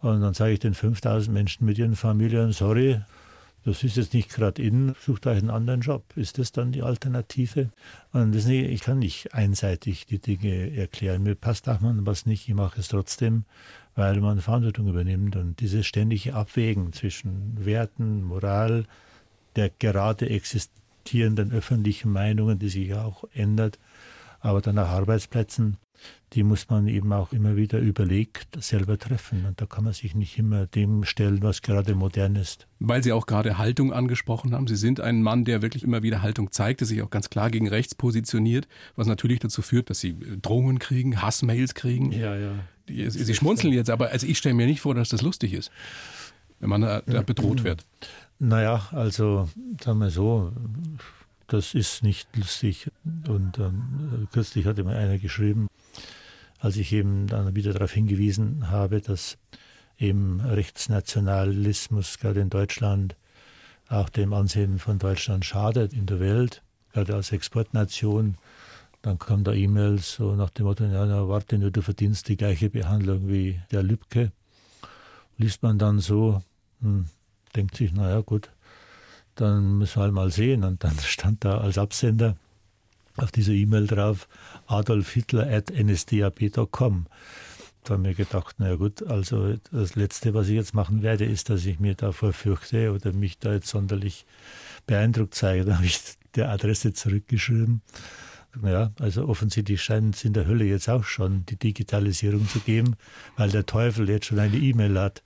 Und 0.00 0.22
dann 0.22 0.32
sage 0.32 0.52
ich 0.52 0.60
den 0.60 0.72
5000 0.72 1.34
Menschen 1.34 1.66
mit 1.66 1.76
ihren 1.76 1.94
Familien, 1.94 2.52
sorry, 2.52 3.02
das 3.66 3.84
ist 3.84 3.98
jetzt 3.98 4.14
nicht 4.14 4.30
gerade 4.30 4.62
in, 4.62 4.94
sucht 4.98 5.26
euch 5.26 5.36
einen 5.36 5.50
anderen 5.50 5.82
Job. 5.82 6.04
Ist 6.16 6.38
das 6.38 6.52
dann 6.52 6.72
die 6.72 6.80
Alternative? 6.80 7.68
Und 8.14 8.32
wissen 8.32 8.48
Sie, 8.48 8.62
ich 8.62 8.80
kann 8.80 9.00
nicht 9.00 9.34
einseitig 9.34 10.06
die 10.06 10.20
Dinge 10.20 10.74
erklären. 10.74 11.22
Mir 11.22 11.34
passt 11.34 11.68
auch 11.68 11.80
mal 11.80 11.94
was 12.06 12.24
nicht, 12.24 12.48
ich 12.48 12.54
mache 12.54 12.80
es 12.80 12.88
trotzdem, 12.88 13.44
weil 13.96 14.18
man 14.20 14.40
Verantwortung 14.40 14.88
übernimmt. 14.88 15.36
Und 15.36 15.60
dieses 15.60 15.86
ständige 15.86 16.32
Abwägen 16.32 16.94
zwischen 16.94 17.62
Werten, 17.62 18.24
Moral, 18.24 18.86
der 19.54 19.68
gerade 19.68 20.30
existierenden 20.30 21.52
öffentlichen 21.52 22.10
Meinungen, 22.10 22.58
die 22.58 22.70
sich 22.70 22.94
auch 22.94 23.24
ändert, 23.34 23.78
aber 24.40 24.60
dann 24.60 24.78
auch 24.78 24.88
Arbeitsplätzen, 24.88 25.76
die 26.32 26.42
muss 26.44 26.68
man 26.68 26.86
eben 26.86 27.12
auch 27.12 27.32
immer 27.32 27.56
wieder 27.56 27.78
überlegt 27.78 28.62
selber 28.62 28.98
treffen. 28.98 29.44
Und 29.46 29.60
da 29.60 29.66
kann 29.66 29.84
man 29.84 29.92
sich 29.92 30.14
nicht 30.14 30.38
immer 30.38 30.66
dem 30.66 31.04
stellen, 31.04 31.42
was 31.42 31.62
gerade 31.62 31.94
modern 31.94 32.36
ist. 32.36 32.66
Weil 32.78 33.02
Sie 33.02 33.12
auch 33.12 33.26
gerade 33.26 33.58
Haltung 33.58 33.92
angesprochen 33.92 34.54
haben. 34.54 34.66
Sie 34.66 34.76
sind 34.76 35.00
ein 35.00 35.22
Mann, 35.22 35.44
der 35.44 35.60
wirklich 35.60 35.82
immer 35.82 36.02
wieder 36.02 36.22
Haltung 36.22 36.52
zeigt, 36.52 36.80
der 36.80 36.86
sich 36.86 37.02
auch 37.02 37.10
ganz 37.10 37.30
klar 37.30 37.50
gegen 37.50 37.68
rechts 37.68 37.94
positioniert, 37.94 38.68
was 38.96 39.06
natürlich 39.06 39.40
dazu 39.40 39.60
führt, 39.60 39.90
dass 39.90 40.00
Sie 40.00 40.16
Drohungen 40.40 40.78
kriegen, 40.78 41.20
Hassmails 41.20 41.74
kriegen. 41.74 42.12
Ja, 42.12 42.36
ja. 42.36 42.52
Sie, 42.88 43.08
Sie 43.10 43.34
schmunzeln 43.34 43.72
jetzt, 43.72 43.90
aber 43.90 44.10
also 44.10 44.26
ich 44.26 44.38
stelle 44.38 44.54
mir 44.54 44.66
nicht 44.66 44.80
vor, 44.80 44.94
dass 44.94 45.10
das 45.10 45.22
lustig 45.22 45.52
ist, 45.52 45.70
wenn 46.60 46.70
man 46.70 46.80
da, 46.80 47.02
da 47.02 47.22
bedroht 47.22 47.64
wird. 47.64 47.84
Naja, 48.38 48.88
also 48.92 49.48
sagen 49.82 49.98
wir 49.98 50.10
so, 50.10 50.52
das 51.52 51.74
ist 51.74 52.02
nicht 52.02 52.36
lustig. 52.36 52.90
Und 53.28 53.58
ähm, 53.58 54.28
kürzlich 54.32 54.66
hatte 54.66 54.84
mir 54.84 54.96
einer 54.96 55.18
geschrieben, 55.18 55.68
als 56.60 56.76
ich 56.76 56.92
eben 56.92 57.26
dann 57.26 57.54
wieder 57.56 57.72
darauf 57.72 57.92
hingewiesen 57.92 58.70
habe, 58.70 59.00
dass 59.00 59.36
eben 59.98 60.40
Rechtsnationalismus 60.40 62.18
gerade 62.18 62.40
in 62.40 62.50
Deutschland 62.50 63.16
auch 63.88 64.08
dem 64.08 64.32
Ansehen 64.32 64.78
von 64.78 64.98
Deutschland 64.98 65.44
schadet 65.44 65.92
in 65.92 66.06
der 66.06 66.20
Welt, 66.20 66.62
gerade 66.92 67.14
als 67.14 67.32
Exportnation. 67.32 68.36
Dann 69.02 69.18
kommen 69.18 69.42
da 69.42 69.52
E-Mails 69.52 70.14
so 70.14 70.36
nach 70.36 70.50
dem 70.50 70.66
Motto, 70.66 70.84
ja, 70.84 71.04
na, 71.06 71.28
warte 71.28 71.58
nur, 71.58 71.70
du 71.70 71.82
verdienst 71.82 72.28
die 72.28 72.36
gleiche 72.36 72.70
Behandlung 72.70 73.28
wie 73.28 73.60
der 73.72 73.82
Lübcke. 73.82 74.30
Liest 75.36 75.62
man 75.62 75.78
dann 75.78 75.98
so, 75.98 76.42
hm, 76.80 77.06
denkt 77.56 77.76
sich, 77.76 77.92
naja 77.92 78.20
gut, 78.20 78.50
dann 79.40 79.78
müssen 79.78 79.96
wir 79.96 80.02
halt 80.02 80.12
mal 80.12 80.30
sehen. 80.30 80.64
Und 80.64 80.84
dann 80.84 80.98
stand 80.98 81.44
da 81.44 81.58
als 81.58 81.78
Absender 81.78 82.36
auf 83.16 83.32
dieser 83.32 83.52
E-Mail 83.52 83.86
drauf, 83.86 84.28
Adolf 84.66 85.10
Hitler 85.12 85.46
at 85.50 85.70
nsdap.com. 85.70 87.06
Da 87.84 87.94
habe 87.94 88.02
ich 88.02 88.18
mir 88.18 88.24
gedacht, 88.24 88.60
naja 88.60 88.76
gut, 88.76 89.02
also 89.06 89.54
das 89.72 89.94
Letzte, 89.94 90.34
was 90.34 90.48
ich 90.48 90.54
jetzt 90.54 90.74
machen 90.74 91.02
werde, 91.02 91.24
ist, 91.24 91.48
dass 91.48 91.64
ich 91.64 91.80
mir 91.80 91.94
davor 91.94 92.32
fürchte 92.32 92.92
oder 92.92 93.12
mich 93.12 93.38
da 93.38 93.54
jetzt 93.54 93.68
sonderlich 93.68 94.26
beeindruckt 94.86 95.34
zeige. 95.34 95.64
Da 95.64 95.76
habe 95.76 95.86
ich 95.86 95.98
der 96.34 96.50
Adresse 96.50 96.92
zurückgeschrieben. 96.92 97.80
Ja, 98.64 98.90
also 98.98 99.28
offensichtlich 99.28 99.80
scheint 99.80 100.16
es 100.16 100.24
in 100.24 100.32
der 100.32 100.46
Hölle 100.46 100.64
jetzt 100.64 100.88
auch 100.88 101.04
schon 101.04 101.46
die 101.46 101.56
Digitalisierung 101.56 102.48
zu 102.48 102.58
geben, 102.60 102.96
weil 103.36 103.50
der 103.50 103.64
Teufel 103.64 104.08
jetzt 104.10 104.26
schon 104.26 104.40
eine 104.40 104.56
E-Mail 104.56 104.98
hat. 104.98 105.22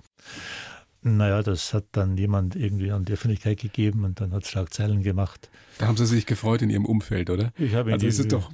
Naja, 1.07 1.43
das 1.43 1.75
hat 1.75 1.85
dann 1.93 2.17
jemand 2.17 2.57
irgendwie 2.57 2.90
an 2.90 3.05
die 3.05 3.12
Öffentlichkeit 3.12 3.61
gegeben 3.61 4.05
und 4.05 4.23
dann 4.23 4.33
hat 4.33 4.45
es 4.45 4.49
Schlagzeilen 4.49 5.03
gemacht. 5.03 5.51
Da 5.79 5.87
haben 5.87 5.99
Sie 5.99 6.07
sich 6.07 6.25
gefreut 6.25 6.62
in 6.62 6.71
Ihrem 6.71 6.87
Umfeld, 6.87 7.29
oder? 7.29 7.53
Ich 7.59 7.75
habe 7.75 7.93
also 7.93 8.07
ist 8.07 8.33
doch. 8.33 8.51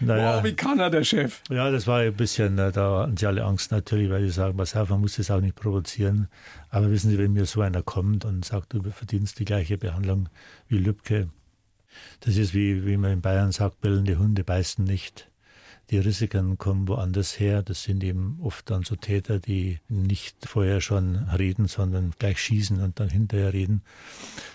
Naja, 0.00 0.36
wow, 0.36 0.44
wie 0.44 0.54
kann 0.54 0.80
er, 0.80 0.90
der 0.90 1.04
Chef? 1.04 1.42
Ja, 1.48 1.70
das 1.70 1.86
war 1.86 2.00
ein 2.00 2.12
bisschen, 2.12 2.58
äh, 2.58 2.72
da 2.72 3.02
hatten 3.02 3.16
sie 3.16 3.26
alle 3.26 3.44
Angst 3.44 3.70
natürlich, 3.70 4.10
weil 4.10 4.22
sie 4.24 4.30
sagen, 4.30 4.56
pass 4.56 4.76
auf, 4.76 4.90
man 4.90 5.00
muss 5.00 5.16
das 5.16 5.30
auch 5.30 5.40
nicht 5.40 5.54
provozieren. 5.54 6.28
Aber 6.68 6.90
wissen 6.90 7.10
Sie, 7.10 7.18
wenn 7.18 7.32
mir 7.32 7.46
so 7.46 7.62
einer 7.62 7.82
kommt 7.82 8.24
und 8.24 8.44
sagt, 8.44 8.74
du 8.74 8.82
verdienst 8.90 9.38
die 9.38 9.44
gleiche 9.44 9.78
Behandlung 9.78 10.28
wie 10.68 10.78
Lübcke, 10.78 11.28
das 12.20 12.36
ist 12.36 12.52
wie, 12.52 12.84
wie 12.84 12.96
man 12.96 13.12
in 13.12 13.20
Bayern 13.22 13.52
sagt, 13.52 13.80
bellende 13.80 14.18
Hunde 14.18 14.44
beißen 14.44 14.84
nicht. 14.84 15.30
Die 15.90 15.98
Risiken 15.98 16.58
kommen 16.58 16.88
woanders 16.88 17.38
her. 17.38 17.62
Das 17.62 17.84
sind 17.84 18.02
eben 18.02 18.40
oft 18.42 18.68
dann 18.70 18.82
so 18.82 18.96
Täter, 18.96 19.38
die 19.38 19.78
nicht 19.88 20.44
vorher 20.44 20.80
schon 20.80 21.16
reden, 21.16 21.68
sondern 21.68 22.12
gleich 22.18 22.40
schießen 22.40 22.82
und 22.82 22.98
dann 22.98 23.08
hinterher 23.08 23.52
reden. 23.52 23.82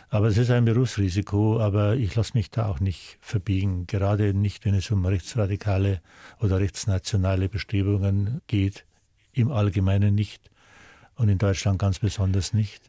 Aber 0.09 0.27
es 0.27 0.37
ist 0.37 0.51
ein 0.51 0.65
Berufsrisiko, 0.65 1.61
aber 1.61 1.95
ich 1.95 2.15
lasse 2.15 2.33
mich 2.33 2.51
da 2.51 2.65
auch 2.65 2.81
nicht 2.81 3.17
verbiegen. 3.21 3.87
Gerade 3.87 4.33
nicht, 4.33 4.65
wenn 4.65 4.75
es 4.75 4.91
um 4.91 5.05
rechtsradikale 5.05 6.01
oder 6.41 6.59
rechtsnationale 6.59 7.47
Bestrebungen 7.47 8.41
geht. 8.47 8.83
Im 9.31 9.53
Allgemeinen 9.53 10.13
nicht. 10.13 10.51
Und 11.15 11.29
in 11.29 11.37
Deutschland 11.37 11.79
ganz 11.79 11.99
besonders 11.99 12.53
nicht. 12.53 12.81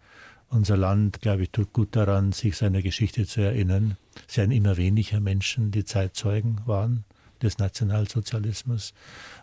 Unser 0.49 0.77
Land, 0.77 1.21
glaube 1.21 1.45
ich, 1.45 1.51
tut 1.51 1.73
gut 1.73 1.95
daran, 1.95 2.33
sich 2.33 2.57
seiner 2.57 2.83
Geschichte 2.83 3.25
zu 3.25 3.41
erinnern. 3.41 3.97
Es 4.27 4.35
sind 4.35 4.51
immer 4.51 4.77
weniger 4.77 5.21
Menschen, 5.21 5.71
die 5.71 5.85
Zeitzeugen 5.85 6.61
waren 6.67 7.05
des 7.43 7.59
Nationalsozialismus, 7.59 8.95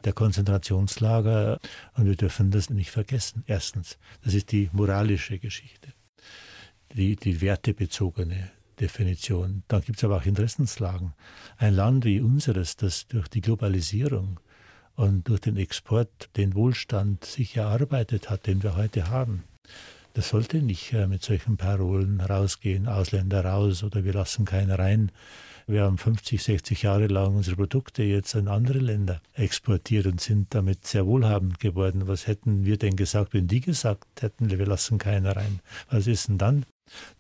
der 0.03 0.13
Konzentrationslager. 0.13 1.59
Und 1.95 2.05
wir 2.05 2.15
dürfen 2.15 2.51
das 2.51 2.69
nicht 2.69 2.91
vergessen. 2.91 3.43
Erstens, 3.47 3.97
das 4.23 4.33
ist 4.33 4.51
die 4.51 4.69
moralische 4.71 5.39
Geschichte, 5.39 5.93
die, 6.93 7.15
die 7.15 7.41
wertebezogene 7.41 8.51
Definition. 8.79 9.63
Dann 9.67 9.81
gibt 9.81 9.97
es 9.97 10.03
aber 10.03 10.17
auch 10.17 10.25
Interessenslagen. 10.25 11.13
Ein 11.57 11.73
Land 11.73 12.05
wie 12.05 12.21
unseres, 12.21 12.77
das 12.77 13.07
durch 13.07 13.27
die 13.27 13.41
Globalisierung 13.41 14.39
und 14.95 15.27
durch 15.27 15.41
den 15.41 15.57
Export 15.57 16.29
den 16.37 16.55
Wohlstand 16.55 17.25
sich 17.25 17.57
erarbeitet 17.57 18.29
hat, 18.29 18.47
den 18.47 18.63
wir 18.63 18.75
heute 18.75 19.09
haben, 19.09 19.43
das 20.13 20.29
sollte 20.29 20.57
nicht 20.57 20.91
äh, 20.93 21.07
mit 21.07 21.23
solchen 21.23 21.57
Parolen 21.57 22.19
rausgehen, 22.19 22.87
Ausländer 22.87 23.45
raus 23.45 23.83
oder 23.83 24.03
wir 24.03 24.13
lassen 24.13 24.43
keinen 24.43 24.71
rein. 24.71 25.11
Wir 25.69 25.83
haben 25.83 25.99
50, 25.99 26.41
60 26.41 26.81
Jahre 26.81 27.05
lang 27.05 27.35
unsere 27.35 27.55
Produkte 27.55 28.01
jetzt 28.01 28.33
in 28.33 28.47
andere 28.47 28.79
Länder 28.79 29.21
exportiert 29.33 30.07
und 30.07 30.19
sind 30.19 30.55
damit 30.55 30.87
sehr 30.87 31.05
wohlhabend 31.05 31.59
geworden. 31.59 32.07
Was 32.07 32.25
hätten 32.25 32.65
wir 32.65 32.77
denn 32.77 32.95
gesagt, 32.95 33.35
wenn 33.35 33.45
die 33.45 33.61
gesagt 33.61 34.23
hätten, 34.23 34.49
wir 34.49 34.65
lassen 34.65 34.97
keiner 34.97 35.35
rein? 35.35 35.59
Was 35.91 36.07
ist 36.07 36.27
denn 36.27 36.39
dann? 36.39 36.65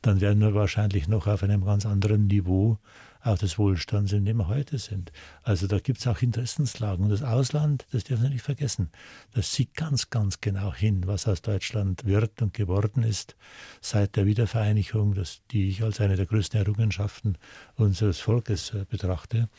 Dann 0.01 0.19
wären 0.19 0.39
wir 0.39 0.55
wahrscheinlich 0.55 1.07
noch 1.07 1.27
auf 1.27 1.43
einem 1.43 1.63
ganz 1.63 1.85
anderen 1.85 2.25
Niveau 2.25 2.79
auch 3.21 3.37
des 3.37 3.57
Wohlstands, 3.57 4.13
in 4.13 4.25
dem 4.25 4.37
wir 4.37 4.47
heute 4.47 4.77
sind. 4.77 5.11
Also 5.43 5.67
da 5.67 5.79
gibt 5.79 5.99
es 5.99 6.07
auch 6.07 6.21
Interessenslagen. 6.21 7.05
Und 7.05 7.11
das 7.11 7.23
Ausland, 7.23 7.85
das 7.91 8.03
dürfen 8.05 8.23
wir 8.23 8.29
nicht 8.29 8.43
vergessen, 8.43 8.89
das 9.33 9.53
sieht 9.53 9.75
ganz, 9.75 10.09
ganz 10.09 10.41
genau 10.41 10.73
hin, 10.73 11.03
was 11.05 11.27
aus 11.27 11.41
Deutschland 11.41 12.05
wird 12.05 12.41
und 12.41 12.53
geworden 12.53 13.03
ist 13.03 13.35
seit 13.81 14.15
der 14.15 14.25
Wiedervereinigung, 14.25 15.13
das, 15.13 15.41
die 15.51 15.69
ich 15.69 15.83
als 15.83 15.99
eine 15.99 16.15
der 16.15 16.25
größten 16.25 16.59
Errungenschaften 16.59 17.37
unseres 17.75 18.19
Volkes 18.19 18.73
äh, 18.73 18.85
betrachte. 18.89 19.49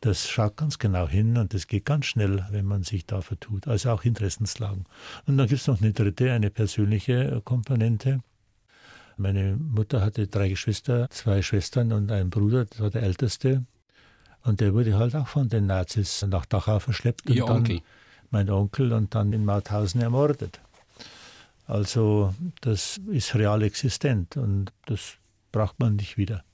Das 0.00 0.28
schaut 0.28 0.56
ganz 0.56 0.78
genau 0.78 1.08
hin 1.08 1.36
und 1.36 1.54
das 1.54 1.66
geht 1.66 1.84
ganz 1.84 2.06
schnell, 2.06 2.46
wenn 2.50 2.64
man 2.64 2.82
sich 2.82 3.06
da 3.06 3.20
vertut. 3.20 3.68
Also 3.68 3.90
auch 3.90 4.04
Interessenslagen. 4.04 4.84
Und 5.26 5.38
dann 5.38 5.48
gibt 5.48 5.60
es 5.60 5.66
noch 5.66 5.80
eine 5.80 5.92
dritte, 5.92 6.32
eine 6.32 6.50
persönliche 6.50 7.40
Komponente. 7.44 8.20
Meine 9.16 9.56
Mutter 9.56 10.00
hatte 10.00 10.26
drei 10.26 10.48
Geschwister, 10.48 11.08
zwei 11.10 11.42
Schwestern 11.42 11.92
und 11.92 12.10
einen 12.10 12.30
Bruder, 12.30 12.64
das 12.64 12.80
war 12.80 12.90
der 12.90 13.02
älteste. 13.02 13.64
Und 14.42 14.60
der 14.60 14.74
wurde 14.74 14.98
halt 14.98 15.16
auch 15.16 15.28
von 15.28 15.48
den 15.48 15.66
Nazis 15.66 16.24
nach 16.28 16.44
Dachau 16.46 16.78
verschleppt. 16.78 17.30
Ihr 17.30 17.46
Onkel? 17.46 17.80
Mein 18.30 18.50
Onkel 18.50 18.92
und 18.92 19.14
dann 19.14 19.32
in 19.32 19.44
Mauthausen 19.44 20.00
ermordet. 20.00 20.60
Also 21.66 22.34
das 22.60 23.00
ist 23.10 23.34
real 23.34 23.62
existent 23.62 24.36
und 24.36 24.72
das 24.86 25.14
braucht 25.50 25.78
man 25.78 25.96
nicht 25.96 26.18
wieder. 26.18 26.44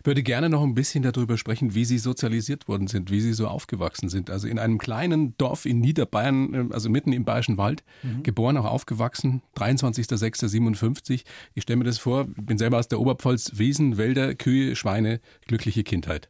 Ich 0.00 0.06
würde 0.06 0.22
gerne 0.22 0.48
noch 0.48 0.62
ein 0.62 0.74
bisschen 0.74 1.02
darüber 1.02 1.36
sprechen, 1.36 1.74
wie 1.74 1.84
Sie 1.84 1.98
sozialisiert 1.98 2.68
worden 2.68 2.86
sind, 2.86 3.10
wie 3.10 3.20
Sie 3.20 3.32
so 3.32 3.48
aufgewachsen 3.48 4.08
sind. 4.08 4.30
Also 4.30 4.48
in 4.48 4.58
einem 4.58 4.78
kleinen 4.78 5.36
Dorf 5.38 5.66
in 5.66 5.80
Niederbayern, 5.80 6.54
äh, 6.54 6.74
also 6.74 6.90
mitten 6.90 7.12
im 7.12 7.24
Bayerischen 7.24 7.58
Wald, 7.58 7.84
mhm. 8.02 8.22
geboren, 8.22 8.56
auch 8.56 8.64
aufgewachsen, 8.64 9.42
23.06.57. 9.56 11.24
Ich 11.54 11.62
stelle 11.62 11.78
mir 11.78 11.84
das 11.84 11.98
vor, 11.98 12.24
bin 12.24 12.58
selber 12.58 12.78
aus 12.78 12.88
der 12.88 13.00
Oberpfalz, 13.00 13.52
Wiesen, 13.54 13.96
Wälder, 13.96 14.34
Kühe, 14.34 14.76
Schweine, 14.76 15.20
glückliche 15.46 15.84
Kindheit. 15.84 16.28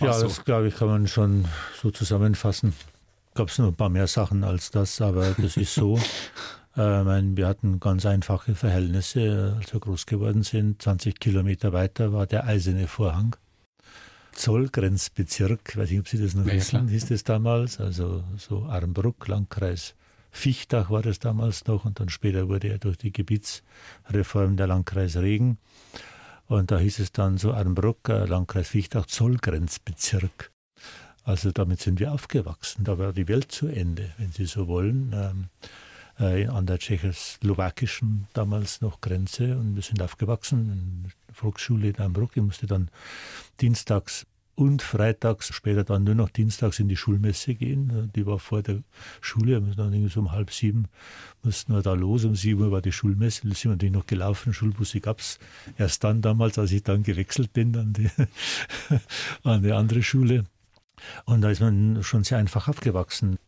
Ja, 0.00 0.12
so. 0.12 0.24
das 0.24 0.44
glaube 0.44 0.68
ich, 0.68 0.76
kann 0.76 0.88
man 0.88 1.06
schon 1.06 1.46
so 1.80 1.90
zusammenfassen. 1.90 2.74
Gab 3.34 3.48
es 3.48 3.58
noch 3.58 3.68
ein 3.68 3.74
paar 3.74 3.88
mehr 3.88 4.06
Sachen 4.06 4.44
als 4.44 4.70
das, 4.70 5.00
aber 5.00 5.34
das 5.38 5.56
ist 5.56 5.74
so. 5.74 5.98
Äh, 6.76 7.04
meine, 7.04 7.36
wir 7.36 7.46
hatten 7.46 7.80
ganz 7.80 8.04
einfache 8.04 8.54
Verhältnisse, 8.54 9.56
als 9.58 9.72
wir 9.72 9.80
groß 9.80 10.04
geworden 10.06 10.42
sind. 10.42 10.82
20 10.82 11.18
Kilometer 11.18 11.72
weiter 11.72 12.12
war 12.12 12.26
der 12.26 12.44
Eiserne 12.46 12.86
Vorhang. 12.86 13.36
Zollgrenzbezirk, 14.32 15.76
weiß 15.76 15.90
nicht, 15.90 16.00
ob 16.00 16.08
Sie 16.08 16.20
das 16.20 16.34
noch 16.34 16.46
ja, 16.46 16.52
wissen, 16.52 16.80
klar. 16.80 16.88
hieß 16.88 17.06
das 17.06 17.24
damals, 17.24 17.80
also 17.80 18.22
so 18.36 18.64
Armbruck, 18.64 19.26
Landkreis 19.28 19.94
Fichtach 20.30 20.90
war 20.90 21.00
das 21.00 21.18
damals 21.18 21.66
noch 21.66 21.86
und 21.86 21.98
dann 21.98 22.10
später 22.10 22.48
wurde 22.48 22.68
er 22.68 22.76
durch 22.76 22.98
die 22.98 23.10
Gebietsreform 23.10 24.58
der 24.58 24.66
Landkreis 24.66 25.16
Regen. 25.16 25.56
Und 26.46 26.70
da 26.70 26.78
hieß 26.78 26.98
es 26.98 27.10
dann 27.10 27.38
so 27.38 27.54
Armbruck, 27.54 28.10
äh, 28.10 28.26
Landkreis 28.26 28.68
Fichtach, 28.68 29.06
Zollgrenzbezirk. 29.06 30.52
Also 31.24 31.50
damit 31.52 31.80
sind 31.80 31.98
wir 31.98 32.12
aufgewachsen. 32.12 32.84
Da 32.84 32.98
war 32.98 33.14
die 33.14 33.28
Welt 33.28 33.50
zu 33.50 33.66
Ende, 33.66 34.12
wenn 34.18 34.30
Sie 34.30 34.44
so 34.44 34.68
wollen. 34.68 35.48
Äh, 36.18 36.46
an 36.46 36.64
der 36.64 36.78
tschechoslowakischen 36.78 38.26
damals 38.32 38.80
noch 38.80 39.02
Grenze 39.02 39.58
und 39.58 39.74
wir 39.74 39.82
sind 39.82 40.00
aufgewachsen 40.00 40.72
in 40.72 41.02
der 41.02 41.34
Volksschule 41.34 41.90
in 41.90 41.98
Ambruck. 41.98 42.36
Ich 42.36 42.42
musste 42.42 42.66
dann 42.66 42.90
dienstags 43.60 44.26
und 44.54 44.80
freitags, 44.80 45.54
später 45.54 45.84
dann 45.84 46.04
nur 46.04 46.14
noch 46.14 46.30
dienstags 46.30 46.80
in 46.80 46.88
die 46.88 46.96
Schulmesse 46.96 47.54
gehen. 47.54 48.10
Die 48.16 48.24
war 48.24 48.38
vor 48.38 48.62
der 48.62 48.82
Schule, 49.20 49.64
wir 49.66 49.74
dann 49.74 49.92
irgendwie 49.92 50.10
so 50.10 50.20
um 50.20 50.32
halb 50.32 50.50
sieben 50.50 50.86
mussten 51.42 51.74
wir 51.74 51.82
da 51.82 51.92
los. 51.92 52.24
Um 52.24 52.34
sieben 52.34 52.62
Uhr 52.62 52.72
war 52.72 52.80
die 52.80 52.92
Schulmesse, 52.92 53.46
da 53.46 53.54
sind 53.54 53.64
wir 53.64 53.70
natürlich 53.72 53.94
noch 53.94 54.06
gelaufen. 54.06 54.54
Schulbusse 54.54 55.00
gab 55.00 55.20
es 55.20 55.38
erst 55.76 56.02
dann 56.02 56.22
damals, 56.22 56.58
als 56.58 56.72
ich 56.72 56.82
dann 56.82 57.02
gewechselt 57.02 57.52
bin 57.52 57.76
an 57.76 57.92
die, 57.92 58.10
an 59.44 59.62
die 59.62 59.72
andere 59.72 60.02
Schule. 60.02 60.46
Und 61.26 61.42
da 61.42 61.50
ist 61.50 61.60
man 61.60 62.02
schon 62.02 62.24
sehr 62.24 62.38
einfach 62.38 62.68
aufgewachsen. 62.68 63.38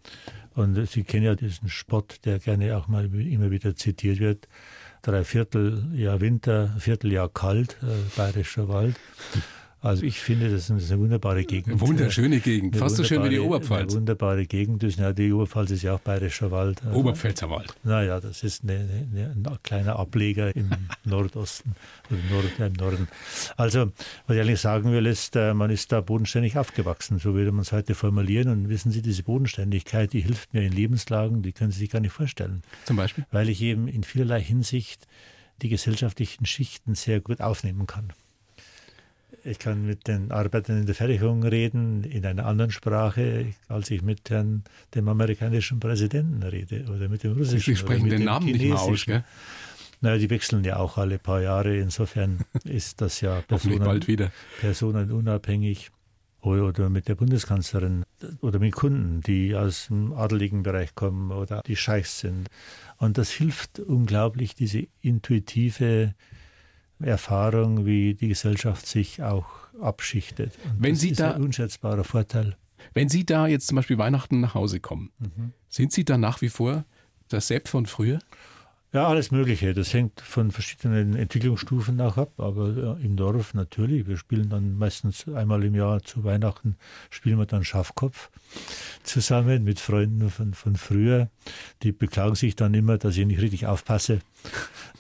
Und 0.59 0.89
Sie 0.89 1.05
kennen 1.05 1.25
ja 1.25 1.37
diesen 1.37 1.69
Spott, 1.69 2.19
der 2.25 2.41
gerne 2.41 2.77
auch 2.77 2.89
mal 2.89 3.05
immer 3.15 3.53
wieder 3.53 3.77
zitiert 3.77 4.19
wird. 4.19 4.49
Drei 5.03 5.23
Vierteljahr 5.23 6.21
Winter, 6.21 6.75
Vierteljahr 6.81 7.29
kalt, 7.29 7.77
äh, 7.81 8.17
bayerischer 8.17 8.67
Wald. 8.67 8.97
Also 9.81 10.03
ich 10.03 10.19
finde, 10.19 10.51
das 10.51 10.71
ist 10.71 10.91
eine 10.91 11.01
wunderbare 11.01 11.45
Gegend. 11.45 11.81
Wunderschöne 11.81 12.41
Gegend, 12.41 12.77
fast 12.77 12.97
so 12.97 13.05
schön 13.05 13.23
wie 13.23 13.29
die 13.29 13.39
Oberpfalz. 13.39 13.93
Eine 13.93 14.01
wunderbare 14.01 14.45
Gegend. 14.45 14.83
Ja, 14.97 15.13
die 15.13 15.33
Oberpfalz 15.33 15.71
ist 15.71 15.83
ja 15.83 15.95
auch 15.95 16.01
bayerischer 16.01 16.51
Wald. 16.51 16.83
Oberpfälzer 16.93 17.49
Wald. 17.49 17.75
Naja, 17.85 18.19
das 18.19 18.43
ist 18.43 18.65
eine, 18.65 19.07
eine, 19.13 19.35
ein 19.37 19.59
kleiner 19.63 19.97
Ableger 19.97 20.55
im 20.57 20.71
Nordosten 21.05 21.77
oder 22.11 22.19
Nord, 22.31 22.59
im 22.59 22.73
Norden. 22.73 23.09
Also, 23.57 23.93
was 24.27 24.37
ich 24.37 24.43
eigentlich 24.43 24.61
sagen 24.61 24.91
will, 24.91 25.07
ist, 25.07 25.37
äh, 25.37 25.55
man 25.55 25.71
ist 25.71 25.93
da 25.93 26.01
bodenständig 26.01 26.59
aufgewachsen, 26.59 27.21
so 27.21 27.35
würde 27.35 27.53
man 27.53 27.63
es 27.63 27.71
heute 27.71 27.95
formulieren. 27.95 28.49
Und 28.49 28.69
wissen 28.69 28.91
Sie, 28.91 29.01
diese 29.01 29.23
Bodenständigkeit, 29.23 30.13
die 30.13 30.21
hilft 30.21 30.55
mir 30.55 30.63
in 30.63 30.73
Lebenslagen, 30.73 31.43
die 31.43 31.53
können 31.53 31.71
Sie 31.71 31.79
sich 31.79 31.91
gar 31.91 32.01
nicht 32.01 32.13
vorstellen. 32.13 32.63
Zum 32.85 32.97
Beispiel? 32.97 33.27
Weil 33.31 33.49
ich 33.49 33.63
eben 33.63 33.87
in 33.87 34.03
vielerlei 34.03 34.41
Hinsicht 34.41 35.07
die 35.63 35.69
gesellschaftlichen 35.69 36.47
Schichten 36.47 36.97
sehr 36.97 37.21
gut 37.21 37.41
aufnehmen 37.41 37.87
kann. 37.87 38.13
Ich 39.49 39.59
kann 39.59 39.87
mit 39.87 40.07
den 40.09 40.31
Arbeitern 40.31 40.81
in 40.81 40.87
der 40.87 40.95
Fertigung 40.95 41.43
reden, 41.43 42.05
in 42.05 42.27
einer 42.27 42.45
anderen 42.45 42.71
Sprache, 42.71 43.47
als 43.69 43.91
ich 43.91 44.03
mit 44.03 44.29
Herrn, 44.29 44.63
dem 44.95 45.09
amerikanischen 45.09 45.81
Präsidenten 45.81 46.43
rede 46.43 46.85
oder 46.95 47.09
mit 47.09 47.23
dem 47.23 47.33
russischen. 47.33 47.61
Sie 47.61 47.77
sprechen 47.77 48.11
den 48.11 48.25
Namen 48.25 48.47
nicht 48.47 48.63
mehr 48.63 48.79
aus, 48.79 49.07
gell? 49.07 49.25
Naja, 50.01 50.19
die 50.19 50.31
wechseln 50.31 50.65
ja 50.65 50.77
auch 50.77 50.99
alle 50.99 51.19
paar 51.19 51.41
Jahre. 51.41 51.77
Insofern 51.77 52.41
ist 52.65 53.01
das 53.01 53.23
ja 53.23 53.41
Personen, 53.41 53.79
bald 53.79 54.07
wieder. 54.07 54.31
personenunabhängig. 54.61 55.91
Oder 56.41 56.89
mit 56.89 57.09
der 57.09 57.17
Bundeskanzlerin 57.17 58.05
oder 58.41 58.61
mit 58.61 58.73
Kunden, 58.73 59.23
die 59.23 59.57
aus 59.57 59.89
dem 59.89 60.13
adeligen 60.13 60.63
Bereich 60.63 60.95
kommen 60.95 61.33
oder 61.33 61.63
die 61.67 61.75
Scheichs 61.75 62.21
sind. 62.21 62.49
Und 62.99 63.19
das 63.19 63.31
hilft 63.31 63.81
unglaublich, 63.81 64.55
diese 64.55 64.87
intuitive 65.01 66.15
Erfahrung, 67.01 67.87
wie 67.87 68.15
die 68.15 68.29
Gesellschaft 68.29 68.87
sich 68.87 69.23
auch 69.23 69.47
abschichtet. 69.81 70.53
Und 70.65 70.83
Wenn 70.83 70.93
das 70.93 71.01
Sie 71.01 71.11
ist 71.11 71.21
da, 71.21 71.33
ein 71.33 71.43
unschätzbarer 71.43 72.05
Vorteil. 72.05 72.57
Wenn 72.95 73.09
Sie 73.09 73.25
da 73.25 73.47
jetzt 73.47 73.69
zum 73.69 73.77
Beispiel 73.77 73.99
Weihnachten 73.99 74.41
nach 74.41 74.55
Hause 74.55 74.81
kommen, 74.81 75.11
mhm. 75.19 75.53
sind 75.69 75.93
Sie 75.93 76.05
da 76.05 76.19
nach 76.19 76.41
wie 76.41 76.49
vor 76.49 76.85
das 77.29 77.49
Sepp 77.49 77.69
von 77.69 77.87
früher? 77.87 78.19
Ja, 78.91 79.07
alles 79.07 79.31
Mögliche. 79.31 79.75
Das 79.75 79.93
hängt 79.93 80.19
von 80.23 80.51
verschiedenen 80.51 81.15
Entwicklungsstufen 81.15 82.01
auch 82.01 82.17
ab. 82.17 82.33
Aber 82.39 82.97
im 83.03 83.17
Dorf 83.17 83.53
natürlich. 83.53 84.07
Wir 84.07 84.17
spielen 84.17 84.49
dann 84.49 84.79
meistens 84.79 85.29
einmal 85.29 85.63
im 85.63 85.75
Jahr 85.75 86.03
zu 86.03 86.25
Weihnachten, 86.25 86.77
spielen 87.11 87.39
wir 87.39 87.45
dann 87.45 87.65
Schafkopf 87.65 88.31
zusammen 89.03 89.63
mit 89.65 89.79
Freunden 89.79 90.31
von, 90.31 90.55
von 90.55 90.77
früher. 90.77 91.29
Die 91.83 91.93
beklagen 91.93 92.35
sich 92.35 92.57
dann 92.57 92.73
immer, 92.73 92.97
dass 92.97 93.19
ich 93.19 93.27
nicht 93.27 93.43
richtig 93.43 93.67
aufpasse. 93.67 94.21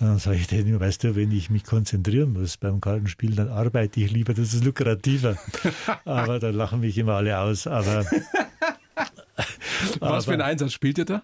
Und 0.01 0.07
dann 0.07 0.19
sage 0.19 0.37
ich 0.37 0.49
denen, 0.49 0.79
weißt 0.79 1.05
du, 1.05 1.17
wenn 1.17 1.33
ich 1.33 1.49
mich 1.49 1.65
konzentrieren 1.65 2.35
muss 2.35 2.59
beim 2.59 2.83
Kartenspiel, 2.83 3.37
dann 3.37 3.49
arbeite 3.49 4.01
ich 4.01 4.11
lieber, 4.11 4.35
das 4.35 4.53
ist 4.53 4.65
lukrativer. 4.65 5.39
aber 6.05 6.39
dann 6.39 6.55
lachen 6.55 6.81
mich 6.81 6.99
immer 6.99 7.15
alle 7.15 7.39
aus. 7.39 7.67
Aber, 7.67 8.05
Was 8.05 10.03
aber, 10.03 10.23
für 10.23 10.33
einen 10.33 10.43
Einsatz 10.43 10.73
spielt 10.73 10.99
ihr 10.99 11.07
da? 11.07 11.23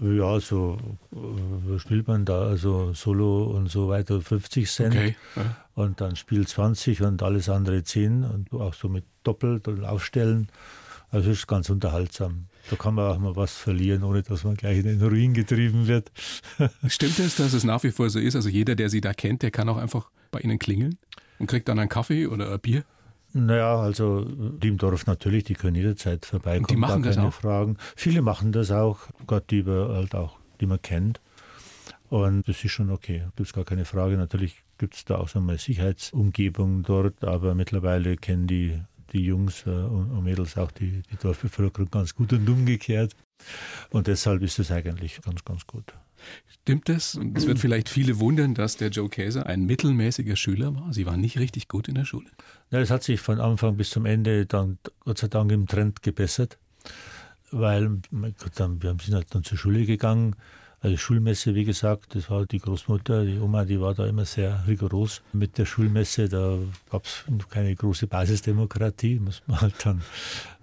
Ja, 0.00 0.40
so 0.40 0.78
äh, 1.12 1.78
spielt 1.78 2.08
man 2.08 2.24
da 2.24 2.42
also 2.42 2.94
Solo 2.94 3.44
und 3.44 3.70
so 3.70 3.88
weiter 3.88 4.20
50 4.20 4.70
Cent 4.70 4.94
okay. 4.94 5.16
ja. 5.36 5.56
und 5.74 6.00
dann 6.00 6.16
Spiel 6.16 6.46
20 6.46 7.02
und 7.02 7.22
alles 7.22 7.48
andere 7.48 7.84
10 7.84 8.24
und 8.24 8.52
auch 8.52 8.74
so 8.74 8.88
mit 8.88 9.04
doppelt 9.22 9.68
und 9.68 9.84
aufstellen. 9.84 10.48
Also 11.10 11.30
ist 11.30 11.46
ganz 11.46 11.68
unterhaltsam. 11.68 12.46
Da 12.70 12.76
kann 12.76 12.94
man 12.94 13.12
auch 13.12 13.18
mal 13.18 13.36
was 13.36 13.54
verlieren, 13.54 14.02
ohne 14.02 14.22
dass 14.22 14.44
man 14.44 14.54
gleich 14.54 14.78
in 14.78 14.84
den 14.84 15.02
Ruin 15.02 15.34
getrieben 15.34 15.86
wird. 15.86 16.10
Stimmt 16.88 17.18
es, 17.18 17.36
dass 17.36 17.52
es 17.52 17.64
nach 17.64 17.82
wie 17.82 17.90
vor 17.90 18.08
so 18.08 18.18
ist? 18.18 18.34
Also 18.34 18.48
jeder, 18.48 18.74
der 18.74 18.88
Sie 18.88 19.02
da 19.02 19.12
kennt, 19.12 19.42
der 19.42 19.50
kann 19.50 19.68
auch 19.68 19.76
einfach 19.76 20.10
bei 20.30 20.40
Ihnen 20.40 20.58
klingeln 20.58 20.96
und 21.38 21.48
kriegt 21.48 21.68
dann 21.68 21.78
einen 21.78 21.90
Kaffee 21.90 22.26
oder 22.26 22.50
ein 22.50 22.60
Bier? 22.60 22.84
Naja, 23.34 23.76
also 23.76 24.24
die 24.24 24.68
im 24.68 24.78
Dorf 24.78 25.06
natürlich, 25.06 25.44
die 25.44 25.54
können 25.54 25.74
jederzeit 25.74 26.26
vorbeikommen. 26.26 26.64
Und 26.64 26.70
die 26.70 26.76
machen 26.76 27.02
das 27.02 27.18
auch? 27.18 27.32
Fragen. 27.32 27.76
Viele 27.96 28.22
machen 28.22 28.52
das 28.52 28.70
auch, 28.70 29.00
Gott, 29.26 29.50
die 29.50 29.62
man 29.62 29.88
halt 29.88 30.14
auch, 30.14 30.38
die 30.60 30.66
man 30.66 30.80
kennt. 30.82 31.20
Und 32.10 32.46
das 32.46 32.62
ist 32.62 32.72
schon 32.72 32.90
okay, 32.90 33.22
gibt 33.36 33.48
es 33.48 33.54
gar 33.54 33.64
keine 33.64 33.86
Frage. 33.86 34.18
Natürlich 34.18 34.62
gibt 34.76 34.94
es 34.94 35.06
da 35.06 35.16
auch 35.16 35.28
so 35.28 35.38
eine 35.38 35.56
Sicherheitsumgebung 35.56 36.82
dort, 36.82 37.24
aber 37.24 37.54
mittlerweile 37.54 38.16
kennen 38.16 38.46
die, 38.46 38.78
die 39.14 39.24
Jungs 39.24 39.64
äh, 39.66 39.70
und 39.70 40.22
Mädels 40.22 40.58
auch 40.58 40.70
die, 40.70 41.02
die 41.10 41.16
Dorfbevölkerung 41.16 41.90
ganz 41.90 42.14
gut 42.14 42.34
und 42.34 42.46
umgekehrt. 42.48 43.16
Und 43.90 44.06
deshalb 44.06 44.42
ist 44.42 44.58
es 44.58 44.70
eigentlich 44.70 45.20
ganz, 45.22 45.44
ganz 45.44 45.66
gut. 45.66 45.94
Stimmt 46.62 46.88
es? 46.88 47.16
Und 47.16 47.36
es 47.36 47.46
wird 47.46 47.58
vielleicht 47.58 47.88
viele 47.88 48.20
wundern, 48.20 48.54
dass 48.54 48.76
der 48.76 48.90
Joe 48.90 49.08
Käser 49.08 49.46
ein 49.46 49.64
mittelmäßiger 49.64 50.36
Schüler 50.36 50.74
war. 50.74 50.92
Sie 50.92 51.06
waren 51.06 51.20
nicht 51.20 51.38
richtig 51.38 51.68
gut 51.68 51.88
in 51.88 51.96
der 51.96 52.04
Schule. 52.04 52.28
Ja, 52.70 52.78
das 52.78 52.90
hat 52.90 53.02
sich 53.02 53.20
von 53.20 53.40
Anfang 53.40 53.76
bis 53.76 53.90
zum 53.90 54.06
Ende 54.06 54.46
dann 54.46 54.78
Gott 55.00 55.18
sei 55.18 55.28
Dank 55.28 55.50
im 55.50 55.66
Trend 55.66 56.02
gebessert, 56.02 56.58
weil 57.50 58.00
dann, 58.54 58.82
wir 58.82 58.96
sind 59.02 59.14
halt 59.14 59.34
dann 59.34 59.42
zur 59.42 59.58
Schule 59.58 59.84
gegangen. 59.84 60.36
Also 60.80 60.96
Schulmesse, 60.96 61.54
wie 61.54 61.64
gesagt, 61.64 62.16
das 62.16 62.28
war 62.28 62.44
die 62.44 62.58
Großmutter, 62.58 63.24
die 63.24 63.38
Oma, 63.38 63.64
die 63.64 63.80
war 63.80 63.94
da 63.94 64.04
immer 64.06 64.24
sehr 64.24 64.64
rigoros 64.66 65.22
mit 65.32 65.56
der 65.58 65.64
Schulmesse. 65.64 66.28
Da 66.28 66.58
gab 66.90 67.04
es 67.04 67.24
keine 67.50 67.74
große 67.74 68.08
Basisdemokratie, 68.08 69.20
muss 69.20 69.42
man 69.46 69.60
halt 69.60 69.74
dann 69.84 70.02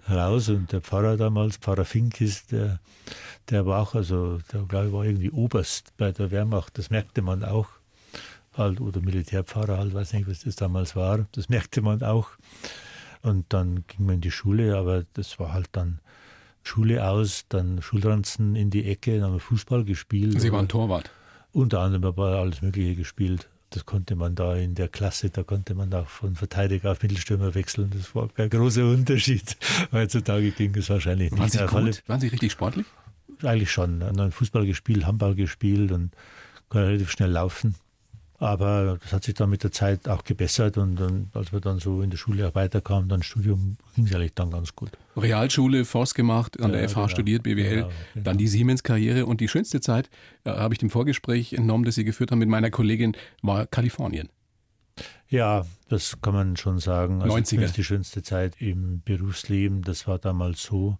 raus. 0.08 0.48
Und 0.48 0.72
der 0.72 0.80
Pfarrer 0.80 1.16
damals, 1.16 1.56
Pfarrer 1.56 1.84
Fink 1.84 2.20
ist, 2.20 2.52
der, 2.52 2.80
der 3.48 3.66
war 3.66 3.82
auch, 3.82 3.94
also 3.94 4.38
der 4.52 4.62
glaube 4.62 4.86
ich 4.86 4.92
war 4.92 5.04
irgendwie 5.04 5.30
Oberst 5.30 5.96
bei 5.96 6.12
der 6.12 6.30
Wehrmacht, 6.30 6.78
das 6.78 6.90
merkte 6.90 7.22
man 7.22 7.44
auch. 7.44 7.68
Halt, 8.56 8.80
oder 8.80 9.00
Militärpfarrer 9.00 9.78
halt, 9.78 9.94
weiß 9.94 10.12
nicht, 10.12 10.28
was 10.28 10.40
das 10.40 10.56
damals 10.56 10.96
war. 10.96 11.26
Das 11.32 11.48
merkte 11.48 11.82
man 11.82 12.02
auch. 12.02 12.30
Und 13.22 13.46
dann 13.50 13.84
ging 13.86 14.06
man 14.06 14.16
in 14.16 14.20
die 14.22 14.30
Schule, 14.30 14.76
aber 14.76 15.04
das 15.14 15.38
war 15.38 15.52
halt 15.52 15.68
dann 15.72 16.00
Schule 16.62 17.06
aus, 17.06 17.44
dann 17.48 17.80
Schulranzen 17.82 18.56
in 18.56 18.70
die 18.70 18.84
Ecke, 18.86 19.16
dann 19.16 19.24
haben 19.26 19.32
wir 19.34 19.40
Fußball 19.40 19.84
gespielt. 19.84 20.40
Sie 20.40 20.52
waren 20.52 20.68
Torwart? 20.68 21.10
Unter 21.52 21.80
anderem 21.80 22.04
aber 22.04 22.38
alles 22.38 22.62
Mögliche 22.62 22.94
gespielt. 22.94 23.48
Das 23.70 23.86
konnte 23.86 24.16
man 24.16 24.34
da 24.34 24.56
in 24.56 24.74
der 24.74 24.88
Klasse, 24.88 25.30
da 25.30 25.44
konnte 25.44 25.74
man 25.74 25.94
auch 25.94 26.08
von 26.08 26.34
Verteidiger 26.34 26.90
auf 26.90 27.02
Mittelstürmer 27.02 27.54
wechseln. 27.54 27.90
Das 27.96 28.14
war 28.16 28.28
kein 28.28 28.50
großer 28.50 28.84
Unterschied. 28.84 29.56
Heutzutage 29.92 30.50
ging 30.50 30.74
es 30.76 30.90
wahrscheinlich 30.90 31.30
nicht. 31.30 31.40
Waren 31.40 31.92
Sie, 31.92 32.00
Waren 32.08 32.20
Sie 32.20 32.26
richtig 32.28 32.50
sportlich? 32.50 32.86
Eigentlich 33.42 33.70
schon. 33.70 34.32
Fußball 34.32 34.66
gespielt, 34.66 35.06
Handball 35.06 35.36
gespielt 35.36 35.92
und 35.92 36.10
konnte 36.68 36.88
relativ 36.88 37.12
schnell 37.12 37.30
laufen. 37.30 37.76
Aber 38.40 38.98
das 39.02 39.12
hat 39.12 39.24
sich 39.24 39.34
dann 39.34 39.50
mit 39.50 39.62
der 39.64 39.70
Zeit 39.70 40.08
auch 40.08 40.24
gebessert 40.24 40.78
und, 40.78 40.98
und 40.98 41.28
als 41.34 41.52
wir 41.52 41.60
dann 41.60 41.78
so 41.78 42.00
in 42.00 42.08
der 42.08 42.16
Schule 42.16 42.48
auch 42.48 42.54
weiterkamen, 42.54 43.06
dann 43.06 43.22
Studium 43.22 43.76
ging 43.94 44.06
es 44.06 44.14
eigentlich 44.14 44.34
dann 44.34 44.50
ganz 44.50 44.74
gut. 44.74 44.92
Realschule, 45.14 45.84
Forst 45.84 46.14
gemacht, 46.14 46.58
an 46.58 46.72
ja, 46.72 46.78
der 46.78 46.88
FH 46.88 46.94
genau, 46.94 47.08
studiert, 47.08 47.42
BWL, 47.42 47.74
genau, 47.74 47.88
genau. 48.14 48.24
dann 48.24 48.38
die 48.38 48.48
Siemens-Karriere 48.48 49.26
und 49.26 49.42
die 49.42 49.48
schönste 49.48 49.82
Zeit, 49.82 50.08
äh, 50.44 50.50
habe 50.50 50.72
ich 50.72 50.78
dem 50.78 50.88
Vorgespräch 50.88 51.52
entnommen, 51.52 51.84
das 51.84 51.96
Sie 51.96 52.04
geführt 52.04 52.30
haben 52.30 52.38
mit 52.38 52.48
meiner 52.48 52.70
Kollegin, 52.70 53.14
war 53.42 53.66
Kalifornien. 53.66 54.30
Ja, 55.28 55.66
das 55.90 56.16
kann 56.22 56.32
man 56.32 56.56
schon 56.56 56.78
sagen. 56.78 57.20
Also 57.20 57.36
90er. 57.36 57.60
Das 57.60 57.70
ist 57.70 57.76
die 57.76 57.84
schönste 57.84 58.22
Zeit 58.22 58.54
im 58.58 59.02
Berufsleben. 59.04 59.82
Das 59.82 60.08
war 60.08 60.18
damals 60.18 60.62
so. 60.62 60.98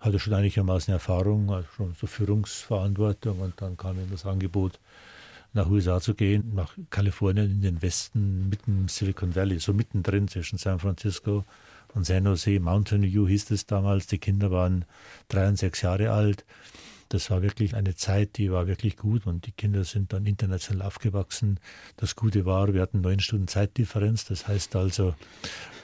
Hatte 0.00 0.18
schon 0.18 0.32
einigermaßen 0.32 0.92
Erfahrung, 0.92 1.50
also 1.50 1.68
schon 1.76 1.94
so 2.00 2.06
Führungsverantwortung 2.08 3.38
und 3.38 3.60
dann 3.60 3.76
kam 3.76 3.96
mir 3.96 4.06
das 4.10 4.26
Angebot, 4.26 4.80
nach 5.54 5.68
USA 5.68 6.00
zu 6.00 6.14
gehen, 6.14 6.54
nach 6.54 6.76
Kalifornien 6.90 7.50
in 7.50 7.62
den 7.62 7.82
Westen, 7.82 8.48
mitten 8.48 8.82
im 8.82 8.88
Silicon 8.88 9.34
Valley, 9.34 9.58
so 9.58 9.72
mittendrin 9.72 10.28
zwischen 10.28 10.58
San 10.58 10.78
Francisco 10.78 11.44
und 11.94 12.06
San 12.06 12.24
Jose. 12.24 12.58
Mountain 12.58 13.02
View 13.02 13.28
hieß 13.28 13.50
es 13.50 13.66
damals. 13.66 14.06
Die 14.06 14.18
Kinder 14.18 14.50
waren 14.50 14.84
drei 15.28 15.48
und 15.48 15.58
sechs 15.58 15.82
Jahre 15.82 16.10
alt. 16.10 16.44
Das 17.10 17.30
war 17.30 17.42
wirklich 17.42 17.74
eine 17.74 17.94
Zeit, 17.94 18.38
die 18.38 18.50
war 18.50 18.66
wirklich 18.66 18.96
gut 18.96 19.26
und 19.26 19.44
die 19.44 19.52
Kinder 19.52 19.84
sind 19.84 20.14
dann 20.14 20.24
international 20.24 20.86
aufgewachsen. 20.86 21.60
Das 21.98 22.16
Gute 22.16 22.46
war, 22.46 22.72
wir 22.72 22.80
hatten 22.80 23.02
neun 23.02 23.20
Stunden 23.20 23.48
Zeitdifferenz. 23.48 24.24
Das 24.24 24.48
heißt 24.48 24.74
also, 24.76 25.14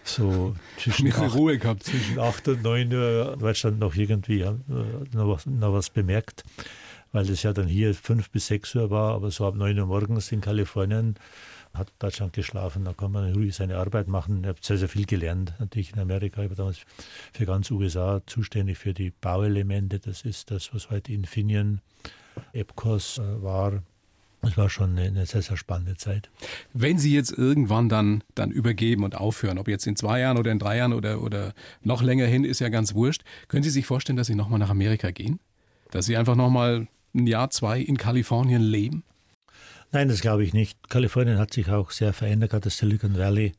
so 0.03 0.57
zwischen 0.79 1.12
acht, 1.12 1.35
Ruhe 1.35 1.59
gehabt. 1.59 1.83
zwischen 1.83 2.19
acht 2.19 2.49
und 2.49 2.62
neun 2.62 2.91
Uhr 2.95 3.37
Deutschland 3.39 3.79
noch 3.79 3.95
irgendwie 3.95 4.39
ja, 4.39 4.57
noch, 5.12 5.29
was, 5.29 5.45
noch 5.45 5.75
was 5.75 5.91
bemerkt 5.91 6.45
weil 7.13 7.27
das 7.27 7.43
ja 7.43 7.53
dann 7.53 7.69
hier 7.69 7.95
fünf 7.95 8.31
bis 8.31 8.47
sechs 8.47 8.75
Uhr 8.75 8.91
war, 8.91 9.15
aber 9.15 9.31
so 9.31 9.47
ab 9.47 9.55
neun 9.55 9.79
Uhr 9.79 9.87
morgens 9.87 10.31
in 10.33 10.41
Kalifornien 10.41 11.17
hat 11.75 11.93
Deutschland 11.99 12.33
geschlafen, 12.33 12.85
da 12.85 12.93
kann 12.93 13.13
man 13.13 13.33
ruhig 13.33 13.55
seine 13.55 13.77
Arbeit 13.77 14.09
machen. 14.09 14.41
Ich 14.43 14.49
habe 14.49 14.59
sehr, 14.61 14.79
sehr 14.79 14.89
viel 14.89 15.07
gelernt, 15.07 15.55
natürlich 15.59 15.93
in 15.93 15.99
Amerika. 15.99 16.43
Ich 16.43 16.51
war 16.51 16.57
damals 16.57 16.81
für 17.33 17.47
ganz 17.47 17.71
USA 17.71 18.21
zuständig 18.27 18.79
für 18.79 18.95
die 18.95 19.11
Bauelemente. 19.11 19.99
Das 19.99 20.23
ist 20.23 20.51
das, 20.51 20.75
was 20.75 20.91
heute 20.91 21.13
Infineon, 21.13 21.81
Epcos 22.53 23.19
äh, 23.19 23.43
war. 23.43 23.83
Das 24.41 24.57
war 24.57 24.71
schon 24.71 24.91
eine, 24.91 25.03
eine, 25.03 25.27
sehr, 25.27 25.43
sehr 25.43 25.57
spannende 25.57 25.97
Zeit. 25.97 26.31
Wenn 26.73 26.99
Sie 26.99 27.13
jetzt 27.13 27.33
irgendwann 27.33 27.89
dann, 27.89 28.23
dann 28.35 28.53
übergeben 28.53 29.03
und 29.03 29.17
aufhören, 29.17 29.59
ob 29.59 29.67
jetzt 29.67 29.87
in 29.87 29.97
zwei 29.97 30.21
Jahren 30.21 30.39
oder 30.39 30.53
in 30.53 30.61
drei 30.61 30.77
Jahren 30.77 30.93
oder, 30.93 31.23
oder 31.23 31.55
noch 31.83 32.03
länger 32.03 32.27
hin, 32.27 32.45
ist 32.45 32.61
ja 32.61 32.69
ganz 32.69 32.95
wurscht. 32.95 33.25
Können 33.49 33.65
Sie 33.65 33.71
sich 33.71 33.87
vorstellen, 33.87 34.17
dass 34.17 34.29
Sie 34.29 34.37
nochmal 34.37 34.61
nach 34.61 34.71
Amerika 34.71 35.11
gehen? 35.11 35.41
Dass 35.91 36.07
Sie 36.07 36.17
einfach 36.17 36.37
nochmal 36.37 36.87
ein 37.19 37.27
Jahr, 37.27 37.51
zwei 37.51 37.81
in 37.81 37.97
Kalifornien 37.97 38.62
leben? 38.62 39.05
Nein, 39.91 40.09
das 40.09 40.21
glaube 40.21 40.45
ich 40.45 40.53
nicht. 40.53 40.89
Kalifornien 40.91 41.39
hat 41.39 41.53
sich 41.53 41.69
auch 41.71 41.91
sehr 41.91 42.12
verändert, 42.12 42.51
gerade 42.51 42.64
das 42.64 42.77
Silicon 42.77 43.16
Valley. 43.16 43.55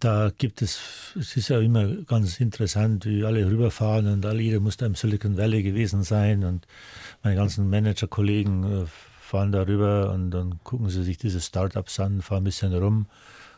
da 0.00 0.30
gibt 0.36 0.62
es, 0.62 0.80
es 1.18 1.36
ist 1.36 1.48
ja 1.48 1.60
immer 1.60 1.86
ganz 2.04 2.40
interessant, 2.40 3.06
wie 3.06 3.24
alle 3.24 3.46
rüberfahren 3.46 4.06
und 4.06 4.26
alle, 4.26 4.42
jeder 4.42 4.60
muss 4.60 4.76
da 4.76 4.86
im 4.86 4.94
Silicon 4.94 5.36
Valley 5.36 5.62
gewesen 5.62 6.02
sein 6.02 6.44
und 6.44 6.66
meine 7.22 7.36
ganzen 7.36 7.68
Manager-Kollegen 7.70 8.82
äh, 8.82 8.86
fahren 9.20 9.52
da 9.52 9.62
rüber 9.62 10.12
und 10.12 10.30
dann 10.30 10.60
gucken 10.62 10.90
sie 10.90 11.02
sich 11.02 11.16
diese 11.16 11.40
Startups 11.40 11.98
an, 12.00 12.22
fahren 12.22 12.42
ein 12.42 12.44
bisschen 12.44 12.74
rum, 12.74 13.06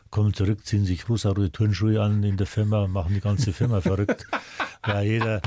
kommen 0.09 0.33
zurück, 0.33 0.65
ziehen 0.65 0.85
sich 0.85 1.07
rosa-rote 1.09 1.51
Turnschuhe 1.51 2.01
an 2.01 2.23
in 2.23 2.37
der 2.37 2.47
Firma 2.47 2.83
und 2.83 2.91
machen 2.91 3.13
die 3.13 3.21
ganze 3.21 3.53
Firma 3.53 3.81
verrückt. 3.81 4.25
Weil 4.83 5.07
jeder, 5.07 5.41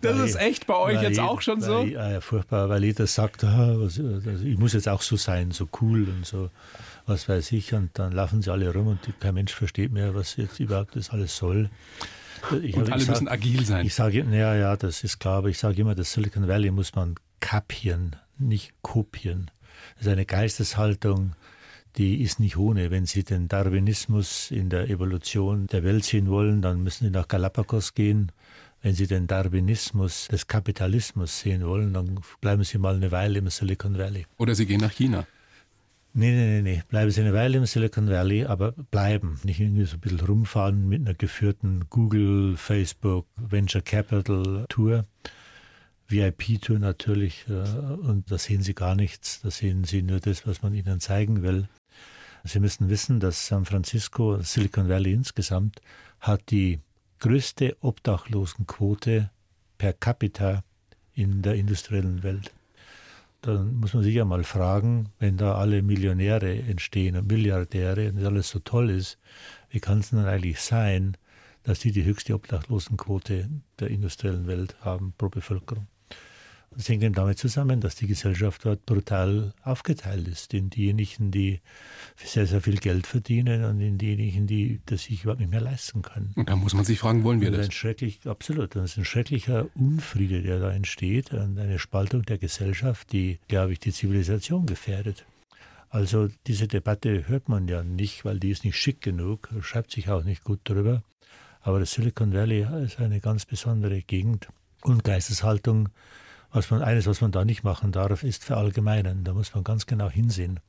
das 0.00 0.16
weil, 0.16 0.26
ist 0.26 0.36
echt 0.36 0.66
bei 0.66 0.76
euch 0.76 1.02
jetzt 1.02 1.16
jeder, 1.16 1.28
auch 1.28 1.42
schon 1.42 1.60
so? 1.60 1.80
Weil, 1.80 1.90
ja, 1.90 2.20
furchtbar, 2.22 2.70
weil 2.70 2.84
jeder 2.84 3.06
sagt, 3.06 3.44
ah, 3.44 3.76
also 3.78 4.02
ich 4.42 4.56
muss 4.56 4.72
jetzt 4.72 4.88
auch 4.88 5.02
so 5.02 5.16
sein, 5.16 5.50
so 5.50 5.68
cool 5.80 6.08
und 6.08 6.24
so 6.24 6.48
was 7.08 7.28
weiß 7.28 7.52
ich, 7.52 7.72
und 7.72 7.98
dann 7.98 8.12
laufen 8.12 8.42
sie 8.42 8.52
alle 8.52 8.72
rum 8.72 8.86
und 8.88 9.00
kein 9.20 9.34
Mensch 9.34 9.52
versteht 9.52 9.92
mehr, 9.92 10.14
was 10.14 10.36
jetzt 10.36 10.60
überhaupt 10.60 10.94
das 10.94 11.10
alles 11.10 11.36
soll. 11.36 11.70
Ich, 12.62 12.76
und 12.76 12.92
alle 12.92 13.00
sag, 13.00 13.14
müssen 13.14 13.28
agil 13.28 13.64
sein. 13.64 13.86
Ich 13.86 13.94
sage, 13.94 14.24
ja, 14.30 14.54
ja, 14.54 14.76
das 14.76 15.02
ist 15.02 15.18
klar, 15.18 15.38
aber 15.38 15.48
ich 15.48 15.58
sage 15.58 15.80
immer, 15.80 15.94
das 15.94 16.12
Silicon 16.12 16.46
Valley 16.46 16.70
muss 16.70 16.94
man 16.94 17.16
kapieren, 17.40 18.16
nicht 18.38 18.74
kopieren. 18.82 19.50
Das 19.96 20.06
ist 20.06 20.12
eine 20.12 20.26
Geisteshaltung, 20.26 21.34
die 21.96 22.22
ist 22.22 22.40
nicht 22.40 22.56
ohne. 22.56 22.90
Wenn 22.90 23.06
Sie 23.06 23.24
den 23.24 23.48
Darwinismus 23.48 24.50
in 24.50 24.70
der 24.70 24.88
Evolution 24.88 25.66
der 25.66 25.84
Welt 25.84 26.04
sehen 26.04 26.28
wollen, 26.28 26.62
dann 26.62 26.82
müssen 26.82 27.04
Sie 27.04 27.10
nach 27.10 27.28
Galapagos 27.28 27.94
gehen. 27.94 28.32
Wenn 28.82 28.94
Sie 28.94 29.06
den 29.06 29.26
Darwinismus 29.26 30.28
des 30.28 30.46
Kapitalismus 30.46 31.40
sehen 31.40 31.66
wollen, 31.66 31.92
dann 31.94 32.20
bleiben 32.40 32.62
Sie 32.62 32.78
mal 32.78 32.94
eine 32.94 33.10
Weile 33.10 33.38
im 33.38 33.48
Silicon 33.50 33.98
Valley. 33.98 34.26
Oder 34.36 34.54
Sie 34.54 34.66
gehen 34.66 34.80
nach 34.80 34.92
China. 34.92 35.26
Nee, 36.14 36.32
nee, 36.32 36.60
nee, 36.60 36.62
nee. 36.62 36.82
Bleiben 36.88 37.10
Sie 37.10 37.20
eine 37.20 37.34
Weile 37.34 37.58
im 37.58 37.66
Silicon 37.66 38.08
Valley, 38.08 38.44
aber 38.44 38.72
bleiben. 38.72 39.40
Nicht 39.44 39.60
irgendwie 39.60 39.84
so 39.84 39.96
ein 39.96 40.00
bisschen 40.00 40.20
rumfahren 40.20 40.88
mit 40.88 41.00
einer 41.00 41.14
geführten 41.14 41.84
Google, 41.90 42.56
Facebook, 42.56 43.26
Venture 43.36 43.82
Capital 43.82 44.64
Tour. 44.68 45.04
VIP-Tour 46.08 46.78
natürlich. 46.78 47.46
Äh, 47.48 47.52
und 47.52 48.30
da 48.30 48.38
sehen 48.38 48.62
Sie 48.62 48.74
gar 48.74 48.94
nichts. 48.94 49.40
Da 49.42 49.50
sehen 49.50 49.84
Sie 49.84 50.02
nur 50.02 50.20
das, 50.20 50.46
was 50.46 50.62
man 50.62 50.74
Ihnen 50.74 51.00
zeigen 51.00 51.42
will. 51.42 51.68
Sie 52.44 52.60
müssen 52.60 52.88
wissen, 52.88 53.20
dass 53.20 53.46
San 53.46 53.64
Francisco, 53.64 54.40
Silicon 54.42 54.88
Valley 54.88 55.12
insgesamt, 55.12 55.80
hat 56.20 56.50
die 56.50 56.80
größte 57.18 57.76
Obdachlosenquote 57.80 59.30
per 59.76 59.92
capita 59.92 60.62
in 61.12 61.42
der 61.42 61.54
industriellen 61.54 62.22
Welt 62.22 62.52
dann 63.40 63.76
muss 63.76 63.94
man 63.94 64.02
sich 64.02 64.14
ja 64.14 64.24
mal 64.24 64.44
fragen, 64.44 65.10
wenn 65.18 65.36
da 65.36 65.54
alle 65.54 65.82
Millionäre 65.82 66.52
entstehen 66.52 67.16
und 67.16 67.28
Milliardäre 67.28 68.10
und 68.10 68.24
alles 68.24 68.48
so 68.50 68.58
toll 68.58 68.90
ist, 68.90 69.18
wie 69.70 69.80
kann 69.80 70.00
es 70.00 70.10
denn 70.10 70.24
eigentlich 70.24 70.60
sein, 70.60 71.16
dass 71.62 71.80
die 71.80 71.92
die 71.92 72.04
höchste 72.04 72.34
Obdachlosenquote 72.34 73.48
der 73.78 73.88
industriellen 73.88 74.46
Welt 74.46 74.76
haben 74.80 75.14
pro 75.16 75.28
Bevölkerung? 75.28 75.86
Das 76.78 76.88
hängt 76.88 77.02
eben 77.02 77.12
damit 77.12 77.38
zusammen, 77.38 77.80
dass 77.80 77.96
die 77.96 78.06
Gesellschaft 78.06 78.64
dort 78.64 78.86
brutal 78.86 79.52
aufgeteilt 79.64 80.28
ist 80.28 80.54
in 80.54 80.70
diejenigen, 80.70 81.32
die 81.32 81.60
sehr, 82.14 82.46
sehr 82.46 82.60
viel 82.60 82.76
Geld 82.76 83.04
verdienen 83.04 83.64
und 83.64 83.80
in 83.80 83.98
diejenigen, 83.98 84.46
die 84.46 84.80
das 84.86 85.02
sich 85.02 85.24
überhaupt 85.24 85.40
nicht 85.40 85.50
mehr 85.50 85.60
leisten 85.60 86.02
können. 86.02 86.32
Und 86.36 86.48
da 86.48 86.54
muss 86.54 86.74
man 86.74 86.84
sich 86.84 87.00
fragen, 87.00 87.24
wollen 87.24 87.40
wir 87.40 87.50
das? 87.50 87.58
das? 87.58 87.66
Ein 87.66 87.72
schrecklich, 87.72 88.20
absolut. 88.26 88.76
Das 88.76 88.92
ist 88.92 88.96
ein 88.96 89.04
schrecklicher 89.04 89.66
Unfriede, 89.74 90.40
der 90.40 90.60
da 90.60 90.70
entsteht 90.70 91.32
und 91.32 91.58
eine 91.58 91.80
Spaltung 91.80 92.22
der 92.22 92.38
Gesellschaft, 92.38 93.10
die, 93.10 93.40
glaube 93.48 93.72
ich, 93.72 93.80
die 93.80 93.92
Zivilisation 93.92 94.64
gefährdet. 94.64 95.24
Also 95.90 96.28
diese 96.46 96.68
Debatte 96.68 97.26
hört 97.26 97.48
man 97.48 97.66
ja 97.66 97.82
nicht, 97.82 98.24
weil 98.24 98.38
die 98.38 98.50
ist 98.50 98.64
nicht 98.64 98.76
schick 98.76 99.00
genug, 99.00 99.48
schreibt 99.62 99.90
sich 99.90 100.10
auch 100.10 100.22
nicht 100.22 100.44
gut 100.44 100.60
drüber. 100.62 101.02
Aber 101.60 101.80
das 101.80 101.90
Silicon 101.90 102.32
Valley 102.32 102.64
ist 102.84 103.00
eine 103.00 103.18
ganz 103.18 103.46
besondere 103.46 104.00
Gegend 104.02 104.46
und 104.82 105.02
Geisteshaltung, 105.02 105.88
was 106.50 106.70
man, 106.70 106.82
eines, 106.82 107.06
was 107.06 107.20
man 107.20 107.32
da 107.32 107.44
nicht 107.44 107.62
machen 107.62 107.92
darf, 107.92 108.22
ist 108.22 108.44
verallgemeinern. 108.44 109.24
Da 109.24 109.34
muss 109.34 109.54
man 109.54 109.64
ganz 109.64 109.86
genau 109.86 110.08
hinsehen, 110.08 110.60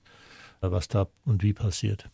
was 0.61 0.87
da 0.87 1.07
und 1.25 1.43
wie 1.43 1.53
passiert. 1.53 2.09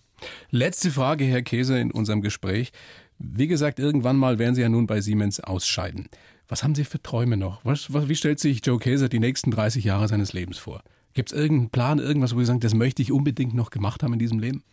Letzte 0.49 0.91
Frage, 0.91 1.25
Herr 1.25 1.41
Käse, 1.41 1.79
in 1.79 1.91
unserem 1.91 2.21
Gespräch. 2.21 2.71
Wie 3.17 3.47
gesagt, 3.47 3.79
irgendwann 3.79 4.17
mal 4.17 4.39
werden 4.39 4.55
Sie 4.55 4.61
ja 4.61 4.69
nun 4.69 4.87
bei 4.87 5.01
Siemens 5.01 5.39
ausscheiden. 5.39 6.09
Was 6.47 6.63
haben 6.63 6.75
Sie 6.75 6.83
für 6.83 7.01
Träume 7.01 7.37
noch? 7.37 7.63
Was, 7.63 7.91
was, 7.93 8.07
wie 8.07 8.15
stellt 8.15 8.39
sich 8.39 8.65
Joe 8.65 8.77
Käser 8.77 9.09
die 9.09 9.19
nächsten 9.19 9.51
30 9.51 9.83
Jahre 9.83 10.07
seines 10.07 10.33
Lebens 10.33 10.57
vor? 10.57 10.83
Gibt 11.13 11.31
es 11.31 11.37
irgendeinen 11.37 11.69
Plan, 11.69 11.99
irgendwas, 11.99 12.35
wo 12.35 12.39
Sie 12.39 12.45
sagen, 12.45 12.59
das 12.59 12.73
möchte 12.73 13.01
ich 13.01 13.11
unbedingt 13.11 13.53
noch 13.53 13.71
gemacht 13.71 14.03
haben 14.03 14.13
in 14.13 14.19
diesem 14.19 14.39
Leben? 14.39 14.63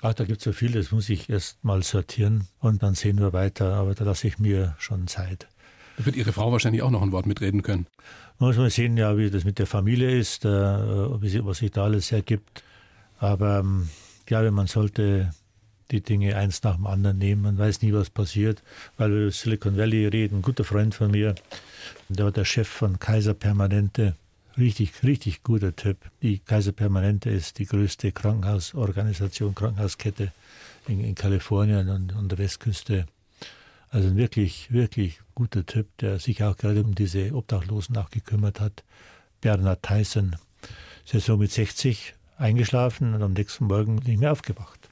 Ach, 0.00 0.14
da 0.14 0.24
gibt 0.24 0.38
es 0.38 0.44
so 0.44 0.52
viel, 0.52 0.70
das 0.70 0.92
muss 0.92 1.08
ich 1.08 1.28
erst 1.28 1.64
mal 1.64 1.82
sortieren 1.82 2.46
und 2.60 2.82
dann 2.84 2.94
sehen 2.94 3.18
wir 3.18 3.32
weiter. 3.32 3.74
Aber 3.74 3.94
da 3.94 4.04
lasse 4.04 4.28
ich 4.28 4.38
mir 4.38 4.76
schon 4.78 5.08
Zeit. 5.08 5.48
Da 5.98 6.06
wird 6.06 6.14
Ihre 6.14 6.32
Frau 6.32 6.52
wahrscheinlich 6.52 6.82
auch 6.82 6.92
noch 6.92 7.02
ein 7.02 7.10
Wort 7.10 7.26
mitreden 7.26 7.62
können. 7.62 7.86
Man 8.38 8.50
muss 8.50 8.56
mal 8.56 8.70
sehen, 8.70 8.96
ja, 8.96 9.18
wie 9.18 9.30
das 9.30 9.42
mit 9.42 9.58
der 9.58 9.66
Familie 9.66 10.16
ist, 10.16 10.44
äh, 10.44 10.48
was 10.48 11.58
sich 11.58 11.72
da 11.72 11.84
alles 11.84 12.12
ergibt. 12.12 12.62
Aber 13.18 13.58
ähm, 13.58 13.88
ich 14.20 14.26
glaube, 14.26 14.52
man 14.52 14.68
sollte 14.68 15.32
die 15.90 16.00
Dinge 16.00 16.36
eins 16.36 16.62
nach 16.62 16.76
dem 16.76 16.86
anderen 16.86 17.18
nehmen. 17.18 17.42
Man 17.42 17.58
weiß 17.58 17.82
nie, 17.82 17.92
was 17.92 18.10
passiert. 18.10 18.62
Weil 18.96 19.10
wir 19.10 19.22
über 19.22 19.30
Silicon 19.32 19.76
Valley 19.76 20.06
reden, 20.06 20.38
ein 20.38 20.42
guter 20.42 20.62
Freund 20.62 20.94
von 20.94 21.10
mir, 21.10 21.34
der 22.08 22.26
war 22.26 22.32
der 22.32 22.44
Chef 22.44 22.68
von 22.68 23.00
Kaiser 23.00 23.34
Permanente. 23.34 24.14
Richtig, 24.56 25.02
richtig 25.02 25.42
guter 25.42 25.74
Typ. 25.74 25.96
Die 26.22 26.38
Kaiser 26.38 26.72
Permanente 26.72 27.28
ist 27.28 27.58
die 27.58 27.66
größte 27.66 28.12
Krankenhausorganisation, 28.12 29.52
Krankenhauskette 29.52 30.30
in, 30.86 31.02
in 31.02 31.16
Kalifornien 31.16 31.88
und 31.88 32.14
an 32.14 32.28
der 32.28 32.38
Westküste 32.38 33.06
also 33.90 34.08
ein 34.08 34.16
wirklich, 34.16 34.70
wirklich 34.70 35.20
guter 35.38 35.64
Typ, 35.64 35.96
der 35.98 36.18
sich 36.18 36.42
auch 36.42 36.56
gerade 36.56 36.82
um 36.82 36.96
diese 36.96 37.32
Obdachlosen 37.32 37.96
auch 37.96 38.10
gekümmert 38.10 38.58
hat. 38.58 38.82
Bernhard 39.40 39.84
Tyson. 39.84 40.34
Ist 41.04 41.14
ja 41.14 41.20
so 41.20 41.36
mit 41.36 41.52
60 41.52 42.14
eingeschlafen 42.38 43.14
und 43.14 43.22
am 43.22 43.34
nächsten 43.34 43.66
Morgen 43.66 43.96
nicht 44.04 44.18
mehr 44.18 44.32
aufgewacht. 44.32 44.90